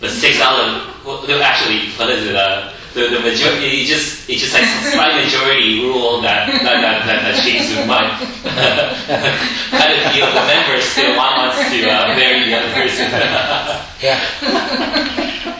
but 0.00 0.10
six 0.10 0.40
out 0.40 0.60
of 0.60 1.04
well, 1.04 1.26
no, 1.26 1.40
actually, 1.40 1.90
what 1.98 2.10
is 2.10 2.26
it? 2.26 2.36
Uh, 2.36 2.72
the, 2.94 3.08
the 3.08 3.20
majority, 3.20 3.82
it 3.82 3.86
just 3.86 4.28
it 4.28 4.36
just 4.36 4.52
like 4.52 4.64
slight 4.92 5.24
majority 5.24 5.80
rule 5.80 6.20
that 6.20 6.46
that 6.46 6.80
that, 6.80 7.06
that, 7.06 7.20
that 7.24 7.36
shapes 7.40 7.72
the 7.72 7.86
mind. 7.86 8.12
kind 9.72 9.92
of 9.96 10.12
feel 10.12 10.28
the 10.28 10.44
members 10.44 10.84
still 10.84 11.16
want 11.16 11.40
us 11.40 11.56
to 11.72 11.88
uh, 11.88 12.14
marry 12.16 12.44
the 12.44 12.56
other 12.56 12.72
person. 12.74 13.08
Yeah. 14.02 14.18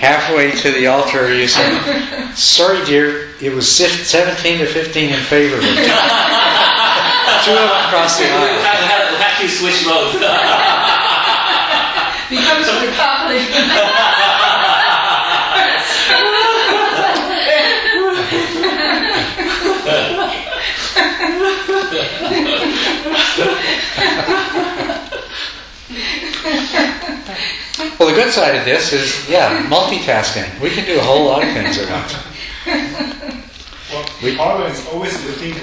Halfway 0.03 0.51
to 0.51 0.73
the 0.73 0.89
altar, 0.89 1.33
you 1.33 1.47
say, 1.47 2.35
"Sorry, 2.35 2.85
dear, 2.85 3.29
it 3.41 3.55
was 3.55 3.71
17 3.71 4.59
to 4.59 4.67
15 4.67 5.11
in 5.11 5.21
favor 5.21 5.59
of 5.59 5.63
it." 5.63 6.49
Two 7.45 7.51
of 7.51 7.59
them 7.59 7.71
across 7.87 8.19
the 8.19 8.25
we 8.25 8.31
aisle. 8.31 8.63
have, 8.63 8.81
have, 8.87 9.19
have 9.19 9.37
to 9.41 9.49
switch 9.49 9.85
roles. 9.87 10.15
becomes 12.31 12.67
a 12.69 12.75
republic. 12.87 13.43
Well, 27.99 28.09
the 28.09 28.15
good 28.15 28.33
side 28.33 28.57
of 28.57 28.65
this 28.65 28.93
is, 28.93 29.29
yeah, 29.29 29.63
multitasking. 29.69 30.61
We 30.61 30.71
can 30.71 30.85
do 30.85 30.99
a 30.99 31.03
whole 31.03 31.25
lot 31.27 31.43
of 31.45 31.53
things 31.53 31.79
at 31.79 31.91
once. 31.91 32.15
Well, 33.93 34.05
We- 34.23 34.37
problem 34.37 34.71
is 34.71 34.87
always 34.89 35.13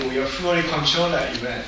we 0.08 0.09
fully 0.42 0.64
control 0.64 1.10
that 1.12 1.36
event. 1.36 1.66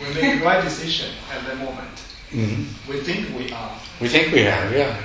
We 0.00 0.14
make 0.14 0.38
the 0.40 0.44
right 0.44 0.62
decision 0.62 1.10
at 1.32 1.44
that 1.46 1.58
moment. 1.58 1.98
hmm 2.30 2.64
We 2.90 3.00
think 3.00 3.36
we 3.36 3.52
are. 3.52 3.72
We 4.00 4.08
think 4.08 4.32
we 4.32 4.42
have, 4.42 4.72
yeah. 4.72 4.96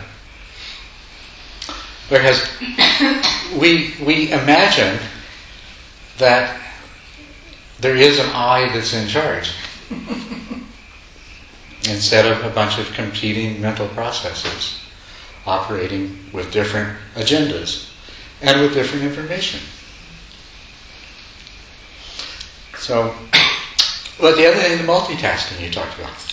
Whereas 2.09 2.49
we 3.57 3.93
we 4.05 4.31
imagine 4.31 4.99
that 6.17 6.59
there 7.79 7.95
is 7.95 8.19
an 8.19 8.29
I 8.33 8.69
that's 8.73 8.93
in 8.93 9.07
charge 9.07 9.51
instead 11.89 12.25
of 12.25 12.43
a 12.45 12.49
bunch 12.49 12.77
of 12.77 12.91
competing 12.93 13.61
mental 13.61 13.87
processes 13.89 14.79
operating 15.47 16.17
with 16.33 16.51
different 16.51 16.97
agendas 17.15 17.89
and 18.41 18.61
with 18.61 18.73
different 18.73 19.03
information. 19.05 19.59
So, 22.81 23.13
but 24.19 24.35
the 24.35 24.47
other 24.47 24.59
thing, 24.59 24.77
the 24.77 24.91
multitasking 24.91 25.63
you 25.63 25.71
talked 25.71 25.97
about 25.99 26.31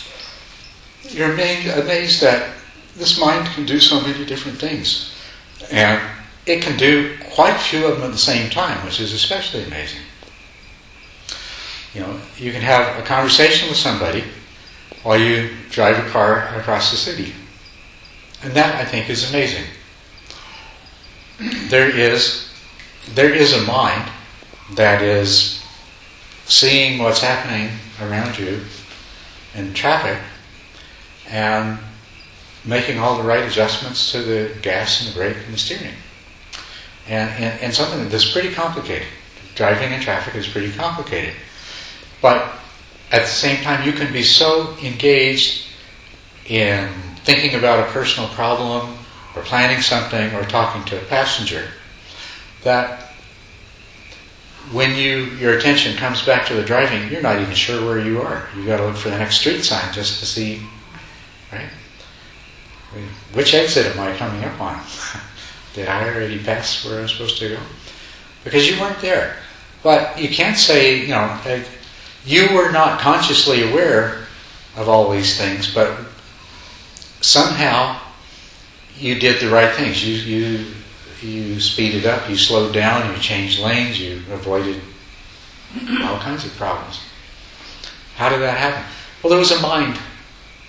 you're 1.03 1.31
amazed, 1.31 1.77
amazed 1.77 2.21
that 2.21 2.55
this 2.95 3.19
mind 3.19 3.47
can 3.53 3.65
do 3.65 3.79
so 3.79 4.01
many 4.01 4.25
different 4.25 4.57
things. 4.57 5.13
And 5.71 6.01
it 6.45 6.61
can 6.61 6.77
do 6.77 7.17
quite 7.31 7.55
a 7.55 7.59
few 7.59 7.85
of 7.85 7.95
them 7.95 8.03
at 8.03 8.11
the 8.11 8.17
same 8.17 8.49
time, 8.49 8.83
which 8.85 8.99
is 8.99 9.13
especially 9.13 9.63
amazing. 9.63 10.01
You 11.93 12.01
know, 12.01 12.19
you 12.37 12.51
can 12.51 12.61
have 12.61 12.97
a 12.99 13.05
conversation 13.05 13.69
with 13.69 13.77
somebody 13.77 14.23
while 15.03 15.19
you 15.19 15.51
drive 15.69 16.03
a 16.03 16.09
car 16.09 16.55
across 16.57 16.91
the 16.91 16.97
city. 16.97 17.33
And 18.43 18.53
that, 18.53 18.75
I 18.75 18.85
think, 18.85 19.09
is 19.09 19.29
amazing. 19.29 19.65
There 21.69 21.89
is, 21.89 22.51
there 23.13 23.33
is 23.33 23.53
a 23.53 23.65
mind 23.65 24.09
that 24.75 25.01
is 25.01 25.58
seeing 26.49 26.99
what's 27.01 27.21
happening 27.21 27.69
around 28.01 28.37
you 28.37 28.59
in 29.55 29.73
traffic 29.73 30.21
and 31.29 31.79
making 32.65 32.99
all 32.99 33.17
the 33.17 33.23
right 33.23 33.43
adjustments 33.45 34.11
to 34.11 34.21
the 34.21 34.51
gas 34.61 35.01
and 35.01 35.13
the 35.13 35.17
brake 35.17 35.37
and 35.45 35.53
the 35.53 35.57
steering. 35.57 35.93
And, 37.07 37.29
and, 37.43 37.61
and 37.61 37.73
something 37.73 38.09
that's 38.09 38.31
pretty 38.31 38.53
complicated 38.53 39.07
driving 39.55 39.91
in 39.91 39.99
traffic 39.99 40.35
is 40.35 40.47
pretty 40.47 40.71
complicated. 40.71 41.33
But 42.21 42.49
at 43.11 43.21
the 43.21 43.27
same 43.27 43.61
time, 43.61 43.85
you 43.85 43.91
can 43.91 44.11
be 44.13 44.23
so 44.23 44.77
engaged 44.81 45.65
in 46.45 46.89
thinking 47.25 47.55
about 47.55 47.87
a 47.87 47.91
personal 47.91 48.29
problem 48.29 48.97
or 49.35 49.41
planning 49.43 49.81
something 49.81 50.33
or 50.33 50.43
talking 50.43 50.83
to 50.85 50.97
a 50.97 51.05
passenger 51.05 51.67
that 52.63 53.08
when 54.71 54.95
you 54.95 55.25
your 55.37 55.57
attention 55.57 55.95
comes 55.97 56.23
back 56.25 56.45
to 56.47 56.53
the 56.53 56.63
driving, 56.63 57.11
you're 57.11 57.21
not 57.21 57.39
even 57.39 57.55
sure 57.55 57.85
where 57.85 57.99
you 57.99 58.21
are. 58.21 58.47
You 58.55 58.65
got 58.65 58.77
to 58.77 58.85
look 58.85 58.97
for 58.97 59.09
the 59.09 59.17
next 59.17 59.39
street 59.39 59.63
sign 59.63 59.91
just 59.93 60.19
to 60.19 60.25
see, 60.25 60.61
right? 61.51 61.69
Which 63.33 63.53
exit 63.53 63.85
am 63.87 63.99
I 63.99 64.15
coming 64.15 64.43
up 64.43 64.59
on? 64.59 64.79
Did 65.73 65.87
I 65.87 66.09
already 66.09 66.43
pass 66.43 66.85
where 66.85 67.01
I'm 67.01 67.07
supposed 67.07 67.37
to 67.39 67.49
go? 67.49 67.59
Because 68.43 68.69
you 68.69 68.79
weren't 68.79 68.99
there. 69.01 69.37
But 69.83 70.19
you 70.19 70.29
can't 70.29 70.57
say, 70.57 71.01
you 71.01 71.09
know, 71.09 71.39
you 72.25 72.53
were 72.53 72.71
not 72.71 72.99
consciously 72.99 73.69
aware 73.69 74.25
of 74.75 74.89
all 74.89 75.09
these 75.09 75.37
things, 75.37 75.73
but 75.73 75.97
somehow 77.21 77.99
you 78.97 79.19
did 79.19 79.39
the 79.39 79.49
right 79.49 79.73
things. 79.75 80.05
You 80.05 80.15
you 80.15 80.65
you 81.23 81.59
speeded 81.59 82.05
up, 82.05 82.29
you 82.29 82.37
slowed 82.37 82.73
down, 82.73 83.13
you 83.13 83.19
changed 83.21 83.59
lanes, 83.59 83.99
you 83.99 84.17
avoided 84.31 84.81
all 86.03 86.19
kinds 86.19 86.45
of 86.45 86.55
problems. 86.55 86.99
How 88.15 88.29
did 88.29 88.41
that 88.41 88.57
happen? 88.57 88.83
Well, 89.21 89.29
there 89.29 89.39
was 89.39 89.51
a 89.51 89.61
mind 89.61 89.97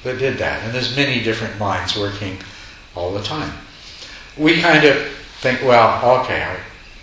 that 0.05 0.19
did 0.19 0.39
that, 0.39 0.63
and 0.65 0.75
there's 0.75 0.97
many 0.97 1.23
different 1.23 1.59
minds 1.59 1.97
working 1.97 2.39
all 2.95 3.13
the 3.13 3.23
time. 3.23 3.53
We 4.37 4.61
kind 4.61 4.85
of 4.85 4.97
think, 5.41 5.63
well, 5.63 6.21
okay, 6.21 6.57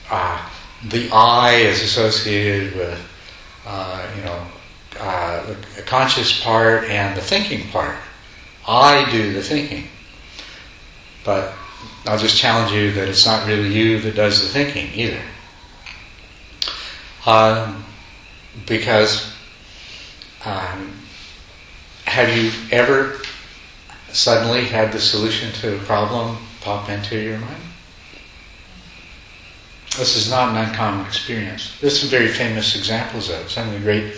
uh, 0.10 0.50
the 0.90 1.10
I 1.12 1.56
is 1.56 1.82
associated 1.82 2.76
with, 2.76 3.00
uh, 3.66 4.08
you 4.16 4.24
know, 4.24 4.48
uh, 5.00 5.54
the 5.76 5.82
conscious 5.84 6.42
part 6.44 6.86
and 6.86 7.16
the 7.16 7.22
thinking 7.22 7.70
part. 7.70 7.96
I 8.68 9.10
do 9.12 9.34
the 9.34 9.42
thinking. 9.42 9.88
But 11.24 11.54
I'll 12.08 12.18
just 12.18 12.38
challenge 12.38 12.72
you 12.72 12.92
that 12.94 13.10
it's 13.10 13.26
not 13.26 13.46
really 13.46 13.74
you 13.74 14.00
that 14.02 14.16
does 14.16 14.42
the 14.42 14.48
thinking 14.48 14.94
either. 14.94 15.22
Um, 17.26 17.84
because 18.66 19.30
um, 20.46 20.94
have 22.06 22.36
you 22.36 22.52
ever 22.72 23.18
suddenly 24.14 24.64
had 24.64 24.94
the 24.94 25.00
solution 25.00 25.52
to 25.54 25.76
a 25.76 25.80
problem 25.80 26.38
pop 26.62 26.90
into 26.90 27.20
your 27.20 27.38
mind? 27.40 27.62
This 29.98 30.16
is 30.16 30.30
not 30.30 30.50
an 30.50 30.70
uncommon 30.70 31.06
experience. 31.06 31.78
There's 31.82 32.00
some 32.00 32.10
very 32.10 32.30
famous 32.30 32.76
examples 32.78 33.30
of 33.30 33.42
it. 33.42 33.50
Some 33.50 33.68
of 33.68 33.74
the 33.74 33.80
great 33.82 34.16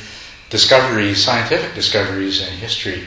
discoveries, 0.49 1.23
scientific 1.23 1.73
discoveries 1.73 2.45
in 2.45 2.53
history, 2.53 3.05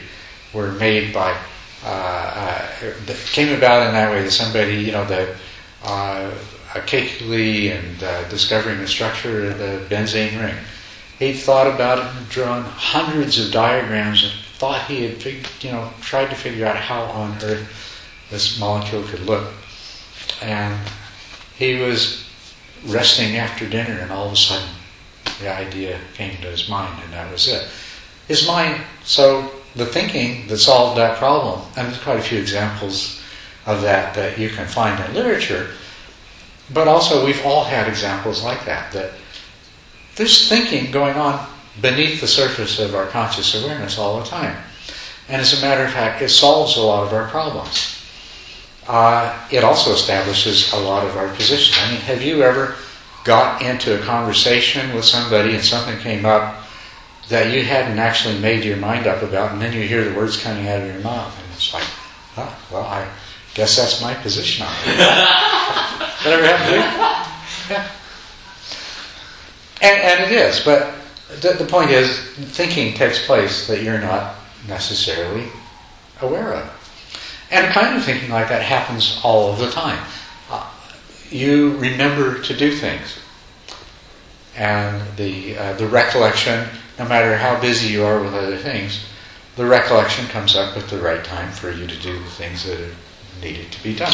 were 0.53 0.71
made 0.73 1.13
by 1.13 1.37
uh, 1.83 2.71
uh, 2.81 3.13
came 3.31 3.55
about 3.55 3.87
in 3.87 3.93
that 3.93 4.11
way 4.11 4.23
that 4.23 4.31
somebody, 4.31 4.75
you 4.75 4.91
know, 4.91 5.05
the 5.05 5.35
uh, 5.83 6.31
Kekulé 6.73 7.71
and 7.77 8.03
uh, 8.03 8.27
discovering 8.29 8.79
the 8.79 8.87
structure 8.87 9.47
of 9.47 9.57
the 9.57 9.85
benzene 9.89 10.41
ring. 10.41 10.55
He 11.19 11.33
thought 11.33 11.67
about 11.67 11.99
it 11.99 12.05
and 12.15 12.29
drawn 12.29 12.63
hundreds 12.63 13.39
of 13.39 13.51
diagrams 13.51 14.23
and 14.23 14.33
thought 14.57 14.87
he 14.87 15.05
had, 15.05 15.25
you 15.61 15.71
know, 15.71 15.91
tried 16.01 16.29
to 16.29 16.35
figure 16.35 16.65
out 16.65 16.75
how 16.77 17.03
on 17.03 17.31
earth 17.43 17.67
this 18.29 18.59
molecule 18.59 19.03
could 19.03 19.21
look. 19.21 19.51
And 20.41 20.79
he 21.55 21.75
was 21.75 22.27
resting 22.85 23.37
after 23.37 23.67
dinner, 23.67 23.99
and 23.99 24.11
all 24.11 24.27
of 24.27 24.33
a 24.33 24.37
sudden, 24.37 24.69
the 25.39 25.53
idea 25.53 25.99
came 26.13 26.35
to 26.41 26.47
his 26.47 26.67
mind, 26.67 27.01
and 27.03 27.13
that 27.13 27.31
was 27.31 27.47
it. 27.47 27.67
His 28.27 28.47
mind 28.47 28.81
so 29.03 29.51
the 29.75 29.85
thinking 29.85 30.47
that 30.47 30.57
solved 30.57 30.97
that 30.97 31.17
problem, 31.17 31.61
and 31.75 31.87
there's 31.87 32.01
quite 32.01 32.19
a 32.19 32.23
few 32.23 32.39
examples 32.39 33.21
of 33.65 33.81
that 33.81 34.13
that 34.15 34.37
you 34.37 34.49
can 34.49 34.67
find 34.67 35.03
in 35.03 35.13
literature, 35.15 35.71
but 36.73 36.87
also 36.87 37.25
we've 37.25 37.45
all 37.45 37.63
had 37.63 37.87
examples 37.87 38.43
like 38.43 38.65
that, 38.65 38.91
that 38.91 39.11
there's 40.15 40.47
thinking 40.47 40.91
going 40.91 41.15
on 41.15 41.47
beneath 41.81 42.21
the 42.21 42.27
surface 42.27 42.79
of 42.79 42.93
our 42.93 43.07
conscious 43.07 43.61
awareness 43.63 43.97
all 43.97 44.19
the 44.19 44.25
time. 44.25 44.55
And 45.27 45.41
as 45.41 45.57
a 45.57 45.61
matter 45.61 45.83
of 45.83 45.91
fact, 45.91 46.21
it 46.21 46.29
solves 46.29 46.77
a 46.77 46.81
lot 46.81 47.07
of 47.07 47.13
our 47.13 47.27
problems. 47.29 47.99
Uh, 48.87 49.47
it 49.49 49.63
also 49.63 49.93
establishes 49.93 50.71
a 50.73 50.77
lot 50.77 51.05
of 51.05 51.15
our 51.15 51.33
position. 51.35 51.73
I 51.81 51.91
mean, 51.91 52.01
have 52.01 52.21
you 52.21 52.43
ever 52.43 52.75
got 53.23 53.61
into 53.61 53.99
a 53.99 54.03
conversation 54.03 54.93
with 54.93 55.05
somebody 55.05 55.55
and 55.55 55.63
something 55.63 55.97
came 55.99 56.25
up 56.25 56.62
that 57.29 57.53
you 57.53 57.63
hadn't 57.63 57.99
actually 57.99 58.37
made 58.39 58.63
your 58.63 58.77
mind 58.77 59.07
up 59.07 59.21
about, 59.21 59.51
and 59.51 59.61
then 59.61 59.73
you 59.73 59.87
hear 59.87 60.03
the 60.03 60.15
words 60.15 60.41
coming 60.41 60.67
out 60.67 60.81
of 60.81 60.87
your 60.87 61.01
mouth, 61.01 61.33
and 61.37 61.53
it's 61.53 61.73
like, 61.73 61.87
oh, 62.37 62.59
well, 62.71 62.83
I 62.83 63.07
guess 63.53 63.77
that's 63.77 64.01
my 64.01 64.13
position 64.15 64.65
on 64.65 64.73
it. 64.73 64.97
that 64.97 66.25
ever 66.25 66.45
happened 66.45 66.69
to 66.69 66.75
you? 66.75 67.75
Yeah. 67.75 67.91
And, 69.81 70.01
and 70.01 70.31
it 70.31 70.35
is, 70.35 70.59
but 70.61 70.95
the, 71.41 71.53
the 71.53 71.65
point 71.65 71.91
is, 71.91 72.19
thinking 72.51 72.93
takes 72.93 73.25
place 73.25 73.67
that 73.67 73.81
you're 73.81 73.99
not 73.99 74.35
necessarily 74.67 75.47
aware 76.21 76.53
of. 76.53 77.47
And 77.51 77.71
kind 77.73 77.95
of 77.97 78.03
thinking 78.03 78.29
like 78.29 78.49
that 78.49 78.63
happens 78.63 79.19
all 79.23 79.51
of 79.51 79.59
the 79.59 79.69
time. 79.69 80.03
Uh, 80.49 80.69
you 81.29 81.77
remember 81.77 82.41
to 82.41 82.55
do 82.55 82.75
things. 82.75 83.19
And 84.55 85.01
the, 85.17 85.57
uh, 85.57 85.73
the 85.73 85.87
recollection 85.87 86.67
no 86.99 87.07
matter 87.07 87.37
how 87.37 87.59
busy 87.59 87.93
you 87.93 88.03
are 88.03 88.21
with 88.21 88.33
other 88.33 88.57
things, 88.57 89.05
the 89.55 89.65
recollection 89.65 90.27
comes 90.27 90.55
up 90.55 90.75
at 90.77 90.87
the 90.89 90.97
right 90.97 91.23
time 91.23 91.51
for 91.51 91.71
you 91.71 91.87
to 91.87 91.99
do 91.99 92.17
the 92.17 92.29
things 92.29 92.65
that 92.65 92.79
are 92.79 92.95
needed 93.41 93.71
to 93.71 93.83
be 93.83 93.95
done. 93.95 94.13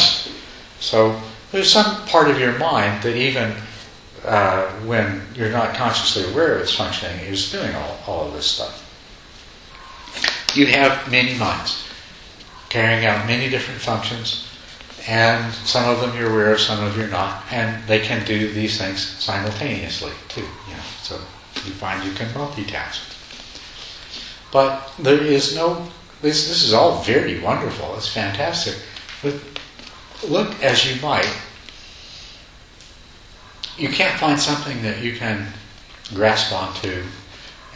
So 0.80 1.20
there's 1.52 1.70
some 1.70 2.06
part 2.06 2.30
of 2.30 2.38
your 2.38 2.58
mind 2.58 3.02
that 3.02 3.16
even 3.16 3.54
uh, 4.24 4.70
when 4.84 5.22
you're 5.34 5.50
not 5.50 5.74
consciously 5.74 6.30
aware 6.30 6.54
of 6.54 6.62
its 6.62 6.74
functioning 6.74 7.20
is 7.20 7.50
doing 7.50 7.74
all, 7.74 7.98
all 8.06 8.26
of 8.28 8.34
this 8.34 8.46
stuff. 8.46 8.86
You 10.54 10.66
have 10.66 11.10
many 11.10 11.38
minds 11.38 11.86
carrying 12.68 13.06
out 13.06 13.26
many 13.26 13.48
different 13.48 13.80
functions, 13.80 14.46
and 15.08 15.52
some 15.54 15.88
of 15.88 16.00
them 16.00 16.16
you're 16.16 16.30
aware 16.30 16.52
of, 16.52 16.60
some 16.60 16.84
of 16.84 16.96
you're 16.96 17.08
not, 17.08 17.44
and 17.50 17.86
they 17.88 18.00
can 18.00 18.24
do 18.26 18.52
these 18.52 18.78
things 18.78 19.00
simultaneously 19.00 20.12
too. 20.28 20.42
You 20.42 20.74
know, 20.74 20.82
so 21.02 21.20
you 21.66 21.72
find 21.72 22.04
you 22.04 22.12
can 22.12 22.28
multitask. 22.28 23.16
But 24.52 24.92
there 24.98 25.22
is 25.22 25.54
no, 25.54 25.86
this, 26.22 26.48
this 26.48 26.64
is 26.64 26.72
all 26.72 27.02
very 27.02 27.40
wonderful, 27.40 27.94
it's 27.96 28.12
fantastic. 28.12 28.76
But 29.22 29.34
look 30.28 30.62
as 30.62 30.84
you 30.84 31.00
might, 31.00 31.32
you 33.76 33.88
can't 33.88 34.18
find 34.18 34.38
something 34.38 34.82
that 34.82 35.02
you 35.02 35.16
can 35.16 35.46
grasp 36.12 36.52
onto 36.52 37.04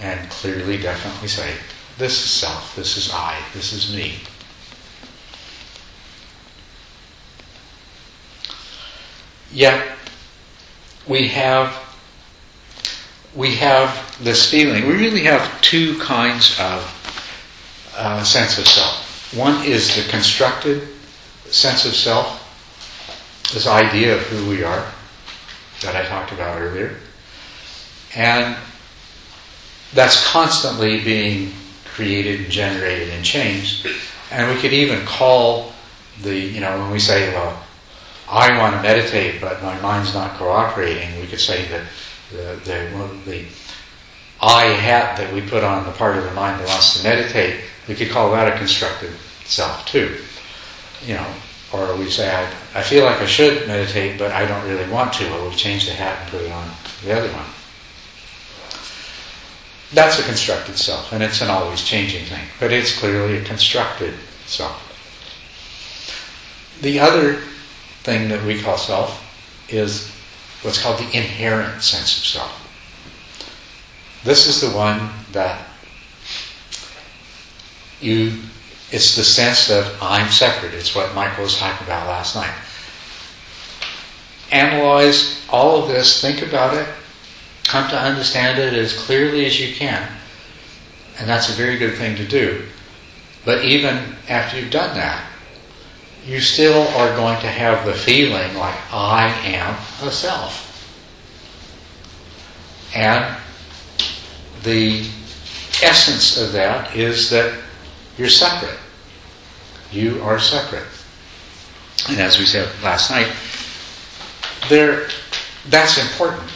and 0.01 0.28
clearly, 0.30 0.76
definitely 0.76 1.28
say, 1.28 1.55
this 1.99 2.12
is 2.24 2.30
self, 2.30 2.74
this 2.74 2.97
is 2.97 3.11
I, 3.12 3.39
this 3.55 3.72
is 3.72 3.95
me. 3.95 4.18
Yet, 9.53 9.97
we 11.07 11.28
have 11.28 11.84
we 13.35 13.57
have 13.57 14.16
this 14.22 14.51
feeling. 14.51 14.87
We 14.87 14.95
really 14.95 15.24
have 15.24 15.61
two 15.61 15.99
kinds 15.99 16.59
of 16.61 17.93
uh, 17.97 18.22
sense 18.22 18.59
of 18.59 18.66
self. 18.66 19.35
One 19.37 19.64
is 19.64 19.97
the 19.97 20.09
constructed 20.11 20.89
sense 21.47 21.85
of 21.85 21.95
self, 21.95 22.41
this 23.53 23.66
idea 23.66 24.16
of 24.16 24.22
who 24.22 24.49
we 24.49 24.62
are 24.62 24.87
that 25.82 25.97
I 25.97 26.07
talked 26.07 26.32
about 26.32 26.61
earlier. 26.61 26.97
And 28.14 28.57
that's 29.93 30.24
constantly 30.28 31.03
being 31.03 31.53
created 31.85 32.41
and 32.41 32.51
generated 32.51 33.11
and 33.11 33.24
changed. 33.24 33.87
And 34.30 34.53
we 34.53 34.61
could 34.61 34.72
even 34.72 35.05
call 35.05 35.72
the, 36.22 36.37
you 36.37 36.61
know, 36.61 36.78
when 36.78 36.91
we 36.91 36.99
say, 36.99 37.32
well, 37.32 37.61
I 38.28 38.57
want 38.59 38.76
to 38.76 38.82
meditate, 38.82 39.41
but 39.41 39.62
my 39.62 39.78
mind's 39.80 40.14
not 40.14 40.37
cooperating, 40.37 41.20
we 41.20 41.26
could 41.26 41.41
say 41.41 41.66
that 41.68 41.82
the, 42.31 42.59
the, 42.64 43.31
the 43.31 43.45
I 44.41 44.64
hat 44.64 45.16
that 45.16 45.33
we 45.33 45.41
put 45.41 45.64
on 45.64 45.87
the 45.87 45.93
part 45.93 46.16
of 46.16 46.25
the 46.25 46.33
mind 46.33 46.61
that 46.61 46.68
wants 46.68 46.99
to 46.99 47.09
meditate, 47.09 47.64
we 47.89 47.95
could 47.95 48.11
call 48.11 48.31
that 48.33 48.53
a 48.53 48.59
constructed 48.59 49.12
self 49.45 49.87
too. 49.87 50.18
You 51.07 51.14
know, 51.14 51.35
or 51.72 51.97
we 51.97 52.11
say, 52.11 52.35
I, 52.35 52.45
I 52.79 52.83
feel 52.83 53.05
like 53.05 53.20
I 53.20 53.27
should 53.27 53.66
meditate, 53.66 54.18
but 54.18 54.33
I 54.33 54.47
don't 54.47 54.66
really 54.68 54.91
want 54.91 55.12
to, 55.14 55.37
or 55.37 55.49
we 55.49 55.55
change 55.55 55.87
the 55.87 55.93
hat 55.93 56.22
and 56.22 56.31
put 56.31 56.43
it 56.43 56.53
on 56.53 56.70
the 57.03 57.12
other 57.12 57.33
one. 57.33 57.47
That's 59.93 60.18
a 60.18 60.22
constructed 60.25 60.77
self, 60.77 61.12
and 61.12 61.22
it's 61.22 61.41
an 61.41 61.51
always 61.51 61.83
changing 61.83 62.25
thing, 62.27 62.45
but 62.59 62.72
it's 62.72 62.99
clearly 62.99 63.39
a 63.39 63.45
constructed 63.45 64.14
self. 64.47 64.81
The 66.81 67.01
other 67.01 67.35
thing 68.03 68.29
that 68.29 68.45
we 68.45 68.61
call 68.61 68.77
self 68.77 69.20
is 69.68 70.13
what's 70.64 70.82
called 70.82 70.98
the 70.98 71.16
inherent 71.16 71.82
sense 71.82 72.18
of 72.18 72.24
self. 72.24 72.60
this 74.24 74.46
is 74.46 74.62
the 74.62 74.74
one 74.74 75.10
that 75.32 75.66
you, 78.00 78.32
it's 78.90 79.14
the 79.14 79.24
sense 79.24 79.68
that 79.68 79.94
I'm 80.00 80.30
separate. 80.30 80.72
It's 80.72 80.94
what 80.94 81.14
Michael 81.14 81.44
was 81.44 81.56
talking 81.56 81.86
about 81.86 82.06
last 82.06 82.34
night. 82.34 82.54
Analyze 84.50 85.44
all 85.50 85.82
of 85.82 85.88
this, 85.88 86.20
think 86.20 86.42
about 86.42 86.74
it, 86.76 86.88
come 87.64 87.88
to 87.90 87.98
understand 87.98 88.58
it 88.58 88.72
as 88.72 88.96
clearly 88.96 89.44
as 89.44 89.60
you 89.60 89.74
can. 89.74 90.08
And 91.18 91.28
that's 91.28 91.50
a 91.50 91.52
very 91.52 91.76
good 91.76 91.96
thing 91.96 92.16
to 92.16 92.26
do. 92.26 92.64
But 93.44 93.64
even 93.64 94.16
after 94.28 94.58
you've 94.58 94.70
done 94.70 94.96
that, 94.96 95.30
you 96.27 96.41
still 96.41 96.89
are 96.97 97.14
going 97.16 97.39
to 97.41 97.49
have 97.49 97.85
the 97.85 97.93
feeling 97.93 98.57
like 98.57 98.77
I 98.93 99.29
am 99.45 99.77
a 100.07 100.11
self. 100.11 100.70
And 102.95 103.37
the 104.62 105.07
essence 105.83 106.41
of 106.41 106.53
that 106.53 106.97
is 106.97 107.29
that 107.31 107.61
you're 108.16 108.29
separate. 108.29 108.79
You 109.91 110.22
are 110.22 110.39
separate. 110.39 110.87
And 112.09 112.18
as 112.20 112.39
we 112.39 112.47
said 112.47 112.68
last 112.83 113.11
night, 113.11 113.31
there, 114.68 115.09
that's 115.68 115.99
important 115.99 116.51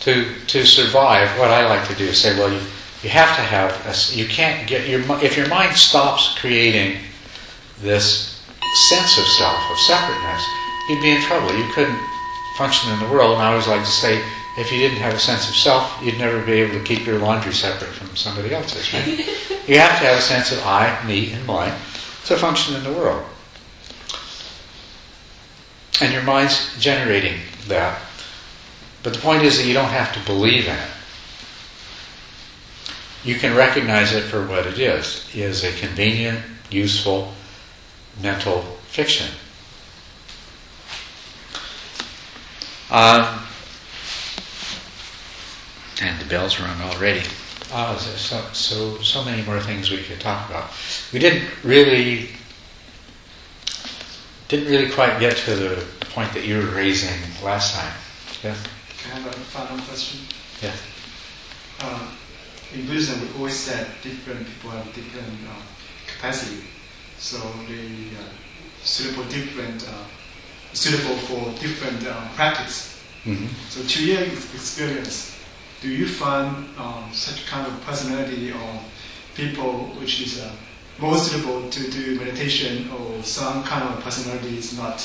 to 0.00 0.26
to 0.46 0.64
survive. 0.64 1.28
What 1.38 1.50
I 1.50 1.66
like 1.66 1.88
to 1.88 1.94
do 1.94 2.04
is 2.04 2.20
say, 2.20 2.38
well, 2.38 2.52
you, 2.52 2.60
you 3.02 3.08
have 3.10 3.34
to 3.36 3.42
have 3.42 3.70
a, 3.86 4.16
you 4.16 4.26
can't 4.26 4.68
get 4.68 4.88
your 4.88 5.00
if 5.22 5.36
your 5.36 5.48
mind 5.48 5.76
stops 5.76 6.38
creating 6.38 6.98
this 7.80 8.33
sense 8.74 9.18
of 9.18 9.24
self 9.26 9.70
of 9.70 9.78
separateness, 9.78 10.44
you'd 10.88 11.02
be 11.02 11.10
in 11.10 11.22
trouble. 11.22 11.54
You 11.56 11.70
couldn't 11.72 11.98
function 12.56 12.92
in 12.92 12.98
the 13.00 13.08
world. 13.08 13.34
And 13.34 13.42
I 13.42 13.50
always 13.50 13.68
like 13.68 13.84
to 13.84 13.90
say, 13.90 14.22
if 14.56 14.70
you 14.70 14.78
didn't 14.78 14.98
have 14.98 15.14
a 15.14 15.18
sense 15.18 15.48
of 15.48 15.54
self, 15.54 16.00
you'd 16.02 16.18
never 16.18 16.44
be 16.44 16.52
able 16.52 16.78
to 16.78 16.84
keep 16.84 17.06
your 17.06 17.18
laundry 17.18 17.52
separate 17.52 17.90
from 17.90 18.14
somebody 18.16 18.54
else's. 18.54 18.92
Right? 18.92 19.06
you 19.68 19.78
have 19.78 19.98
to 19.98 20.06
have 20.06 20.18
a 20.18 20.22
sense 20.22 20.52
of 20.52 20.64
I, 20.64 21.02
me, 21.06 21.32
and 21.32 21.44
mine 21.46 21.72
to 22.26 22.36
function 22.36 22.76
in 22.76 22.84
the 22.84 22.92
world. 22.92 23.24
And 26.00 26.12
your 26.12 26.22
mind's 26.22 26.78
generating 26.80 27.40
that. 27.68 28.00
But 29.02 29.14
the 29.14 29.20
point 29.20 29.42
is 29.42 29.58
that 29.58 29.66
you 29.66 29.74
don't 29.74 29.90
have 29.90 30.12
to 30.14 30.20
believe 30.24 30.66
in 30.66 30.74
it. 30.74 30.90
You 33.22 33.36
can 33.36 33.56
recognize 33.56 34.12
it 34.12 34.22
for 34.22 34.46
what 34.46 34.66
it 34.66 34.78
is, 34.78 35.28
is 35.34 35.64
a 35.64 35.72
convenient, 35.78 36.40
useful 36.70 37.32
mental 38.20 38.62
fiction. 38.88 39.28
Um, 42.90 43.40
and 46.02 46.20
the 46.20 46.26
bell's 46.26 46.60
rung 46.60 46.80
already. 46.82 47.26
Uh, 47.72 47.96
so, 47.96 48.40
so, 48.52 48.98
so 49.02 49.24
many 49.24 49.42
more 49.42 49.60
things 49.60 49.90
we 49.90 50.02
could 50.02 50.20
talk 50.20 50.48
about. 50.48 50.70
We 51.12 51.18
didn't 51.18 51.48
really, 51.64 52.28
didn't 54.48 54.70
really 54.70 54.90
quite 54.90 55.18
get 55.18 55.36
to 55.38 55.56
the 55.56 55.84
point 56.10 56.32
that 56.34 56.44
you 56.44 56.58
were 56.58 56.66
raising 56.66 57.18
last 57.42 57.74
time. 57.74 57.92
Yeah. 58.44 58.56
Can 59.02 59.12
I 59.12 59.20
have 59.20 59.26
a 59.26 59.40
final 59.40 59.84
question? 59.86 60.20
Yeah. 60.62 60.72
Uh, 61.80 62.10
in 62.72 62.86
Buddhism, 62.86 63.20
we 63.22 63.38
always 63.38 63.56
said 63.56 63.88
different 64.02 64.46
people 64.46 64.70
have 64.70 64.86
different 64.94 65.28
uh, 65.48 65.62
capacity, 66.06 66.62
so 67.24 67.38
they 67.66 68.12
uh, 68.20 68.28
suitable 68.82 69.24
different 69.24 69.82
uh, 69.88 70.04
suitable 70.74 71.16
for 71.16 71.58
different 71.58 72.06
uh, 72.06 72.28
practice. 72.34 73.02
Mm-hmm. 73.24 73.46
So, 73.70 73.82
to 73.82 74.04
your 74.04 74.20
experience, 74.20 75.34
do 75.80 75.88
you 75.88 76.06
find 76.06 76.68
um, 76.78 77.08
such 77.12 77.46
kind 77.46 77.66
of 77.66 77.80
personality 77.86 78.52
or 78.52 78.80
people 79.34 79.96
which 79.98 80.20
is 80.20 80.42
uh, 80.42 80.52
more 80.98 81.16
suitable 81.16 81.70
to 81.70 81.90
do 81.90 82.20
meditation, 82.20 82.90
or 82.90 83.22
some 83.22 83.64
kind 83.64 83.82
of 83.88 84.04
personality 84.04 84.58
is 84.58 84.76
not 84.76 85.00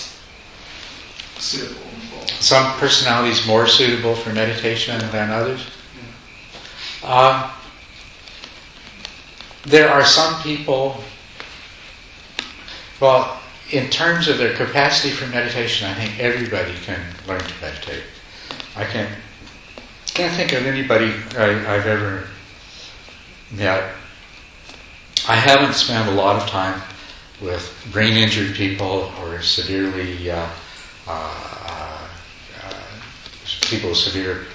suitable 1.37 1.79
for? 2.11 2.27
Some 2.43 2.77
personalities 2.79 3.47
more 3.47 3.65
suitable 3.65 4.15
for 4.15 4.33
meditation 4.33 4.99
than 5.11 5.29
others. 5.29 5.65
Um, 7.01 7.49
there 9.63 9.89
are 9.89 10.03
some 10.03 10.41
people, 10.41 11.01
well, 12.99 13.39
in 13.71 13.89
terms 13.89 14.27
of 14.27 14.37
their 14.37 14.55
capacity 14.55 15.11
for 15.13 15.27
meditation, 15.27 15.87
I 15.87 15.93
think 15.93 16.19
everybody 16.19 16.73
can 16.83 16.99
learn 17.27 17.41
to 17.41 17.53
meditate. 17.61 18.03
I 18.75 18.83
can't, 18.85 19.09
can't 20.07 20.35
think 20.35 20.53
of 20.53 20.65
anybody 20.65 21.13
I, 21.37 21.75
I've 21.75 21.85
ever 21.85 22.27
met. 23.51 23.93
I 25.27 25.35
haven't 25.35 25.73
spent 25.73 26.09
a 26.09 26.13
lot 26.13 26.41
of 26.41 26.49
time 26.49 26.81
with 27.41 27.87
brain 27.91 28.17
injured 28.17 28.55
people 28.55 29.11
or 29.21 29.41
severely 29.41 30.29
uh, 30.31 30.49
uh, 31.07 32.07
uh, 32.63 32.83
people 33.61 33.89
with 33.89 33.97
severe 33.97 34.45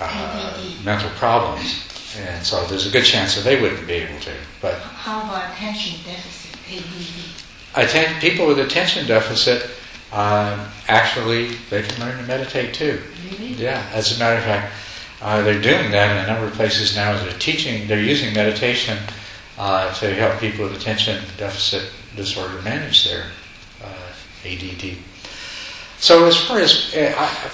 uh, 0.00 0.74
mental 0.84 1.10
problems, 1.10 1.84
and 2.18 2.44
so 2.44 2.64
there's 2.66 2.86
a 2.86 2.90
good 2.90 3.04
chance 3.04 3.34
that 3.34 3.44
they 3.44 3.60
wouldn't 3.60 3.86
be 3.86 3.94
able 3.94 4.18
to. 4.20 4.32
But 4.60 4.74
How 4.74 5.22
about 5.22 5.52
attention 5.52 6.02
deficit, 6.04 6.56
ADD? 6.70 7.35
Atten- 7.76 8.20
people 8.20 8.46
with 8.46 8.58
attention 8.58 9.06
deficit, 9.06 9.70
uh, 10.12 10.68
actually, 10.88 11.48
they 11.70 11.82
can 11.82 12.00
learn 12.00 12.16
to 12.18 12.24
meditate 12.24 12.74
too. 12.74 13.02
Really? 13.30 13.52
Yeah, 13.54 13.88
as 13.92 14.16
a 14.16 14.18
matter 14.18 14.38
of 14.38 14.44
fact, 14.44 14.72
uh, 15.20 15.42
they're 15.42 15.60
doing 15.60 15.90
that 15.90 16.16
in 16.16 16.24
a 16.24 16.26
number 16.26 16.46
of 16.46 16.52
places 16.54 16.94
now. 16.94 17.18
They're 17.22 17.38
teaching, 17.38 17.88
they're 17.88 18.02
using 18.02 18.34
meditation 18.34 18.98
uh, 19.58 19.92
to 19.94 20.14
help 20.14 20.38
people 20.40 20.64
with 20.64 20.76
attention 20.76 21.22
deficit 21.36 21.90
disorder 22.14 22.60
manage 22.62 23.04
their 23.04 23.24
uh, 23.82 24.12
ADD. 24.44 24.96
So, 25.98 26.26
as 26.26 26.36
far 26.36 26.60
as 26.60 26.94
uh, 26.94 27.14
I, 27.16 27.50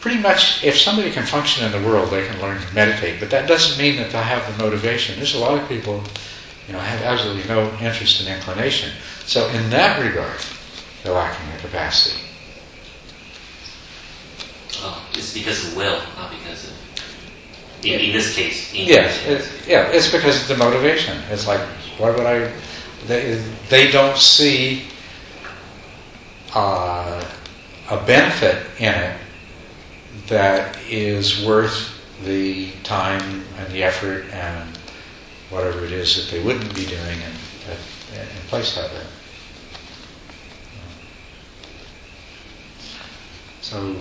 pretty 0.00 0.22
much, 0.22 0.62
if 0.64 0.78
somebody 0.78 1.10
can 1.10 1.24
function 1.24 1.66
in 1.66 1.72
the 1.72 1.86
world, 1.88 2.10
they 2.10 2.26
can 2.26 2.40
learn 2.40 2.60
to 2.60 2.74
meditate. 2.74 3.20
But 3.20 3.30
that 3.30 3.48
doesn't 3.48 3.76
mean 3.76 3.96
that 3.96 4.10
they'll 4.10 4.22
have 4.22 4.56
the 4.56 4.62
motivation. 4.62 5.16
There's 5.16 5.34
a 5.34 5.38
lot 5.38 5.60
of 5.60 5.68
people, 5.68 6.02
you 6.66 6.72
know, 6.72 6.80
have 6.80 7.02
absolutely 7.02 7.44
no 7.48 7.72
interest 7.80 8.20
and 8.20 8.28
inclination. 8.28 8.92
So, 9.24 9.48
in 9.50 9.70
that 9.70 10.02
regard, 10.02 10.40
they're 11.02 11.14
lacking 11.14 11.46
the 11.52 11.58
capacity. 11.58 12.20
Oh, 14.78 15.06
it's 15.14 15.32
because 15.32 15.68
of 15.68 15.76
will, 15.76 16.00
not 16.16 16.30
because 16.30 16.68
of. 16.68 16.76
In, 17.84 18.00
in 18.00 18.12
this 18.12 18.34
case. 18.34 18.72
In 18.74 18.86
Yes, 18.86 19.24
it, 19.26 19.68
yeah, 19.68 19.88
it's 19.88 20.10
because 20.10 20.42
of 20.42 20.48
the 20.48 20.56
motivation. 20.56 21.18
It's 21.30 21.46
like, 21.46 21.60
why 21.98 22.10
would 22.10 22.26
I? 22.26 22.52
They, 23.06 23.42
they 23.68 23.90
don't 23.92 24.16
see 24.16 24.84
uh, 26.54 27.24
a 27.90 27.96
benefit 28.06 28.66
in 28.78 28.92
it 28.92 29.16
that 30.26 30.76
is 30.88 31.44
worth 31.44 31.92
the 32.24 32.72
time 32.82 33.44
and 33.58 33.72
the 33.72 33.84
effort 33.84 34.24
and 34.32 34.75
whatever 35.50 35.84
it 35.84 35.92
is 35.92 36.16
that 36.16 36.30
they 36.34 36.42
wouldn't 36.42 36.74
be 36.74 36.84
doing 36.86 37.20
in, 37.20 37.32
in 38.20 38.42
place 38.48 38.76
of 38.76 38.84
it. 38.92 39.06
So, 43.60 43.96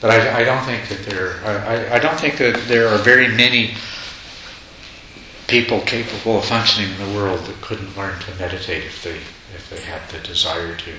but 0.00 0.10
I, 0.10 0.40
I 0.40 0.44
don't 0.44 0.64
think 0.64 0.88
that 0.88 1.04
there. 1.10 1.40
I, 1.44 1.74
I- 1.74 1.94
I 1.96 1.98
don't 1.98 2.18
think 2.18 2.38
that 2.38 2.56
there 2.68 2.88
are 2.88 2.98
very 2.98 3.28
many 3.28 3.74
people 5.46 5.80
capable 5.82 6.38
of 6.38 6.44
functioning 6.46 6.90
in 6.90 6.98
the 7.12 7.14
world 7.18 7.40
that 7.44 7.60
couldn't 7.60 7.94
learn 7.98 8.18
to 8.20 8.34
meditate 8.36 8.84
if 8.84 9.02
they 9.02 9.16
if 9.54 9.68
they 9.70 9.80
had 9.82 10.08
the 10.10 10.18
desire 10.26 10.74
to. 10.74 10.92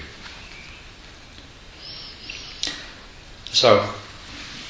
So 3.51 3.89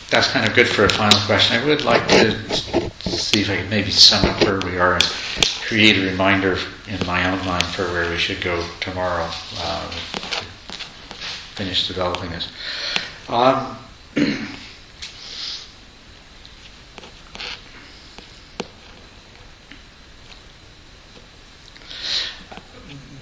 that's 0.09 0.27
kind 0.31 0.47
of 0.47 0.53
good 0.55 0.67
for 0.67 0.85
a 0.85 0.89
final 0.89 1.19
question. 1.25 1.61
I 1.61 1.65
would 1.65 1.83
like 1.83 2.07
to 2.09 2.37
see 3.09 3.41
if 3.41 3.49
I 3.49 3.57
can 3.57 3.69
maybe 3.69 3.91
sum 3.91 4.25
up 4.25 4.41
where 4.43 4.59
we 4.59 4.77
are 4.77 4.93
and 4.93 5.03
create 5.65 5.97
a 5.97 6.05
reminder 6.05 6.57
in 6.87 7.05
my 7.07 7.29
own 7.29 7.43
mind 7.45 7.65
for 7.65 7.83
where 7.85 8.09
we 8.09 8.17
should 8.17 8.41
go 8.41 8.65
tomorrow. 8.79 9.27
Uh, 9.57 9.89
finish 11.55 11.87
developing 11.87 12.29
this. 12.29 12.49
Um, 13.29 13.77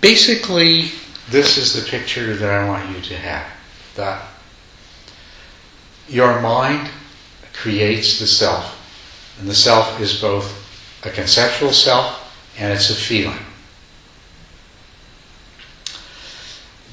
basically, 0.02 0.92
this 1.30 1.58
is 1.58 1.74
the 1.74 1.90
picture 1.90 2.36
that 2.36 2.50
I 2.50 2.68
want 2.68 2.90
you 2.96 3.02
to 3.02 3.16
have. 3.16 3.48
That 3.96 4.33
your 6.14 6.40
mind 6.42 6.90
creates 7.54 8.20
the 8.20 8.28
self, 8.28 8.80
and 9.40 9.50
the 9.50 9.56
self 9.56 10.00
is 10.00 10.22
both 10.22 10.60
a 11.04 11.10
conceptual 11.10 11.74
self 11.74 12.20
and 12.58 12.72
it's 12.72 12.92
a 12.92 12.96
feeling. 12.96 13.40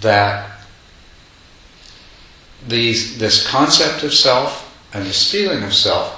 That 0.01 0.51
these, 2.67 3.19
this 3.19 3.47
concept 3.47 4.03
of 4.03 4.15
self 4.15 4.67
and 4.95 5.05
this 5.05 5.31
feeling 5.31 5.63
of 5.63 5.75
self 5.75 6.17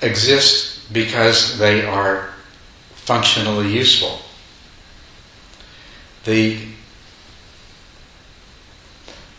exist 0.00 0.92
because 0.92 1.58
they 1.58 1.84
are 1.84 2.34
functionally 2.92 3.72
useful. 3.72 4.20
The, 6.24 6.58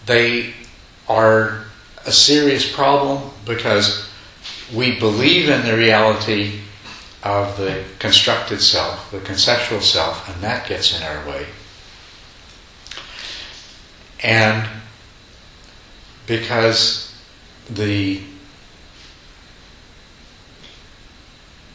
they 0.06 0.53
are 1.08 1.66
a 2.06 2.12
serious 2.12 2.72
problem 2.72 3.32
because 3.45 4.10
we 4.74 4.99
believe 4.99 5.49
in 5.49 5.66
the 5.66 5.78
reality 5.78 6.60
of 7.24 7.58
the 7.58 7.84
constructed 7.99 8.62
self, 8.62 9.10
the 9.12 9.20
conceptual 9.20 9.82
self, 9.82 10.30
and 10.30 10.41
that 10.43 10.68
gets 10.68 10.95
in 10.95 11.03
our 11.03 11.28
way. 11.28 11.45
And 14.24 14.68
because 16.28 17.16
the 17.70 18.22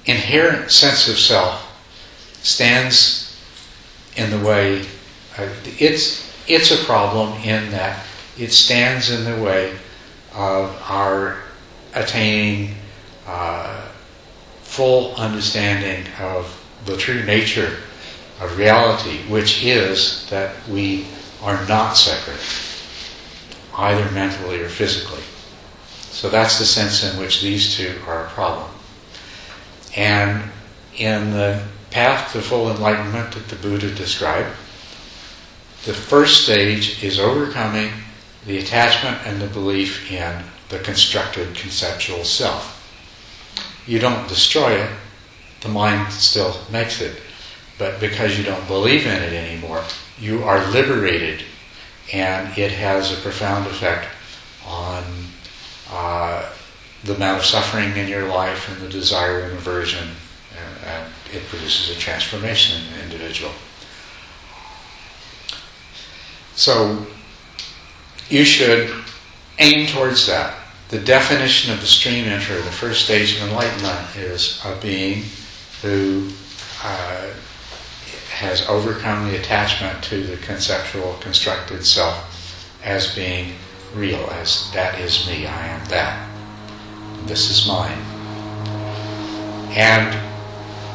inherent 0.04 0.70
sense 0.70 1.08
of 1.08 1.18
self 1.18 1.66
stands 2.42 3.36
in 4.16 4.30
the 4.30 4.44
way, 4.44 4.80
uh, 5.36 5.48
it's, 5.78 6.32
it's 6.48 6.70
a 6.70 6.84
problem 6.84 7.32
in 7.42 7.70
that 7.70 8.04
it 8.38 8.52
stands 8.52 9.10
in 9.10 9.24
the 9.24 9.42
way 9.42 9.76
of 10.34 10.76
our 10.88 11.42
attaining 11.94 12.74
uh, 13.26 13.88
full 14.62 15.14
understanding 15.16 16.06
of 16.20 16.56
the 16.86 16.96
true 16.96 17.22
nature 17.24 17.78
of 18.40 18.56
reality, 18.56 19.18
which 19.28 19.64
is 19.64 20.28
that 20.30 20.54
we 20.68 21.06
are 21.42 21.66
not 21.66 21.96
separate, 21.96 22.40
either 23.76 24.10
mentally 24.12 24.60
or 24.60 24.68
physically. 24.68 25.22
So 25.98 26.28
that's 26.28 26.58
the 26.58 26.64
sense 26.64 27.02
in 27.04 27.18
which 27.20 27.40
these 27.40 27.76
two 27.76 27.98
are 28.06 28.26
a 28.26 28.28
problem. 28.28 28.70
And 29.96 30.50
in 30.96 31.30
the 31.30 31.62
path 31.90 32.32
to 32.32 32.40
full 32.40 32.70
enlightenment 32.70 33.32
that 33.32 33.48
the 33.48 33.56
Buddha 33.56 33.92
described, 33.94 34.50
the 35.84 35.94
first 35.94 36.44
stage 36.44 37.02
is 37.02 37.18
overcoming 37.18 37.90
the 38.46 38.58
attachment 38.58 39.18
and 39.26 39.40
the 39.40 39.46
belief 39.46 40.10
in 40.10 40.42
the 40.68 40.78
constructed 40.78 41.54
conceptual 41.54 42.24
self. 42.24 42.76
You 43.86 43.98
don't 43.98 44.28
destroy 44.28 44.72
it, 44.72 44.90
the 45.60 45.68
mind 45.68 46.12
still 46.12 46.56
makes 46.70 47.00
it. 47.00 47.20
But 47.78 47.98
because 48.00 48.38
you 48.38 48.44
don't 48.44 48.66
believe 48.66 49.06
in 49.06 49.22
it 49.22 49.32
anymore, 49.32 49.82
you 50.18 50.42
are 50.44 50.64
liberated, 50.70 51.44
and 52.12 52.56
it 52.58 52.72
has 52.72 53.12
a 53.12 53.20
profound 53.20 53.66
effect 53.66 54.06
on 54.66 55.02
uh, 55.90 56.50
the 57.04 57.14
amount 57.14 57.38
of 57.38 57.44
suffering 57.44 57.96
in 57.96 58.06
your 58.06 58.28
life 58.28 58.68
and 58.70 58.80
the 58.82 58.88
desire 58.88 59.40
and 59.40 59.52
aversion, 59.54 60.08
and, 60.56 60.84
and 60.84 61.12
it 61.32 61.42
produces 61.48 61.96
a 61.96 61.98
transformation 61.98 62.82
in 62.82 62.92
the 62.92 63.04
individual. 63.04 63.52
So 66.54 67.06
you 68.30 68.44
should 68.44 68.94
aim 69.58 69.86
towards 69.86 70.26
that. 70.26 70.56
The 70.88 70.98
definition 70.98 71.72
of 71.72 71.80
the 71.80 71.86
stream 71.86 72.24
enterer, 72.24 72.64
the 72.64 72.70
first 72.70 73.04
stage 73.04 73.36
of 73.36 73.48
enlightenment, 73.48 74.16
is 74.16 74.60
a 74.64 74.74
being 74.80 75.24
who 75.82 76.30
uh, 76.82 77.30
has 78.30 78.66
overcome 78.68 79.30
the 79.30 79.38
attachment 79.38 80.02
to 80.04 80.24
the 80.24 80.36
conceptual, 80.38 81.14
constructed 81.20 81.84
self 81.84 82.26
as 82.82 83.14
being 83.14 83.54
real, 83.94 84.18
as 84.30 84.70
that 84.72 84.98
is 84.98 85.26
me, 85.26 85.46
I 85.46 85.66
am 85.66 85.84
that. 85.88 86.28
This 87.26 87.50
is 87.50 87.68
mine. 87.68 87.98
And 89.76 90.18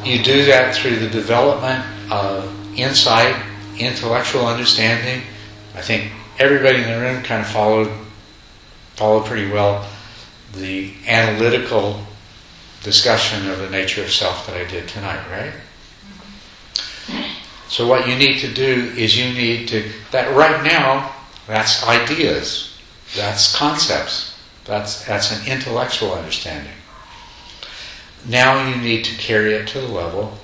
you 0.06 0.22
do 0.22 0.44
that 0.46 0.74
through 0.74 0.96
the 0.96 1.08
development 1.08 1.84
of 2.10 2.52
insight, 2.78 3.36
intellectual 3.78 4.46
understanding. 4.46 5.22
I 5.74 5.82
think 5.82 6.12
everybody 6.38 6.82
in 6.82 6.90
the 6.90 7.00
room 7.00 7.22
kind 7.22 7.40
of 7.40 7.48
followed 7.48 7.90
followed 8.94 9.26
pretty 9.26 9.50
well 9.50 9.86
the 10.54 10.92
analytical 11.06 12.00
discussion 12.82 13.50
of 13.50 13.58
the 13.58 13.68
nature 13.68 14.02
of 14.02 14.10
self 14.10 14.46
that 14.46 14.56
I 14.56 14.64
did 14.64 14.88
tonight, 14.88 15.22
right? 15.30 15.52
Mm-hmm. 17.06 17.68
So 17.68 17.86
what 17.86 18.08
you 18.08 18.16
need 18.16 18.38
to 18.40 18.52
do 18.52 18.92
is 18.96 19.18
you 19.18 19.32
need 19.34 19.68
to 19.68 19.90
that 20.12 20.34
right 20.34 20.62
now 20.64 21.12
that's 21.46 21.84
ideas, 21.86 22.78
that's 23.14 23.54
concepts, 23.54 24.38
that's 24.64 25.04
that's 25.04 25.32
an 25.32 25.46
intellectual 25.46 26.12
understanding. 26.12 26.72
Now 28.28 28.68
you 28.68 28.76
need 28.80 29.04
to 29.04 29.16
carry 29.16 29.54
it 29.54 29.68
to 29.68 29.80
the 29.80 29.88
level 29.88 30.38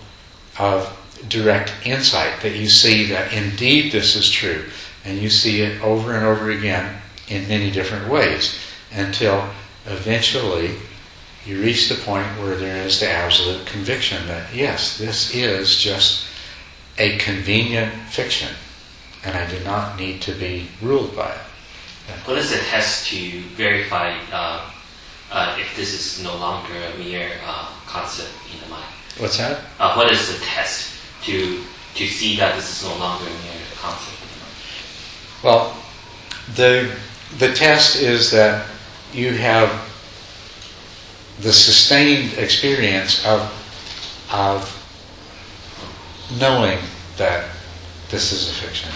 of 0.59 0.99
direct 1.29 1.73
insight 1.85 2.41
that 2.43 2.57
you 2.57 2.69
see 2.69 3.07
that 3.07 3.33
indeed 3.33 3.93
this 3.93 4.17
is 4.17 4.29
true 4.29 4.65
and 5.05 5.19
you 5.19 5.29
see 5.29 5.63
it 5.63 5.81
over 5.83 6.15
and 6.15 6.25
over 6.25 6.51
again 6.51 7.01
in 7.29 7.49
many 7.49 7.71
different 7.71 8.09
ways 8.09 8.59
until 8.93 9.49
eventually 9.87 10.77
you 11.45 11.61
reach 11.61 11.89
the 11.89 11.95
point 11.97 12.27
where 12.39 12.57
there 12.57 12.87
is 12.87 13.01
the 13.01 13.11
absolute 13.11 13.67
conviction 13.67 14.27
that 14.29 14.55
yes, 14.55 14.99
this 14.99 15.35
is 15.35 15.77
just 15.77 16.27
a 16.99 17.19
convenient 17.19 17.93
fiction 18.11 18.49
and 19.25 19.37
I 19.37 19.49
do 19.51 19.63
not 19.65 19.99
need 19.99 20.21
to 20.23 20.33
be 20.33 20.69
ruled 20.81 21.17
by 21.17 21.31
it. 21.31 21.41
What 22.25 22.39
is 22.39 22.51
the 22.51 22.59
test 22.59 23.09
to 23.09 23.41
verify 23.57 24.17
uh, 24.33 24.71
uh, 25.31 25.57
if 25.59 25.75
this 25.77 25.95
is 25.95 26.23
no 26.23 26.37
longer 26.37 26.75
a 26.75 26.99
mere 26.99 27.31
uh, 27.45 27.69
concept 27.87 28.31
in 28.53 28.61
the 28.61 28.69
mind? 28.69 28.85
What's 29.19 29.39
that? 29.39 29.61
Uh, 29.79 29.95
what 29.95 30.11
is 30.11 30.33
the 30.33 30.45
test 30.45 30.95
to 31.25 31.63
to 31.95 32.07
see 32.07 32.37
that 32.37 32.57
this 32.57 32.71
is 32.71 32.89
no 32.89 32.97
longer 32.97 33.27
a 33.27 33.29
mere 33.29 33.63
concept 33.77 33.81
in 33.87 34.01
the 34.01 34.09
mind? 34.09 34.12
Well, 35.43 35.77
the 36.55 36.95
the 37.39 37.53
test 37.53 37.97
is 37.97 38.31
that 38.31 38.67
you 39.13 39.33
have 39.33 39.71
the 41.41 41.53
sustained 41.53 42.39
experience 42.39 43.25
of 43.27 43.41
of 44.33 44.79
knowing 46.39 46.79
that 47.17 47.49
this 48.11 48.33
is 48.33 48.51
a 48.51 48.55
fiction. 48.55 48.91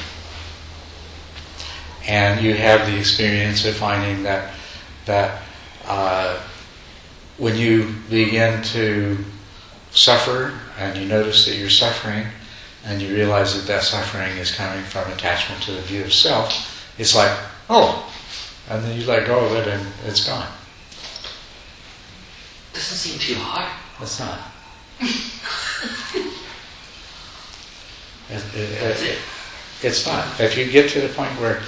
And 2.06 2.40
you 2.40 2.54
have 2.54 2.86
the 2.86 2.96
experience 2.96 3.64
of 3.64 3.74
finding 3.74 4.22
that 4.22 4.54
that 5.06 5.42
uh, 5.86 6.40
when 7.38 7.56
you 7.56 7.94
begin 8.08 8.62
to 8.62 9.18
suffer 9.90 10.58
and 10.78 10.96
you 10.96 11.06
notice 11.06 11.46
that 11.46 11.56
you're 11.56 11.70
suffering 11.70 12.26
and 12.86 13.02
you 13.02 13.14
realize 13.14 13.54
that 13.56 13.66
that 13.66 13.82
suffering 13.82 14.36
is 14.38 14.54
coming 14.54 14.82
from 14.84 15.10
attachment 15.12 15.62
to 15.64 15.72
the 15.72 15.82
view 15.82 16.04
of 16.04 16.12
self, 16.12 16.88
it's 16.98 17.14
like, 17.14 17.36
oh, 17.68 18.10
and 18.70 18.82
then 18.84 18.98
you 18.98 19.06
let 19.06 19.26
go 19.26 19.44
of 19.44 19.52
it 19.52 19.66
and 19.68 19.86
it's 20.06 20.26
gone. 20.26 20.46
Doesn't 22.72 22.96
seem 22.96 23.18
too 23.18 23.40
hard. 23.40 23.70
It's 24.00 24.20
not. 24.20 24.40
It, 28.28 28.42
it, 28.56 29.02
it, 29.02 29.18
it's 29.82 30.06
not. 30.06 30.40
If 30.40 30.58
you 30.58 30.68
get 30.68 30.90
to 30.90 31.00
the 31.00 31.08
point 31.08 31.30
where, 31.40 31.62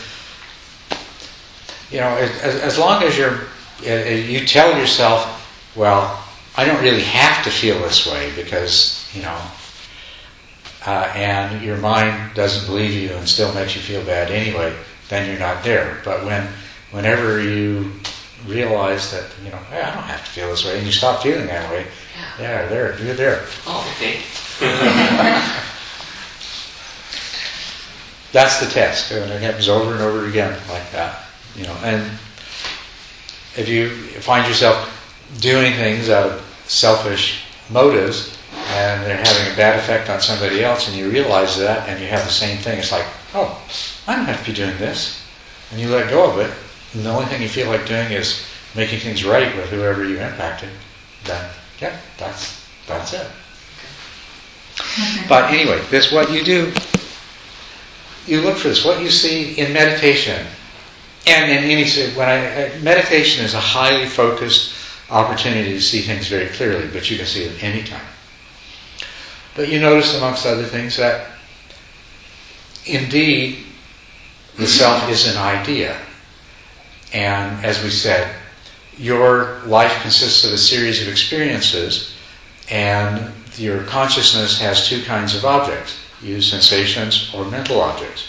you 1.91 2.01
know, 2.01 2.17
as, 2.17 2.61
as 2.61 2.79
long 2.79 3.03
as 3.05 3.17
you're, 3.17 3.43
uh, 3.87 3.91
uh, 3.91 4.11
you 4.11 4.45
tell 4.45 4.77
yourself, 4.77 5.73
well, 5.77 6.21
I 6.57 6.65
don't 6.65 6.83
really 6.83 7.03
have 7.03 7.45
to 7.45 7.51
feel 7.51 7.79
this 7.81 8.11
way 8.11 8.33
because, 8.35 9.09
you 9.15 9.23
know, 9.23 9.41
uh, 10.89 11.13
and 11.15 11.63
your 11.63 11.77
mind 11.77 12.35
doesn't 12.35 12.67
believe 12.67 12.95
you 12.95 13.11
and 13.11 13.29
still 13.29 13.53
makes 13.53 13.77
you 13.77 13.83
feel 13.83 14.03
bad 14.07 14.31
anyway, 14.31 14.75
then 15.11 15.29
you're 15.29 15.39
not 15.39 15.63
there. 15.63 16.01
But 16.03 16.25
when, 16.25 16.49
whenever 16.93 17.43
you 17.43 17.93
realize 18.47 19.13
that, 19.13 19.27
you 19.45 19.51
know, 19.51 19.59
hey, 19.69 19.83
I 19.83 19.95
don't 19.95 20.05
have 20.05 20.25
to 20.25 20.31
feel 20.31 20.49
this 20.49 20.65
way, 20.65 20.79
and 20.79 20.87
you 20.87 20.93
stop 20.93 21.23
feeling 21.23 21.47
that 21.49 21.71
way, 21.71 21.87
yeah, 22.41 22.67
there, 22.69 22.99
you're 23.03 23.15
there. 23.15 23.45
Oh, 23.67 23.87
okay. 23.97 24.23
That's 28.33 28.59
the 28.59 28.67
test, 28.73 29.13
and 29.13 29.31
it 29.31 29.43
happens 29.43 29.69
over 29.69 29.93
and 29.93 30.01
over 30.01 30.27
again 30.27 30.59
like 30.71 30.91
that. 30.93 31.27
You 31.55 31.65
know, 31.65 31.77
and 31.83 32.03
if 33.59 33.69
you 33.69 33.91
find 34.23 34.49
yourself 34.49 34.89
doing 35.39 35.75
things 35.75 36.09
out 36.09 36.31
of 36.31 36.65
selfish 36.67 37.45
motives 37.69 38.38
and 38.69 39.05
they're 39.05 39.17
having 39.17 39.53
a 39.53 39.57
bad 39.57 39.79
effect 39.79 40.11
on 40.11 40.21
somebody 40.21 40.63
else, 40.63 40.89
and 40.89 40.97
you 40.97 41.11
realize 41.11 41.59
that, 41.59 41.89
and 41.89 42.01
you 42.01 42.07
have 42.07 42.25
the 42.25 42.33
same 42.33 42.59
thing, 42.59 42.79
it's 42.79 42.93
like, 42.93 43.07
oh, 43.35 43.61
I 44.07 44.17
don't 44.17 44.27
have 44.27 44.41
to 44.45 44.51
be 44.51 44.57
doing 44.57 44.77
this, 44.79 45.25
and 45.71 45.81
you 45.81 45.89
let 45.89 46.11
go 46.11 46.31
of 46.31 46.39
it, 46.39 46.53
and 46.95 47.05
the 47.05 47.11
only 47.11 47.27
thing 47.27 47.43
you 47.43 47.49
feel 47.49 47.69
like 47.69 47.87
doing 47.87 48.11
is 48.13 48.47
making 48.75 49.01
things 49.01 49.25
right 49.25 49.55
with 49.57 49.71
whoever 49.71 50.05
you 50.05 50.19
impacted. 50.19 50.71
Then, 51.25 51.51
yeah, 51.81 51.99
that's 52.17 52.67
that's 52.87 53.13
it. 53.13 53.27
But 55.29 55.53
anyway, 55.53 55.83
this 55.91 56.13
what 56.13 56.31
you 56.31 56.45
do 56.45 56.73
you 58.29 58.43
look 58.43 58.57
for 58.57 58.69
this. 58.69 58.85
What 58.85 59.03
you 59.03 59.11
see 59.11 59.55
in 59.55 59.73
meditation, 59.73 60.47
and 61.27 61.51
in 61.51 61.65
any 61.65 61.91
when 62.15 62.29
I 62.29 62.67
uh, 62.67 62.79
meditation 62.81 63.45
is 63.45 63.55
a 63.55 63.61
highly 63.61 64.07
focused 64.07 64.75
opportunity 65.11 65.73
to 65.73 65.81
see 65.81 66.03
things 66.03 66.29
very 66.29 66.49
clearly, 66.49 66.89
but 66.93 67.11
you 67.11 67.17
can 67.17 67.27
see 67.27 67.45
it 67.45 67.63
anytime. 67.63 68.05
But 69.59 69.71
you 69.71 69.81
notice, 69.81 70.17
amongst 70.17 70.47
other 70.47 70.63
things, 70.63 70.99
that 70.99 71.27
indeed 72.87 73.67
the 74.57 74.69
self 74.69 75.11
is 75.11 75.27
an 75.27 75.37
idea. 75.37 75.99
And 77.13 77.65
as 77.67 77.83
we 77.83 77.91
said, 77.91 78.37
your 78.97 79.59
life 79.67 80.01
consists 80.01 80.45
of 80.45 80.53
a 80.53 80.57
series 80.57 81.03
of 81.03 81.09
experiences, 81.09 82.15
and 82.71 83.33
your 83.57 83.83
consciousness 83.83 84.61
has 84.61 84.87
two 84.87 85.03
kinds 85.03 85.35
of 85.35 85.45
objects 85.45 85.99
either 86.23 86.41
sensations 86.41 87.35
or 87.35 87.45
mental 87.45 87.81
objects. 87.81 88.29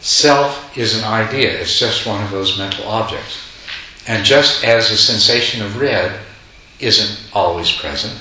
Self 0.00 0.76
is 0.76 0.98
an 0.98 1.04
idea, 1.04 1.60
it's 1.60 1.78
just 1.78 2.06
one 2.06 2.24
of 2.24 2.32
those 2.32 2.58
mental 2.58 2.88
objects. 2.88 3.38
And 4.08 4.24
just 4.24 4.64
as 4.64 4.90
the 4.90 4.96
sensation 4.96 5.64
of 5.64 5.80
red 5.80 6.18
isn't 6.80 7.32
always 7.32 7.70
present, 7.70 8.18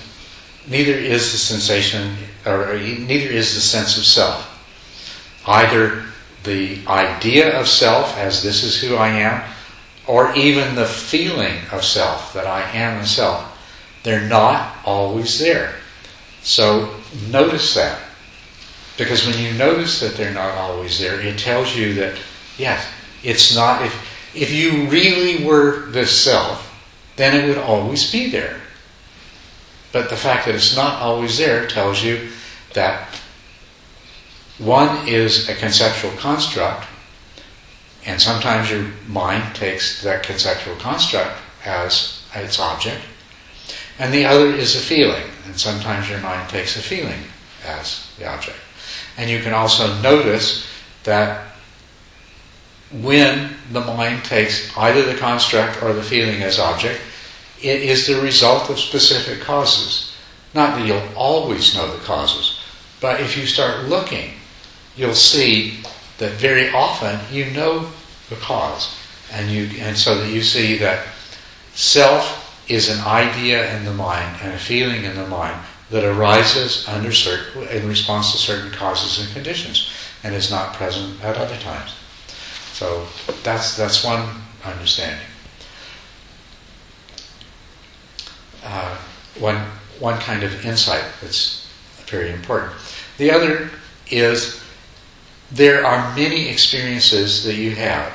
neither 0.68 0.94
is 0.94 1.32
the 1.32 1.38
sensation, 1.38 2.16
or 2.46 2.78
neither 2.78 3.30
is 3.30 3.56
the 3.56 3.62
sense 3.62 3.98
of 3.98 4.06
self. 4.06 4.54
Either 5.46 6.04
the 6.44 6.86
idea 6.88 7.60
of 7.60 7.68
self, 7.68 8.18
as 8.18 8.44
this 8.44 8.64
is 8.64 8.80
who 8.80 8.96
I 8.96 9.10
am, 9.10 9.44
or 10.08 10.34
even 10.36 10.76
the 10.76 10.86
feeling 10.86 11.56
of 11.72 11.84
self, 11.84 12.34
that 12.34 12.48
I 12.48 12.62
am 12.72 13.02
a 13.02 13.06
self, 13.06 13.54
they're 14.04 14.28
not 14.28 14.78
always 14.86 15.40
there. 15.40 15.76
So 16.42 16.96
notice 17.30 17.74
that. 17.76 18.00
Because 18.98 19.28
when 19.28 19.38
you 19.38 19.52
notice 19.54 20.00
that 20.00 20.16
they're 20.16 20.34
not 20.34 20.56
always 20.56 21.00
there, 21.00 21.20
it 21.20 21.38
tells 21.38 21.76
you 21.76 21.94
that, 21.96 22.18
yes, 22.58 22.88
it's 23.24 23.54
not, 23.54 23.86
if, 23.86 24.36
if 24.36 24.52
you 24.52 24.88
really 24.88 25.46
were 25.46 25.88
this 25.88 26.24
self, 26.24 26.64
then 27.16 27.36
it 27.36 27.48
would 27.48 27.58
always 27.58 28.12
be 28.12 28.30
there. 28.30 28.60
But 29.98 30.12
the 30.12 30.16
fact 30.16 30.46
that 30.46 30.54
it's 30.54 30.76
not 30.76 31.02
always 31.02 31.40
there 31.40 31.66
tells 31.66 32.04
you 32.04 32.30
that 32.76 33.20
one 34.60 35.08
is 35.08 35.50
a 35.50 35.56
conceptual 35.56 36.12
construct, 36.18 36.86
and 38.06 38.22
sometimes 38.22 38.70
your 38.70 38.92
mind 39.08 39.56
takes 39.56 40.04
that 40.04 40.22
conceptual 40.22 40.76
construct 40.76 41.36
as 41.66 42.22
its 42.36 42.60
object, 42.60 43.02
and 43.98 44.14
the 44.14 44.24
other 44.24 44.46
is 44.46 44.76
a 44.76 44.80
feeling, 44.80 45.32
and 45.48 45.60
sometimes 45.60 46.08
your 46.08 46.20
mind 46.20 46.48
takes 46.48 46.78
a 46.78 46.82
feeling 46.84 47.24
as 47.66 48.08
the 48.20 48.28
object. 48.28 48.60
And 49.18 49.32
you 49.32 49.42
can 49.42 49.56
also 49.56 50.00
notice 50.02 50.68
that 51.06 51.44
when 52.92 53.56
the 53.72 53.82
mind 53.82 54.24
takes 54.26 54.78
either 54.78 55.12
the 55.12 55.18
construct 55.18 55.82
or 55.82 55.94
the 55.94 56.04
feeling 56.04 56.44
as 56.44 56.60
object, 56.60 57.02
it 57.62 57.82
is 57.82 58.08
the 58.08 58.22
result 58.22 58.70
of 58.70 58.80
specific 58.80 59.42
causes. 59.42 60.14
Not 60.54 60.78
that 60.78 60.88
you'll 60.88 61.16
always 61.16 61.76
know 61.76 61.92
the 61.92 62.04
causes, 62.04 62.60
but 63.02 63.20
if 63.20 63.38
you 63.38 63.46
start 63.46 63.86
looking 63.86 64.34
you'll 64.98 65.14
see 65.14 65.80
that 66.18 66.32
very 66.34 66.70
often 66.72 67.20
you 67.32 67.46
know 67.52 67.88
the 68.30 68.36
cause. 68.36 68.98
And, 69.32 69.52
you, 69.52 69.70
and 69.80 69.96
so 69.96 70.18
that 70.20 70.32
you 70.32 70.42
see 70.42 70.78
that 70.80 71.06
self 71.74 72.44
is 72.70 72.90
an 72.90 73.00
idea 73.06 73.78
in 73.78 73.86
the 73.86 73.94
mind 73.94 74.38
and 74.42 74.54
a 74.54 74.58
feeling 74.58 75.04
in 75.04 75.16
the 75.16 75.28
mind 75.28 75.62
that 75.90 76.04
arises 76.04 76.88
under 76.88 77.14
certain, 77.14 77.68
in 77.68 77.88
response 77.88 78.32
to 78.32 78.38
certain 78.38 78.72
causes 78.72 79.24
and 79.24 79.34
conditions 79.34 79.94
and 80.24 80.34
is 80.34 80.50
not 80.50 80.74
present 80.74 81.24
at 81.24 81.38
other 81.38 81.58
times. 81.58 81.96
So 82.74 83.06
that's, 83.44 83.78
that's 83.78 84.04
one 84.04 84.28
understanding. 84.66 85.26
Uh, 88.70 88.98
one, 89.40 89.56
one 90.00 90.20
kind 90.20 90.44
of 90.44 90.66
insight 90.66 91.06
that's 91.22 91.72
very 92.08 92.32
important. 92.32 92.74
The 93.18 93.32
other 93.32 93.70
is 94.10 94.62
there 95.52 95.86
are 95.86 96.14
many 96.16 96.50
experiences 96.50 97.46
that 97.46 97.56
you 97.56 97.72
have 97.76 98.12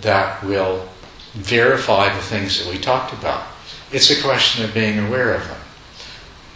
that 0.00 0.42
will 0.42 0.88
verify 1.34 2.14
the 2.14 2.22
things 2.22 2.58
that 2.58 2.72
we 2.72 2.78
talked 2.78 3.12
about. 3.12 3.44
It's 3.92 4.10
a 4.10 4.22
question 4.22 4.64
of 4.64 4.72
being 4.72 4.98
aware 4.98 5.34
of 5.34 5.46
them. 5.46 5.60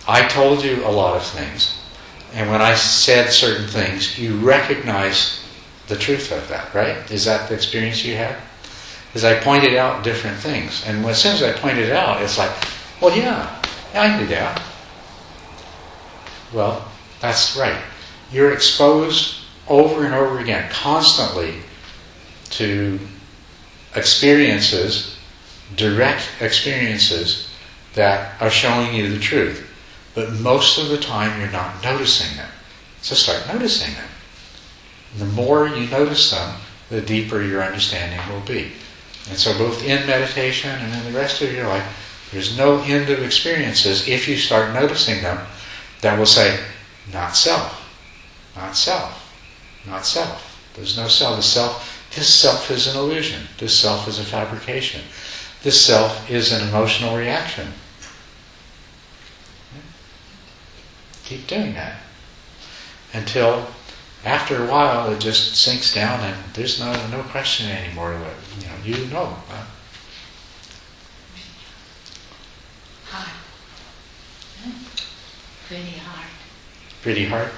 I 0.08 0.26
told 0.26 0.64
you 0.64 0.84
a 0.86 0.90
lot 0.90 1.16
of 1.16 1.22
things, 1.22 1.78
and 2.32 2.50
when 2.50 2.62
I 2.62 2.74
said 2.74 3.30
certain 3.30 3.66
things, 3.66 4.18
you 4.18 4.36
recognize 4.36 5.44
the 5.88 5.96
truth 5.96 6.32
of 6.32 6.48
that, 6.48 6.72
right? 6.74 7.10
Is 7.10 7.26
that 7.26 7.48
the 7.48 7.54
experience 7.54 8.02
you 8.02 8.16
had? 8.16 8.36
As 9.12 9.24
I 9.24 9.38
pointed 9.40 9.74
out 9.74 10.04
different 10.04 10.38
things, 10.38 10.84
and 10.86 11.04
as 11.04 11.20
soon 11.20 11.34
as 11.34 11.42
I 11.42 11.52
pointed 11.52 11.90
out, 11.90 12.22
it's 12.22 12.38
like, 12.38 12.50
well, 13.00 13.16
yeah, 13.16 13.62
I 13.94 14.18
knew 14.18 14.26
that. 14.26 14.62
Well, 16.52 16.88
that's 17.20 17.56
right. 17.56 17.80
You're 18.32 18.52
exposed 18.52 19.36
over 19.68 20.04
and 20.04 20.14
over 20.14 20.38
again, 20.40 20.70
constantly, 20.70 21.54
to 22.50 22.98
experiences, 23.94 25.16
direct 25.76 26.28
experiences 26.40 27.48
that 27.94 28.40
are 28.40 28.50
showing 28.50 28.94
you 28.94 29.10
the 29.10 29.18
truth. 29.18 29.66
But 30.14 30.32
most 30.32 30.78
of 30.78 30.88
the 30.88 30.98
time 30.98 31.40
you're 31.40 31.50
not 31.50 31.82
noticing 31.82 32.36
them. 32.36 32.50
So 33.02 33.14
start 33.14 33.46
noticing 33.52 33.94
them. 33.94 34.08
The 35.18 35.26
more 35.26 35.68
you 35.68 35.88
notice 35.88 36.30
them, 36.30 36.56
the 36.88 37.00
deeper 37.00 37.42
your 37.42 37.62
understanding 37.62 38.20
will 38.32 38.44
be. 38.46 38.72
And 39.28 39.38
so 39.38 39.56
both 39.56 39.84
in 39.84 40.06
meditation 40.06 40.70
and 40.70 40.94
in 40.94 41.12
the 41.12 41.18
rest 41.18 41.42
of 41.42 41.52
your 41.52 41.68
life, 41.68 42.09
there's 42.32 42.56
no 42.56 42.80
end 42.82 43.10
of 43.10 43.22
experiences 43.22 44.08
if 44.08 44.28
you 44.28 44.36
start 44.36 44.72
noticing 44.72 45.22
them 45.22 45.46
that 46.00 46.18
will 46.18 46.26
say, 46.26 46.58
not 47.12 47.36
self, 47.36 47.76
not 48.56 48.76
self 48.76 49.20
not 49.86 50.04
self. 50.04 50.46
There's 50.74 50.96
no 50.96 51.08
self. 51.08 51.36
The 51.36 51.42
self, 51.42 52.10
this 52.14 52.32
self 52.32 52.70
is 52.70 52.86
an 52.86 52.96
illusion. 52.96 53.48
This 53.58 53.78
self 53.78 54.08
is 54.08 54.18
a 54.18 54.24
fabrication. 54.24 55.02
This 55.62 55.84
self 55.84 56.30
is 56.30 56.52
an 56.52 56.66
emotional 56.68 57.16
reaction. 57.16 57.72
Keep 61.24 61.46
doing 61.46 61.74
that 61.74 62.00
until 63.12 63.66
after 64.24 64.64
a 64.64 64.66
while 64.66 65.12
it 65.12 65.20
just 65.20 65.56
sinks 65.56 65.94
down 65.94 66.20
and 66.20 66.36
there's 66.54 66.80
no 66.80 66.92
no 67.08 67.22
question 67.24 67.70
anymore. 67.70 68.18
You 68.84 68.94
know, 68.94 68.98
you 68.98 69.06
know. 69.06 69.36
Pretty 75.68 75.98
hard. 75.98 76.26
Pretty 77.02 77.26
hard. 77.26 77.48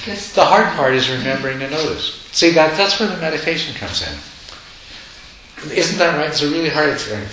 Because 0.00 0.32
The 0.34 0.44
hard 0.44 0.66
part 0.76 0.94
is 0.94 1.10
remembering 1.10 1.58
to 1.60 1.70
notice. 1.70 2.20
See, 2.32 2.50
that, 2.52 2.76
that's 2.76 3.00
where 3.00 3.08
the 3.08 3.16
meditation 3.16 3.74
comes 3.74 4.02
in. 4.02 5.72
Isn't 5.72 5.98
that 5.98 6.16
right? 6.18 6.28
It's 6.28 6.42
a 6.42 6.50
really 6.50 6.68
hard 6.68 6.98
thing. 6.98 7.26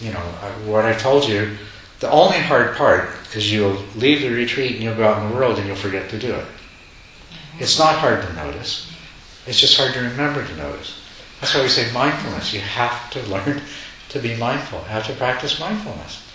You 0.00 0.12
know, 0.12 0.20
what 0.64 0.84
I 0.84 0.94
told 0.94 1.28
you, 1.28 1.56
the 2.00 2.10
only 2.10 2.38
hard 2.38 2.76
part 2.76 3.10
is 3.34 3.52
you'll 3.52 3.82
leave 3.96 4.22
the 4.22 4.30
retreat 4.30 4.74
and 4.76 4.84
you'll 4.84 4.96
go 4.96 5.06
out 5.06 5.22
in 5.22 5.30
the 5.30 5.36
world 5.36 5.58
and 5.58 5.66
you'll 5.66 5.76
forget 5.76 6.08
to 6.10 6.18
do 6.18 6.32
it. 6.34 6.46
It's 7.58 7.78
not 7.78 7.96
hard 7.96 8.22
to 8.22 8.32
notice. 8.34 8.92
It's 9.46 9.58
just 9.58 9.76
hard 9.76 9.94
to 9.94 10.00
remember 10.00 10.46
to 10.46 10.56
notice. 10.56 11.00
That's 11.40 11.54
why 11.54 11.62
we 11.62 11.68
say 11.68 11.90
mindfulness. 11.92 12.52
You 12.52 12.60
have 12.60 13.10
to 13.10 13.22
learn 13.30 13.62
to 14.10 14.18
be 14.18 14.36
mindful. 14.36 14.80
You 14.80 14.86
have 14.86 15.06
to 15.06 15.14
practice 15.14 15.58
mindfulness. 15.58 16.27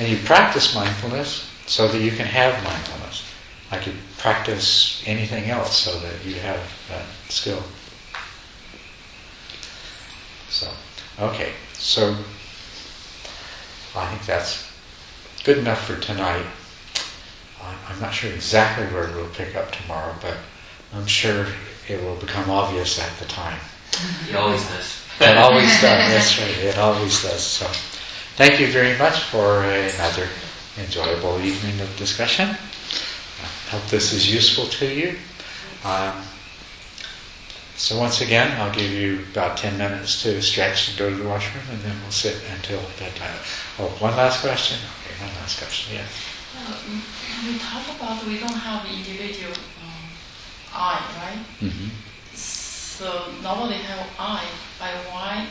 And 0.00 0.08
you 0.08 0.16
practice 0.24 0.74
mindfulness 0.74 1.46
so 1.66 1.86
that 1.86 2.00
you 2.00 2.10
can 2.10 2.24
have 2.24 2.64
mindfulness, 2.64 3.30
like 3.70 3.86
you 3.86 3.92
practice 4.16 5.02
anything 5.06 5.50
else 5.50 5.76
so 5.76 6.00
that 6.00 6.24
you 6.24 6.36
have 6.36 6.58
that 6.88 7.04
skill. 7.28 7.62
So, 10.48 10.70
okay, 11.18 11.52
so 11.74 12.16
I 13.94 14.06
think 14.06 14.24
that's 14.24 14.72
good 15.44 15.58
enough 15.58 15.86
for 15.86 16.00
tonight. 16.00 16.46
I'm 17.62 18.00
not 18.00 18.14
sure 18.14 18.32
exactly 18.32 18.86
where 18.86 19.06
we'll 19.14 19.28
pick 19.28 19.54
up 19.54 19.70
tomorrow, 19.70 20.14
but 20.22 20.38
I'm 20.94 21.06
sure 21.06 21.46
it 21.88 22.02
will 22.02 22.16
become 22.16 22.48
obvious 22.48 22.98
at 22.98 23.14
the 23.18 23.26
time. 23.26 23.60
It 24.30 24.34
always 24.34 24.66
does. 24.66 25.04
It 25.20 25.36
always 25.36 25.70
does. 25.82 25.82
That's 25.82 26.38
right. 26.38 26.56
It 26.64 26.78
always 26.78 27.22
does. 27.22 27.42
So, 27.42 27.66
thank 28.36 28.60
you 28.60 28.66
very 28.68 28.96
much 28.98 29.20
for 29.24 29.62
another 29.62 30.28
enjoyable 30.78 31.40
evening 31.40 31.80
of 31.80 31.94
discussion. 31.96 32.48
I 32.48 33.70
hope 33.70 33.86
this 33.88 34.12
is 34.12 34.32
useful 34.32 34.66
to 34.66 34.86
you. 34.86 35.16
Um, 35.84 36.22
so 37.76 37.98
once 37.98 38.20
again, 38.20 38.60
I'll 38.60 38.74
give 38.74 38.90
you 38.90 39.20
about 39.32 39.56
10 39.56 39.78
minutes 39.78 40.22
to 40.22 40.42
stretch 40.42 40.90
and 40.90 40.98
go 40.98 41.08
to 41.08 41.16
the 41.16 41.26
washroom, 41.26 41.64
and 41.70 41.80
then 41.80 41.96
we'll 42.02 42.10
sit 42.10 42.36
until 42.54 42.80
bedtime. 42.98 43.38
Oh, 43.78 43.88
one 44.00 44.14
last 44.16 44.42
question? 44.42 44.78
Okay, 45.00 45.24
one 45.24 45.34
last 45.40 45.58
question, 45.58 45.94
yes. 45.94 46.08
Uh, 46.54 46.76
we 47.46 47.58
talk 47.58 47.86
about 47.96 48.26
we 48.26 48.38
don't 48.38 48.52
have 48.52 48.84
individual 48.84 49.54
um, 49.82 50.10
I, 50.74 51.00
right? 51.22 51.44
Mm-hmm. 51.60 51.88
So 52.34 53.32
nobody 53.42 53.76
have 53.76 54.06
I, 54.18 54.44
but 54.78 54.94
why 55.10 55.46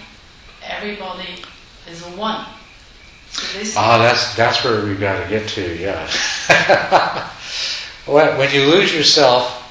everybody 0.61 1.43
is 1.89 2.03
one. 2.15 2.45
Ah, 3.75 3.97
that's 3.97 4.35
that's 4.35 4.63
where 4.63 4.83
we've 4.83 4.99
got 4.99 5.21
to 5.21 5.29
get 5.29 5.47
to. 5.49 5.77
Yeah. 5.77 6.07
when, 8.05 8.37
when 8.37 8.53
you 8.53 8.65
lose 8.65 8.93
yourself, 8.93 9.61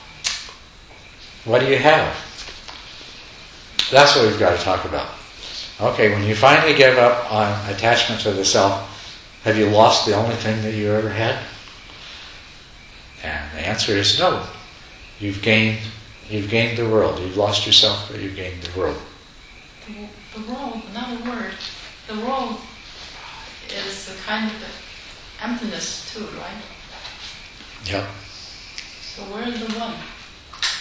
what 1.44 1.60
do 1.60 1.66
you 1.66 1.78
have? 1.78 2.14
That's 3.90 4.16
what 4.16 4.26
we've 4.26 4.38
got 4.38 4.56
to 4.56 4.64
talk 4.64 4.84
about. 4.84 5.08
Okay, 5.80 6.10
when 6.10 6.24
you 6.24 6.34
finally 6.34 6.74
give 6.74 6.98
up 6.98 7.32
on 7.32 7.70
attachment 7.70 8.20
to 8.22 8.32
the 8.32 8.44
self, 8.44 8.84
have 9.44 9.56
you 9.56 9.68
lost 9.70 10.06
the 10.06 10.14
only 10.14 10.34
thing 10.36 10.60
that 10.62 10.74
you 10.74 10.92
ever 10.92 11.08
had? 11.08 11.38
And 13.22 13.56
the 13.56 13.66
answer 13.66 13.92
is 13.92 14.18
no. 14.18 14.44
You've 15.20 15.42
gained 15.42 15.78
you've 16.28 16.50
gained 16.50 16.78
the 16.78 16.88
world. 16.88 17.18
You've 17.20 17.36
lost 17.36 17.66
yourself, 17.66 18.08
but 18.10 18.20
you've 18.20 18.36
gained 18.36 18.62
the 18.62 18.78
world. 18.78 19.00
the, 19.86 20.08
the 20.38 20.52
world, 20.52 20.82
another 20.90 21.30
word, 21.30 21.52
the 22.06 22.26
world 22.26 22.60
is 23.72 24.08
a 24.10 24.14
kind 24.26 24.50
of 24.50 24.62
emptiness 25.42 26.12
too, 26.12 26.24
right? 26.38 26.62
Yeah. 27.84 28.06
So 29.02 29.22
where's 29.24 29.58
the 29.58 29.78
one? 29.78 29.94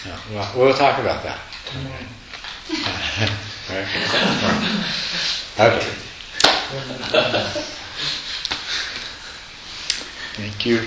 Yeah, 0.05 0.19
well, 0.33 0.51
we'll 0.55 0.73
talk 0.73 0.99
about 0.99 1.23
that. 1.23 1.39
Right. 3.69 3.85
Okay. 5.59 5.91
Thank 10.37 10.65
you. 10.65 10.81